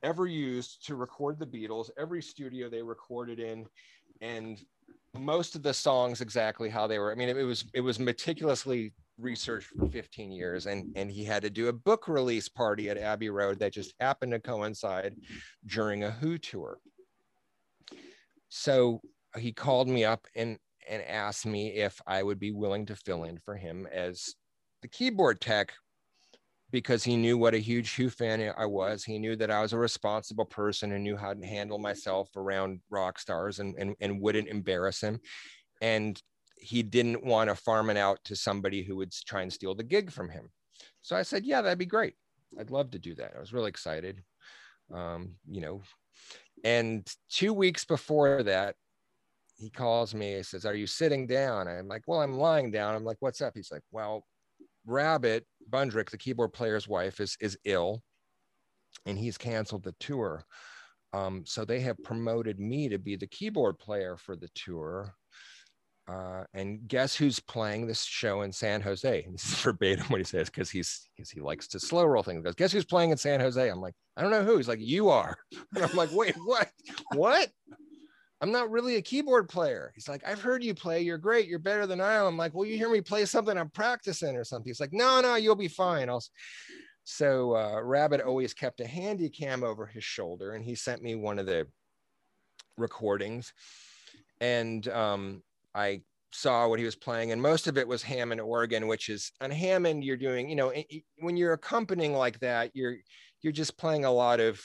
[0.03, 3.65] ever used to record the Beatles, every studio they recorded in,
[4.21, 4.61] and
[5.17, 7.11] most of the songs exactly how they were.
[7.11, 11.23] I mean, it, it was it was meticulously researched for 15 years, and and he
[11.23, 15.15] had to do a book release party at Abbey Road that just happened to coincide
[15.65, 16.79] during a Who tour.
[18.49, 19.01] So
[19.37, 20.57] he called me up and
[20.89, 24.35] and asked me if I would be willing to fill in for him as
[24.81, 25.73] the keyboard tech
[26.71, 29.03] because he knew what a huge Who fan I was.
[29.03, 32.81] He knew that I was a responsible person and knew how to handle myself around
[32.89, 35.19] rock stars and, and, and wouldn't embarrass him.
[35.81, 36.19] And
[36.63, 39.83] he didn't want to farm it out to somebody who would try and steal the
[39.83, 40.49] gig from him.
[41.01, 42.15] So I said, yeah, that'd be great.
[42.59, 43.33] I'd love to do that.
[43.35, 44.23] I was really excited.
[44.93, 45.81] Um, you know,
[46.63, 48.75] and two weeks before that,
[49.57, 50.35] he calls me.
[50.35, 53.41] He says, "Are you sitting down?" I'm like, "Well, I'm lying down." I'm like, "What's
[53.41, 54.25] up?" He's like, "Well,
[54.85, 58.01] Rabbit Bundrick, the keyboard player's wife, is is ill,
[59.05, 60.43] and he's canceled the tour.
[61.13, 65.15] Um, so they have promoted me to be the keyboard player for the tour.
[66.07, 69.23] Uh, and guess who's playing this show in San Jose?
[69.23, 72.23] And this is verbatim what he says because he's because he likes to slow roll
[72.23, 72.39] things.
[72.39, 73.69] He goes, guess who's playing in San Jose?
[73.69, 74.57] I'm like, I don't know who.
[74.57, 75.37] He's like, you are.
[75.75, 76.69] And I'm like, wait, what?
[77.13, 77.49] What?
[78.41, 79.93] I'm not really a keyboard player.
[79.95, 81.01] He's like, I've heard you play.
[81.01, 81.47] You're great.
[81.47, 82.25] You're better than I am.
[82.25, 84.69] I'm like, well, you hear me play something I'm practicing or something.
[84.69, 86.09] He's like, no, no, you'll be fine.
[86.09, 86.21] I'll.
[87.05, 91.15] So uh, Rabbit always kept a handy cam over his shoulder, and he sent me
[91.15, 91.67] one of the
[92.77, 93.53] recordings,
[94.39, 95.43] and um,
[95.75, 96.01] I
[96.31, 99.51] saw what he was playing, and most of it was Hammond organ, which is on
[99.51, 100.03] Hammond.
[100.03, 100.73] You're doing, you know,
[101.19, 102.97] when you're accompanying like that, you're
[103.41, 104.61] you're just playing a lot of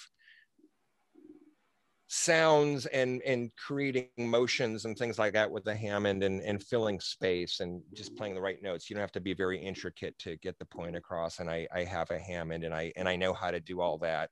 [2.10, 6.98] sounds and and creating motions and things like that with the Hammond and, and filling
[7.01, 8.89] space and just playing the right notes.
[8.89, 11.39] You don't have to be very intricate to get the point across.
[11.39, 13.98] And I, I have a Hammond and I and I know how to do all
[13.98, 14.30] that.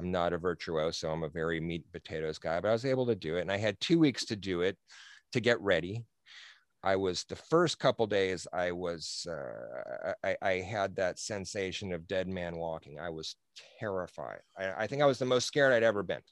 [0.00, 1.10] I'm not a virtuoso.
[1.10, 3.42] I'm a very meat and potatoes guy, but I was able to do it.
[3.42, 4.78] And I had two weeks to do it
[5.32, 6.04] to get ready.
[6.82, 12.06] I was the first couple days I was uh, I, I, had that sensation of
[12.06, 13.00] dead man walking.
[13.00, 13.34] I was
[13.80, 14.40] terrified.
[14.56, 16.22] I, I think I was the most scared I'd ever been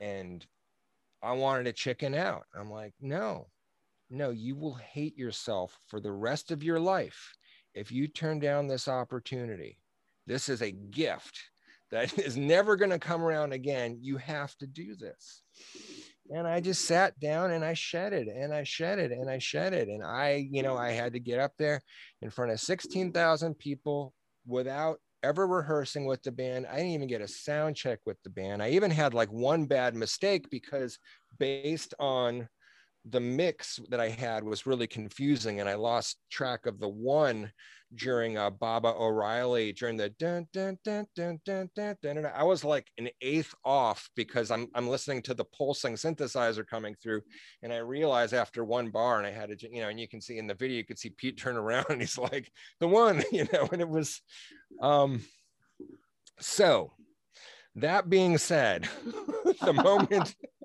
[0.00, 0.46] and
[1.22, 2.44] I wanted to chicken out.
[2.54, 3.48] I'm like, no,
[4.10, 7.36] no, you will hate yourself for the rest of your life
[7.74, 9.78] if you turn down this opportunity.
[10.26, 11.38] This is a gift
[11.90, 13.98] that is never going to come around again.
[14.00, 15.42] You have to do this.
[16.34, 19.38] And I just sat down and I shed it and I shed it and I
[19.38, 19.88] shed it.
[19.88, 21.80] And I, you know, I had to get up there
[22.22, 24.12] in front of 16,000 people
[24.46, 26.66] without ever rehearsing with the band.
[26.66, 28.62] I didn't even get a sound check with the band.
[28.62, 30.98] I even had like one bad mistake because
[31.38, 32.48] based on
[33.10, 37.50] the mix that I had was really confusing and I lost track of the one
[37.94, 42.26] during uh, Baba O'Riley during the dun, dun, dun, dun, dun, dun, dun.
[42.34, 46.94] I was like an eighth off because I'm, I'm listening to the pulsing synthesizer coming
[47.02, 47.22] through.
[47.62, 50.20] And I realized after one bar and I had to, you know, and you can
[50.20, 53.22] see in the video, you could see Pete turn around and he's like the one,
[53.32, 54.20] you know, and it was,
[54.82, 55.22] um,
[56.40, 56.92] so
[57.76, 58.88] that being said,
[59.64, 60.34] the moment,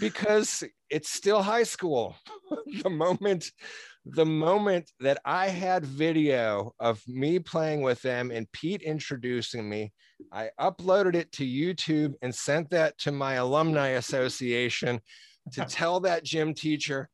[0.00, 2.16] because it's still high school,
[2.82, 3.50] the moment
[4.04, 9.92] the moment that I had video of me playing with them and Pete introducing me,
[10.32, 15.00] I uploaded it to YouTube and sent that to my alumni association
[15.52, 17.08] to tell that gym teacher.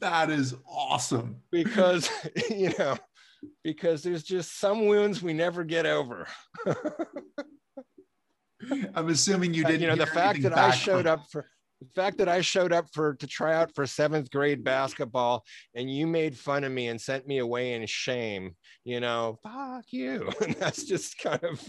[0.00, 1.36] that is awesome.
[1.50, 2.08] Because,
[2.50, 2.96] you know,
[3.64, 6.26] because there's just some wounds we never get over.
[8.94, 9.80] I'm assuming you didn't.
[9.80, 11.46] You know, the fact that I showed up for
[11.80, 15.44] the fact that I showed up for to try out for seventh grade basketball
[15.74, 18.54] and you made fun of me and sent me away in shame,
[18.84, 20.30] you know, fuck you.
[20.42, 21.66] And that's just kind of.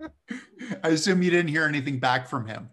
[0.82, 2.70] I assume you didn't hear anything back from him.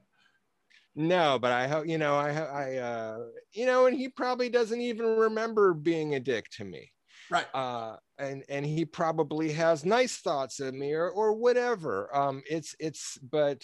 [0.95, 3.18] No, but I hope you know I I uh
[3.53, 6.91] you know, and he probably doesn't even remember being a dick to me.
[7.30, 7.47] Right.
[7.53, 12.15] Uh, and and he probably has nice thoughts of me or or whatever.
[12.15, 13.63] Um, it's it's but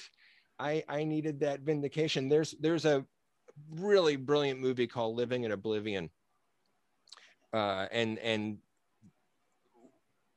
[0.59, 2.29] I I needed that vindication.
[2.29, 3.05] There's there's a
[3.69, 6.09] really brilliant movie called Living in Oblivion.
[7.53, 8.57] Uh, and and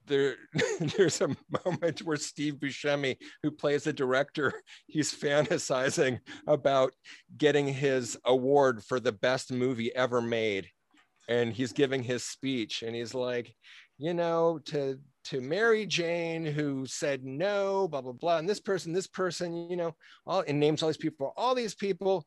[0.07, 0.37] there
[0.97, 4.53] there's a moment where Steve Buscemi, who plays the director,
[4.87, 6.93] he's fantasizing about
[7.37, 10.69] getting his award for the best movie ever made.
[11.27, 13.55] And he's giving his speech, and he's like,
[14.05, 18.93] you know, to to Mary Jane who said no, blah blah blah, and this person,
[18.93, 22.27] this person, you know, all and names all these people, all these people.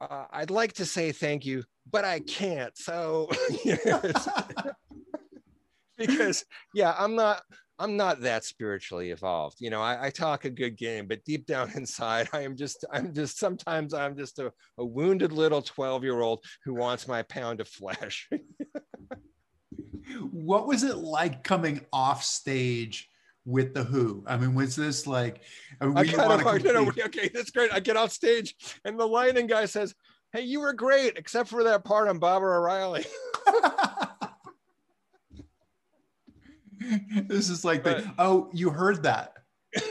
[0.00, 2.76] Uh, I'd like to say thank you, but I can't.
[2.76, 3.30] So
[5.96, 6.44] because
[6.74, 7.42] yeah, I'm not
[7.78, 9.58] I'm not that spiritually evolved.
[9.60, 12.84] You know, I, I, talk a good game, but deep down inside, I am just,
[12.92, 17.22] I'm just, sometimes I'm just a, a wounded little 12 year old who wants my
[17.22, 18.28] pound of flesh.
[20.30, 23.10] What was it like coming off stage
[23.44, 24.24] with the Who?
[24.26, 25.42] I mean, was this like?
[25.80, 26.72] I, mean, I kind of, complete...
[26.72, 27.72] know, okay, that's great.
[27.72, 28.54] I get off stage,
[28.84, 29.94] and the lighting guy says,
[30.32, 33.04] "Hey, you were great, except for that part on Baba O'Riley."
[37.28, 39.34] this is like the oh, you heard that.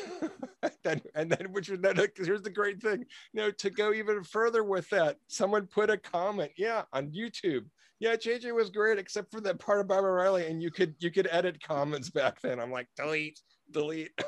[0.83, 1.79] then, and then which was
[2.15, 3.03] here's the great thing
[3.33, 7.65] you know to go even further with that someone put a comment yeah on youtube
[8.01, 11.11] yeah, JJ was great except for that part of Baba O'Riley, and you could you
[11.11, 12.59] could edit comments back then.
[12.59, 14.09] I'm like, delete, delete.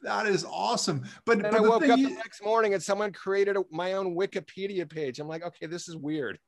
[0.00, 1.04] that is awesome.
[1.26, 4.16] But, and but I woke up the next morning and someone created a, my own
[4.16, 5.18] Wikipedia page.
[5.18, 6.38] I'm like, okay, this is weird.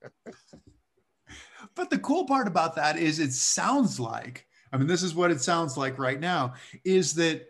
[1.75, 5.31] but the cool part about that is it sounds like, I mean, this is what
[5.31, 7.47] it sounds like right now, is that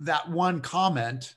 [0.00, 1.36] that one comment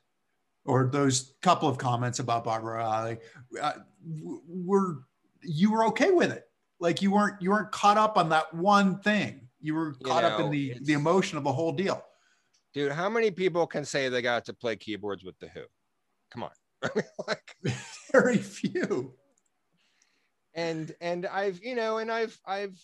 [0.66, 3.18] or those couple of comments about Baba O'Riley
[3.62, 3.74] uh,
[4.04, 5.04] were
[5.44, 6.44] you were okay with it.
[6.80, 9.48] Like you weren't you weren't caught up on that one thing.
[9.60, 12.04] You were caught know, up in the the emotion of the whole deal.
[12.74, 15.62] Dude, how many people can say they got to play keyboards with the Who?
[16.32, 16.52] Come on,
[17.28, 17.56] like
[18.12, 19.14] very few.
[20.54, 22.78] And and I've you know and I've I've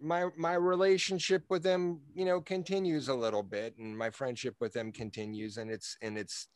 [0.00, 4.72] my my relationship with them you know continues a little bit and my friendship with
[4.72, 6.48] them continues and it's and it's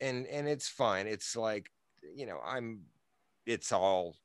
[0.00, 1.70] and and it's fine it's like
[2.14, 2.80] you know i'm
[3.46, 4.16] it's all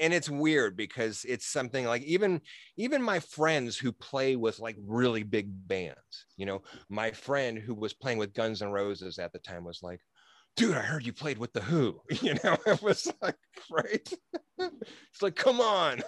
[0.00, 2.40] and it's weird because it's something like even
[2.76, 7.74] even my friends who play with like really big bands you know my friend who
[7.74, 10.00] was playing with guns and roses at the time was like
[10.56, 13.36] dude i heard you played with the who you know it was like
[13.70, 14.12] right?
[15.12, 16.02] It's like come on.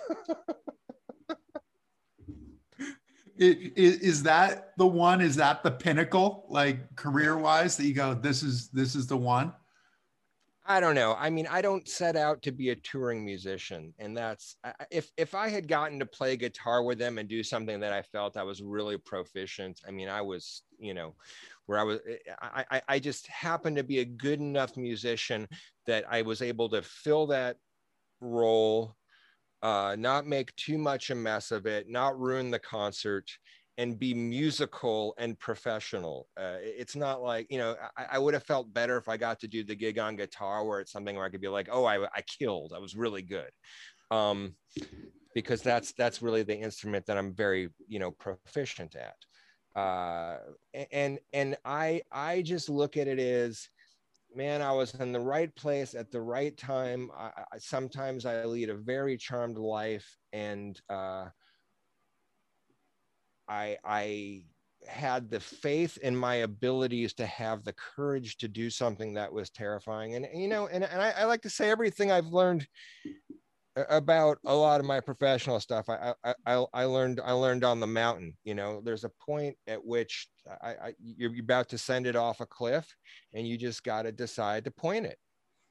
[3.37, 5.21] Is, is that the one?
[5.21, 9.17] Is that the pinnacle like career wise that you go this is this is the
[9.17, 9.53] one
[10.67, 14.17] i don't know i mean i don't set out to be a touring musician and
[14.17, 14.57] that's
[14.91, 18.03] if if i had gotten to play guitar with them and do something that i
[18.03, 21.15] felt i was really proficient i mean i was you know
[21.67, 22.01] where i was
[22.41, 25.49] i i, I just happened to be a good enough musician
[25.87, 27.57] that i was able to fill that
[28.21, 28.97] role
[29.65, 33.31] uh, not make too much a mess of it, not ruin the concert,
[33.79, 36.29] and be musical and professional.
[36.37, 39.41] Uh, it's not like, you know, I, I, would have felt better if I got
[39.41, 41.85] to do the gig on guitar where it's something where I could be like, oh,
[41.85, 43.51] I, I killed, I was really good.
[44.11, 44.55] Um,
[45.35, 49.17] because that's that's really the instrument that I'm very, you know, proficient at.
[49.81, 50.39] Uh,
[50.93, 53.69] and and I I just look at it as
[54.35, 57.11] man, I was in the right place at the right time.
[57.17, 61.27] I, I, sometimes I lead a very charmed life, and uh,
[63.49, 64.45] I, I
[64.87, 69.51] had the faith in my abilities to have the courage to do something that was
[69.51, 70.15] terrifying.
[70.15, 72.67] And you know, and, and I, I like to say everything I've learned
[73.89, 76.15] about a lot of my professional stuff I,
[76.47, 78.81] I i learned i learned on the mountain you know.
[78.85, 80.29] There's a point at which
[80.63, 82.87] I, I you're about to send it off a cliff
[83.33, 85.19] and you just got to decide to point it.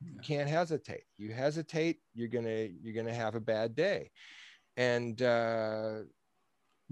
[0.04, 1.04] You can't hesitate.
[1.18, 4.12] You hesitate you're gonna you're gonna have a bad day.
[4.76, 6.00] And uh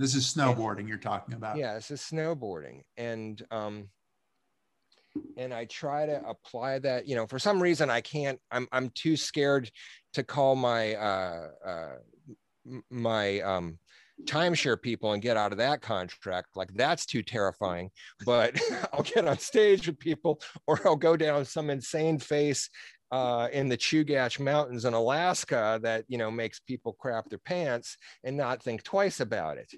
[0.01, 3.87] this is snowboarding you're talking about yeah this is snowboarding and um
[5.37, 7.07] and I try to apply that.
[7.07, 8.39] You know, for some reason I can't.
[8.51, 9.69] I'm I'm too scared
[10.13, 11.95] to call my uh, uh,
[12.89, 13.77] my um,
[14.23, 16.55] timeshare people and get out of that contract.
[16.55, 17.89] Like that's too terrifying.
[18.25, 18.59] But
[18.93, 22.69] I'll get on stage with people, or I'll go down some insane face
[23.11, 27.97] uh, in the Chugach Mountains in Alaska that you know makes people crap their pants
[28.23, 29.71] and not think twice about it.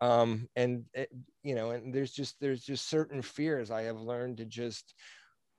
[0.00, 1.10] Um, and it,
[1.42, 4.94] you know, and there's just there's just certain fears I have learned to just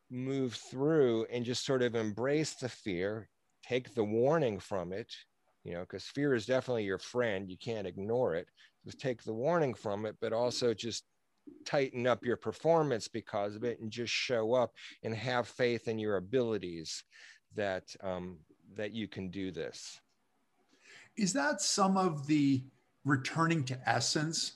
[0.10, 3.30] move through and just sort of embrace the fear,
[3.64, 5.14] take the warning from it,
[5.64, 7.50] you know, because fear is definitely your friend.
[7.50, 8.48] You can't ignore it.
[8.86, 11.04] Just take the warning from it, but also just
[11.66, 14.74] tighten up your performance because of it and just show up
[15.04, 17.04] and have faith in your abilities
[17.56, 18.38] that um,
[18.76, 20.00] that you can do this.
[21.18, 22.64] Is that some of the
[23.06, 24.54] returning to essence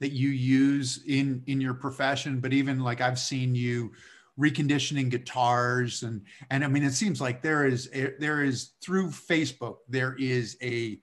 [0.00, 2.40] that you use in in your profession?
[2.40, 3.92] But even like i've seen you
[4.38, 9.08] reconditioning guitars and and i mean it seems like there is a, there is through
[9.08, 11.00] facebook there is a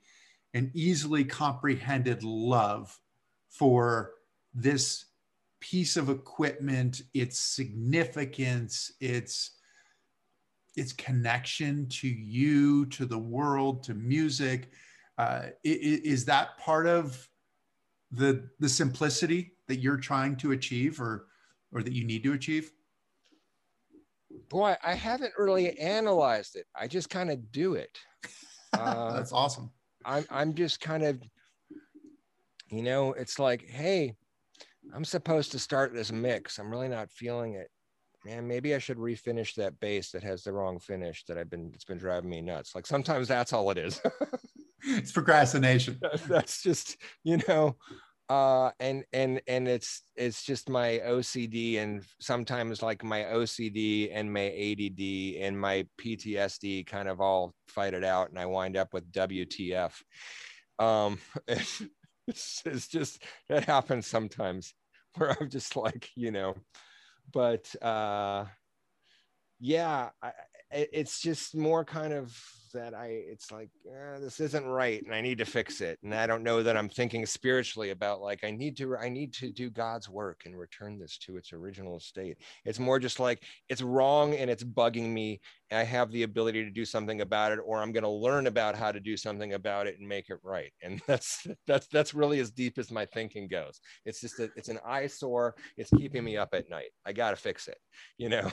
[0.54, 2.96] an easily comprehended love
[3.50, 4.12] for
[4.54, 5.06] this
[5.70, 9.52] piece of equipment, its significance, its
[10.76, 14.72] its connection to you, to the world, to music.
[15.16, 17.28] Uh, is that part of
[18.10, 21.28] the the simplicity that you're trying to achieve, or
[21.72, 22.70] or that you need to achieve?
[24.50, 26.66] Boy, I haven't really analyzed it.
[26.78, 27.98] I just kind of do it.
[28.74, 29.70] Uh, That's awesome.
[30.04, 31.22] I'm I'm just kind of,
[32.72, 34.16] you know, it's like, hey,
[34.92, 36.58] I'm supposed to start this mix.
[36.58, 37.68] I'm really not feeling it.
[38.24, 41.70] Man, maybe I should refinish that bass that has the wrong finish that I've been
[41.74, 42.74] it's been driving me nuts.
[42.74, 44.00] Like sometimes that's all it is.
[44.82, 46.00] it's procrastination.
[46.26, 47.76] that's just, you know,
[48.30, 54.32] uh and and and it's it's just my OCD and sometimes like my OCD and
[54.32, 58.94] my ADD and my PTSD kind of all fight it out and I wind up
[58.94, 59.92] with WTF.
[60.78, 61.18] Um
[62.28, 64.74] it's, it's just it happens sometimes
[65.16, 66.54] where I'm just like, you know,
[67.32, 68.46] but uh
[69.60, 70.32] yeah, I,
[70.70, 72.36] it's just more kind of
[72.74, 75.98] that I, it's like, eh, this isn't right and I need to fix it.
[76.02, 79.32] And I don't know that I'm thinking spiritually about like, I need to, I need
[79.34, 82.38] to do God's work and return this to its original state.
[82.64, 85.40] It's more just like, it's wrong and it's bugging me.
[85.72, 88.76] I have the ability to do something about it, or I'm going to learn about
[88.76, 90.72] how to do something about it and make it right.
[90.82, 93.80] And that's, that's, that's really as deep as my thinking goes.
[94.04, 95.54] It's just that it's an eyesore.
[95.76, 96.90] It's keeping me up at night.
[97.06, 97.78] I got to fix it,
[98.18, 98.50] you know?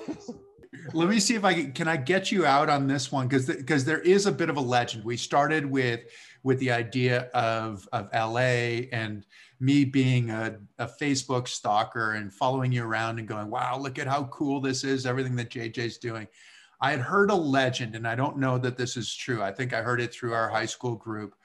[0.93, 3.27] Let me see if I can, can I get you out on this one?
[3.27, 5.03] Cause, because there is a bit of a legend.
[5.03, 6.01] We started with
[6.43, 9.25] with the idea of of LA and
[9.59, 14.07] me being a, a Facebook stalker and following you around and going, wow, look at
[14.07, 16.27] how cool this is, everything that JJ's doing.
[16.81, 19.43] I had heard a legend, and I don't know that this is true.
[19.43, 21.35] I think I heard it through our high school group.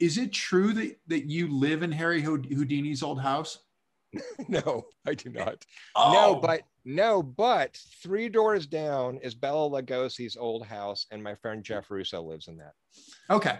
[0.00, 3.60] Is it true that, that you live in Harry Houdini's old house?
[4.48, 5.64] no, I do not.
[5.94, 6.12] Oh.
[6.12, 11.62] No, but no, but three doors down is Bela Lugosi's old house, and my friend
[11.62, 12.74] Jeff Russo lives in that.
[13.30, 13.58] Okay,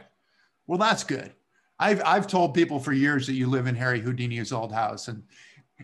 [0.66, 1.32] well that's good.
[1.78, 5.22] I've I've told people for years that you live in Harry Houdini's old house, and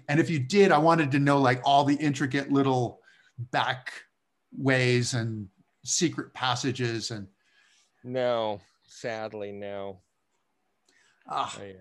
[0.09, 3.01] and if you did, I wanted to know like all the intricate little
[3.51, 3.93] back
[4.57, 5.49] ways and
[5.85, 7.27] secret passages and.
[8.05, 10.01] No, sadly, no.
[11.29, 11.55] Ah.
[11.59, 11.73] Oh, yeah.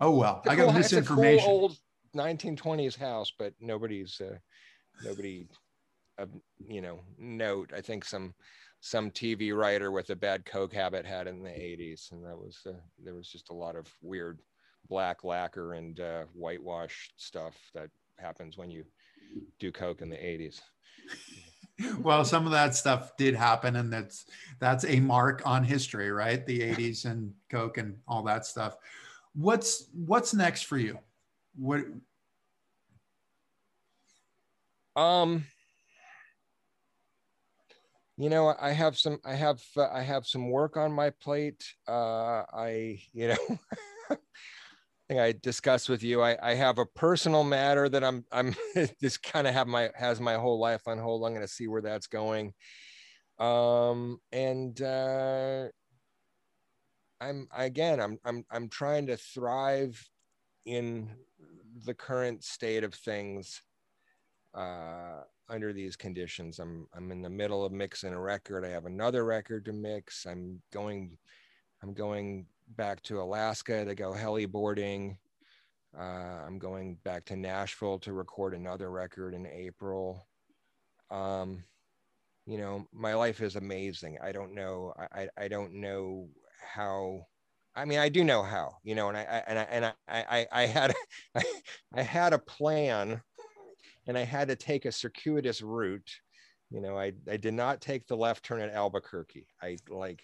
[0.00, 1.44] oh well, I got cool, misinformation.
[1.44, 1.78] Cool old
[2.14, 4.36] 1920s house, but nobody's uh,
[5.04, 5.46] nobody
[6.18, 6.30] of
[6.66, 7.72] you know note.
[7.76, 8.34] I think some
[8.80, 12.58] some TV writer with a bad coke habit had in the 80s, and that was
[12.66, 12.72] uh,
[13.02, 14.40] there was just a lot of weird
[14.88, 17.88] black lacquer and uh, whitewash stuff that
[18.18, 18.84] happens when you
[19.58, 20.60] do coke in the 80s.
[22.00, 24.26] well, some of that stuff did happen, and that's
[24.60, 26.44] that's a mark on history, right?
[26.46, 28.76] The 80s and coke and all that stuff.
[29.34, 30.98] What's what's next for you?
[31.56, 31.84] What
[34.96, 35.44] um
[38.16, 41.64] you know i have some i have uh, i have some work on my plate
[41.88, 43.58] uh i you know
[45.10, 46.22] I think I discussed with you.
[46.22, 48.54] I, I have a personal matter that I'm I'm
[49.02, 51.26] just kind of have my has my whole life on hold.
[51.26, 52.54] I'm going to see where that's going.
[53.38, 55.66] Um and uh
[57.20, 60.02] I'm again I'm I'm I'm trying to thrive
[60.64, 61.10] in
[61.84, 63.62] the current state of things
[64.54, 66.58] uh under these conditions.
[66.58, 68.64] I'm I'm in the middle of mixing a record.
[68.64, 70.26] I have another record to mix.
[70.26, 71.18] I'm going
[71.82, 72.46] I'm going
[72.76, 75.18] back to Alaska to go heli boarding.
[75.96, 80.26] Uh, I'm going back to Nashville to record another record in April.
[81.10, 81.62] Um,
[82.46, 84.18] you know, my life is amazing.
[84.22, 84.92] I don't know.
[84.98, 86.28] I, I don't know
[86.74, 87.26] how.
[87.76, 88.76] I mean, I do know how.
[88.82, 90.94] You know, and I, I and I and I I, I had
[91.94, 93.22] I had a plan
[94.06, 96.10] and I had to take a circuitous route.
[96.70, 99.46] You know, I, I did not take the left turn at Albuquerque.
[99.62, 100.22] I like,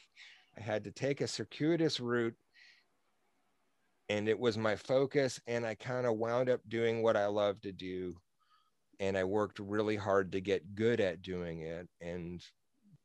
[0.59, 2.35] I had to take a circuitous route
[4.09, 5.41] and it was my focus.
[5.47, 8.17] And I kind of wound up doing what I love to do.
[8.99, 12.43] And I worked really hard to get good at doing it and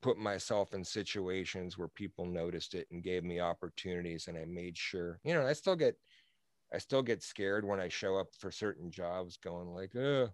[0.05, 4.27] put myself in situations where people noticed it and gave me opportunities.
[4.27, 5.95] And I made sure, you know, I still get,
[6.71, 10.29] I still get scared when I show up for certain jobs going like, oh,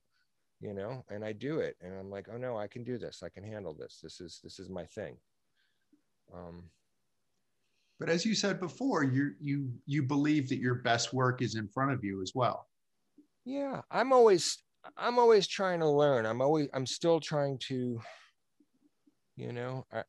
[0.64, 3.23] you know and i do it and i'm like oh no i can do this.
[3.23, 3.99] I can handle this.
[4.03, 5.18] This is this is my thing.
[6.31, 6.65] Um
[7.99, 11.68] but as you said before you you you believe that your best work is in
[11.68, 12.68] front of you as well.
[13.43, 14.60] Yeah i'm always
[14.98, 16.27] i'm always trying to learn.
[16.27, 17.99] I'm always i'm still trying to
[19.41, 19.85] you know?
[19.91, 20.03] I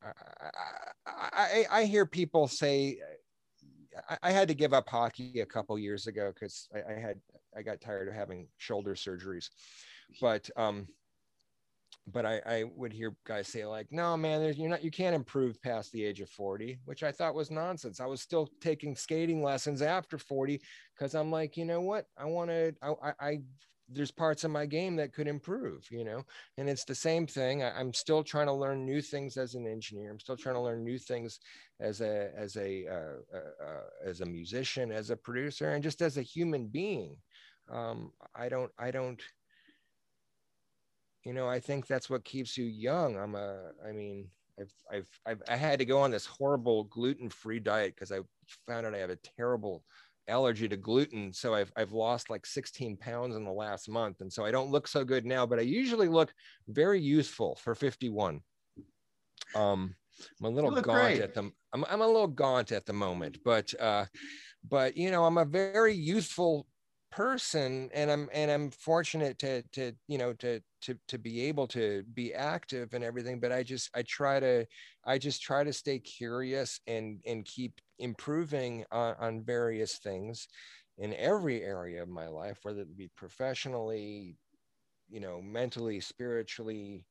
[1.05, 2.99] i i, I hear people say
[4.21, 7.19] I, had to give up hockey a couple years ago because I, I had
[7.55, 9.49] i got tired of having shoulder surgeries.
[10.21, 10.87] But um
[12.07, 15.15] but I, I would hear guys say like, no, man, there's you're not, you can't
[15.15, 17.99] improve past the age of 40, which I thought was nonsense.
[17.99, 20.59] I was still taking skating lessons after 40
[20.93, 23.39] because I'm like, you know what, I want to, I, I,
[23.93, 26.23] there's parts of my game that could improve, you know,
[26.57, 27.63] and it's the same thing.
[27.63, 30.11] I, am still trying to learn new things as an engineer.
[30.11, 31.39] I'm still trying to learn new things
[31.79, 36.01] as a, as a, uh, uh, uh, as a musician, as a producer, and just
[36.01, 37.15] as a human being.
[37.71, 39.21] Um, I don't, I don't,
[41.23, 43.17] you know, I think that's what keeps you young.
[43.17, 44.27] I'm a, I mean,
[44.59, 48.19] I've, I've, I've I had to go on this horrible gluten-free diet because I
[48.67, 49.83] found out I have a terrible
[50.27, 51.33] allergy to gluten.
[51.33, 54.21] So I've, I've lost like 16 pounds in the last month.
[54.21, 56.33] And so I don't look so good now, but I usually look
[56.67, 58.41] very youthful for 51.
[59.55, 59.95] Um,
[60.39, 61.21] I'm a little gaunt great.
[61.21, 64.05] at the, I'm, I'm a little gaunt at the moment, but, uh,
[64.67, 66.67] but you know, I'm a very youthful
[67.15, 71.67] person and i'm and i'm fortunate to to you know to to to be able
[71.67, 74.65] to be active and everything but i just i try to
[75.05, 80.47] i just try to stay curious and and keep improving on, on various things
[80.97, 84.35] in every area of my life whether it be professionally
[85.07, 87.05] you know mentally spiritually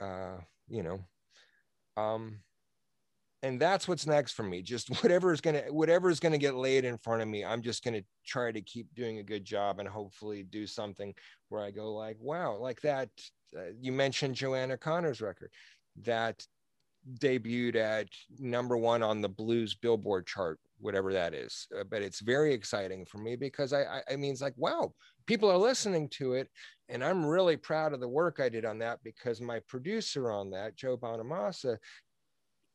[0.00, 0.38] uh
[0.68, 0.98] you know
[1.96, 2.40] um
[3.42, 6.38] and that's what's next for me just whatever is going to whatever is going to
[6.38, 9.22] get laid in front of me i'm just going to try to keep doing a
[9.22, 11.14] good job and hopefully do something
[11.48, 13.08] where i go like wow like that
[13.56, 15.50] uh, you mentioned joanna connor's record
[16.02, 16.44] that
[17.18, 18.08] debuted at
[18.38, 23.06] number one on the blues billboard chart whatever that is uh, but it's very exciting
[23.06, 24.92] for me because I, I i mean it's like wow
[25.26, 26.48] people are listening to it
[26.90, 30.50] and i'm really proud of the work i did on that because my producer on
[30.50, 31.78] that joe bonamassa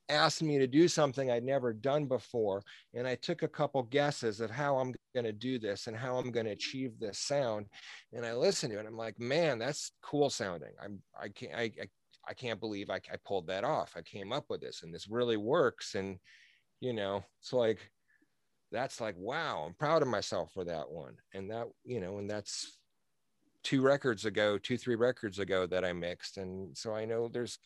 [0.10, 2.62] asked me to do something I'd never done before.
[2.94, 6.18] And I took a couple guesses of how I'm going to do this and how
[6.18, 7.68] I'm going to achieve this sound.
[8.14, 8.86] And I listened to it.
[8.86, 10.72] I'm like, man, that's cool sounding.
[10.84, 11.88] I'm, I can't, I, I,
[12.28, 13.94] I can't believe I, I pulled that off.
[13.96, 15.96] I came up with this and this really works.
[15.96, 16.18] And,
[16.80, 17.92] you know, it's like,
[18.72, 21.16] that's like, wow, I'm proud of myself for that one.
[21.34, 22.78] And that, you know, and that's
[23.64, 26.38] two records ago, two, three records ago that I mixed.
[26.38, 27.58] And so I know there's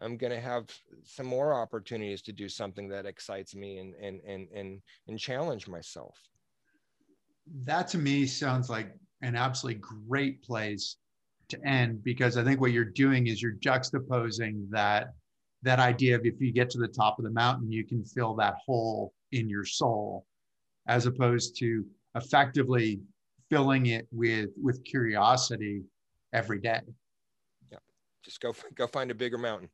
[0.00, 0.66] I'm going to have
[1.04, 5.68] some more opportunities to do something that excites me and and and and and challenge
[5.68, 6.16] myself.
[7.64, 10.96] That to me sounds like an absolutely great place
[11.48, 15.08] to end because I think what you're doing is you're juxtaposing that
[15.62, 18.34] that idea of if you get to the top of the mountain, you can fill
[18.36, 20.24] that hole in your soul,
[20.86, 23.00] as opposed to effectively
[23.50, 25.82] filling it with with curiosity
[26.32, 26.80] every day.
[27.70, 27.78] Yeah,
[28.24, 29.68] just go go find a bigger mountain.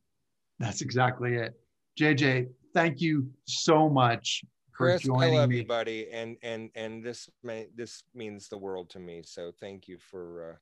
[0.58, 1.54] That's exactly it.
[1.98, 5.58] JJ, thank you so much Chris, for joining I love me.
[5.58, 9.22] you, buddy, and and and this may, this means the world to me.
[9.24, 10.56] So thank you for uh,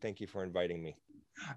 [0.00, 0.96] thank you for inviting me.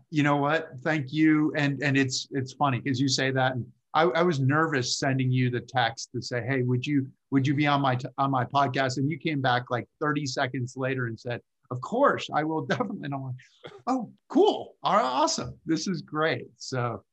[0.10, 0.70] You know what?
[0.84, 1.54] Thank you.
[1.56, 5.32] And and it's it's funny because you say that, and I, I was nervous sending
[5.32, 8.46] you the text to say, hey, would you would you be on my on my
[8.46, 8.98] podcast?
[8.98, 11.42] And you came back like 30 seconds later and said,
[11.72, 13.06] of course, I will definitely.
[13.06, 13.36] And I'm like,
[13.88, 16.48] oh, cool, awesome, this is great.
[16.58, 17.04] So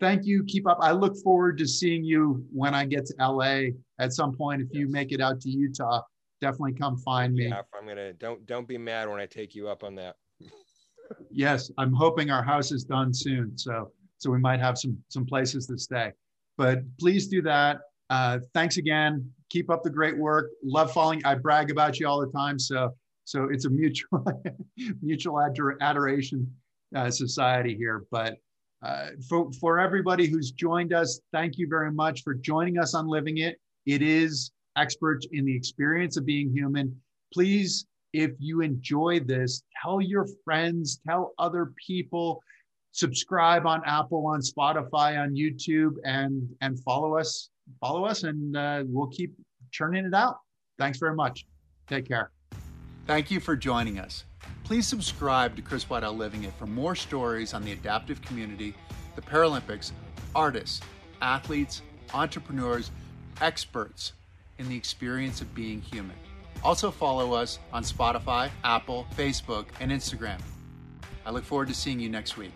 [0.00, 0.44] thank you.
[0.44, 0.78] Keep up.
[0.80, 4.62] I look forward to seeing you when I get to LA at some point.
[4.62, 4.80] If yes.
[4.80, 6.02] you make it out to Utah,
[6.40, 7.48] definitely come find me.
[7.48, 10.16] Yeah, I'm gonna don't don't be mad when I take you up on that.
[11.30, 15.26] yes, I'm hoping our house is done soon, so so we might have some some
[15.26, 16.12] places to stay.
[16.56, 17.78] But please do that.
[18.08, 19.30] Uh, thanks again.
[19.50, 20.50] Keep up the great work.
[20.64, 21.24] Love following.
[21.24, 22.90] I brag about you all the time, so
[23.24, 24.24] so it's a mutual
[25.02, 25.40] mutual
[25.80, 26.52] adoration
[26.94, 28.04] uh, society here.
[28.10, 28.36] But
[28.82, 33.06] uh, for, for everybody who's joined us, thank you very much for joining us on
[33.06, 33.58] Living It.
[33.86, 36.94] It is experts in the experience of being human.
[37.32, 42.42] Please, if you enjoy this, tell your friends, tell other people,
[42.92, 47.50] subscribe on Apple, on Spotify, on YouTube, and and follow us.
[47.80, 49.32] Follow us, and uh, we'll keep
[49.70, 50.38] churning it out.
[50.78, 51.46] Thanks very much.
[51.86, 52.32] Take care.
[53.06, 54.24] Thank you for joining us.
[54.70, 58.72] Please subscribe to Chris Whiteout Living It for more stories on the adaptive community,
[59.16, 59.90] the Paralympics,
[60.32, 60.80] artists,
[61.20, 61.82] athletes,
[62.14, 62.92] entrepreneurs,
[63.40, 64.12] experts
[64.58, 66.14] in the experience of being human.
[66.62, 70.40] Also, follow us on Spotify, Apple, Facebook, and Instagram.
[71.26, 72.52] I look forward to seeing you next week.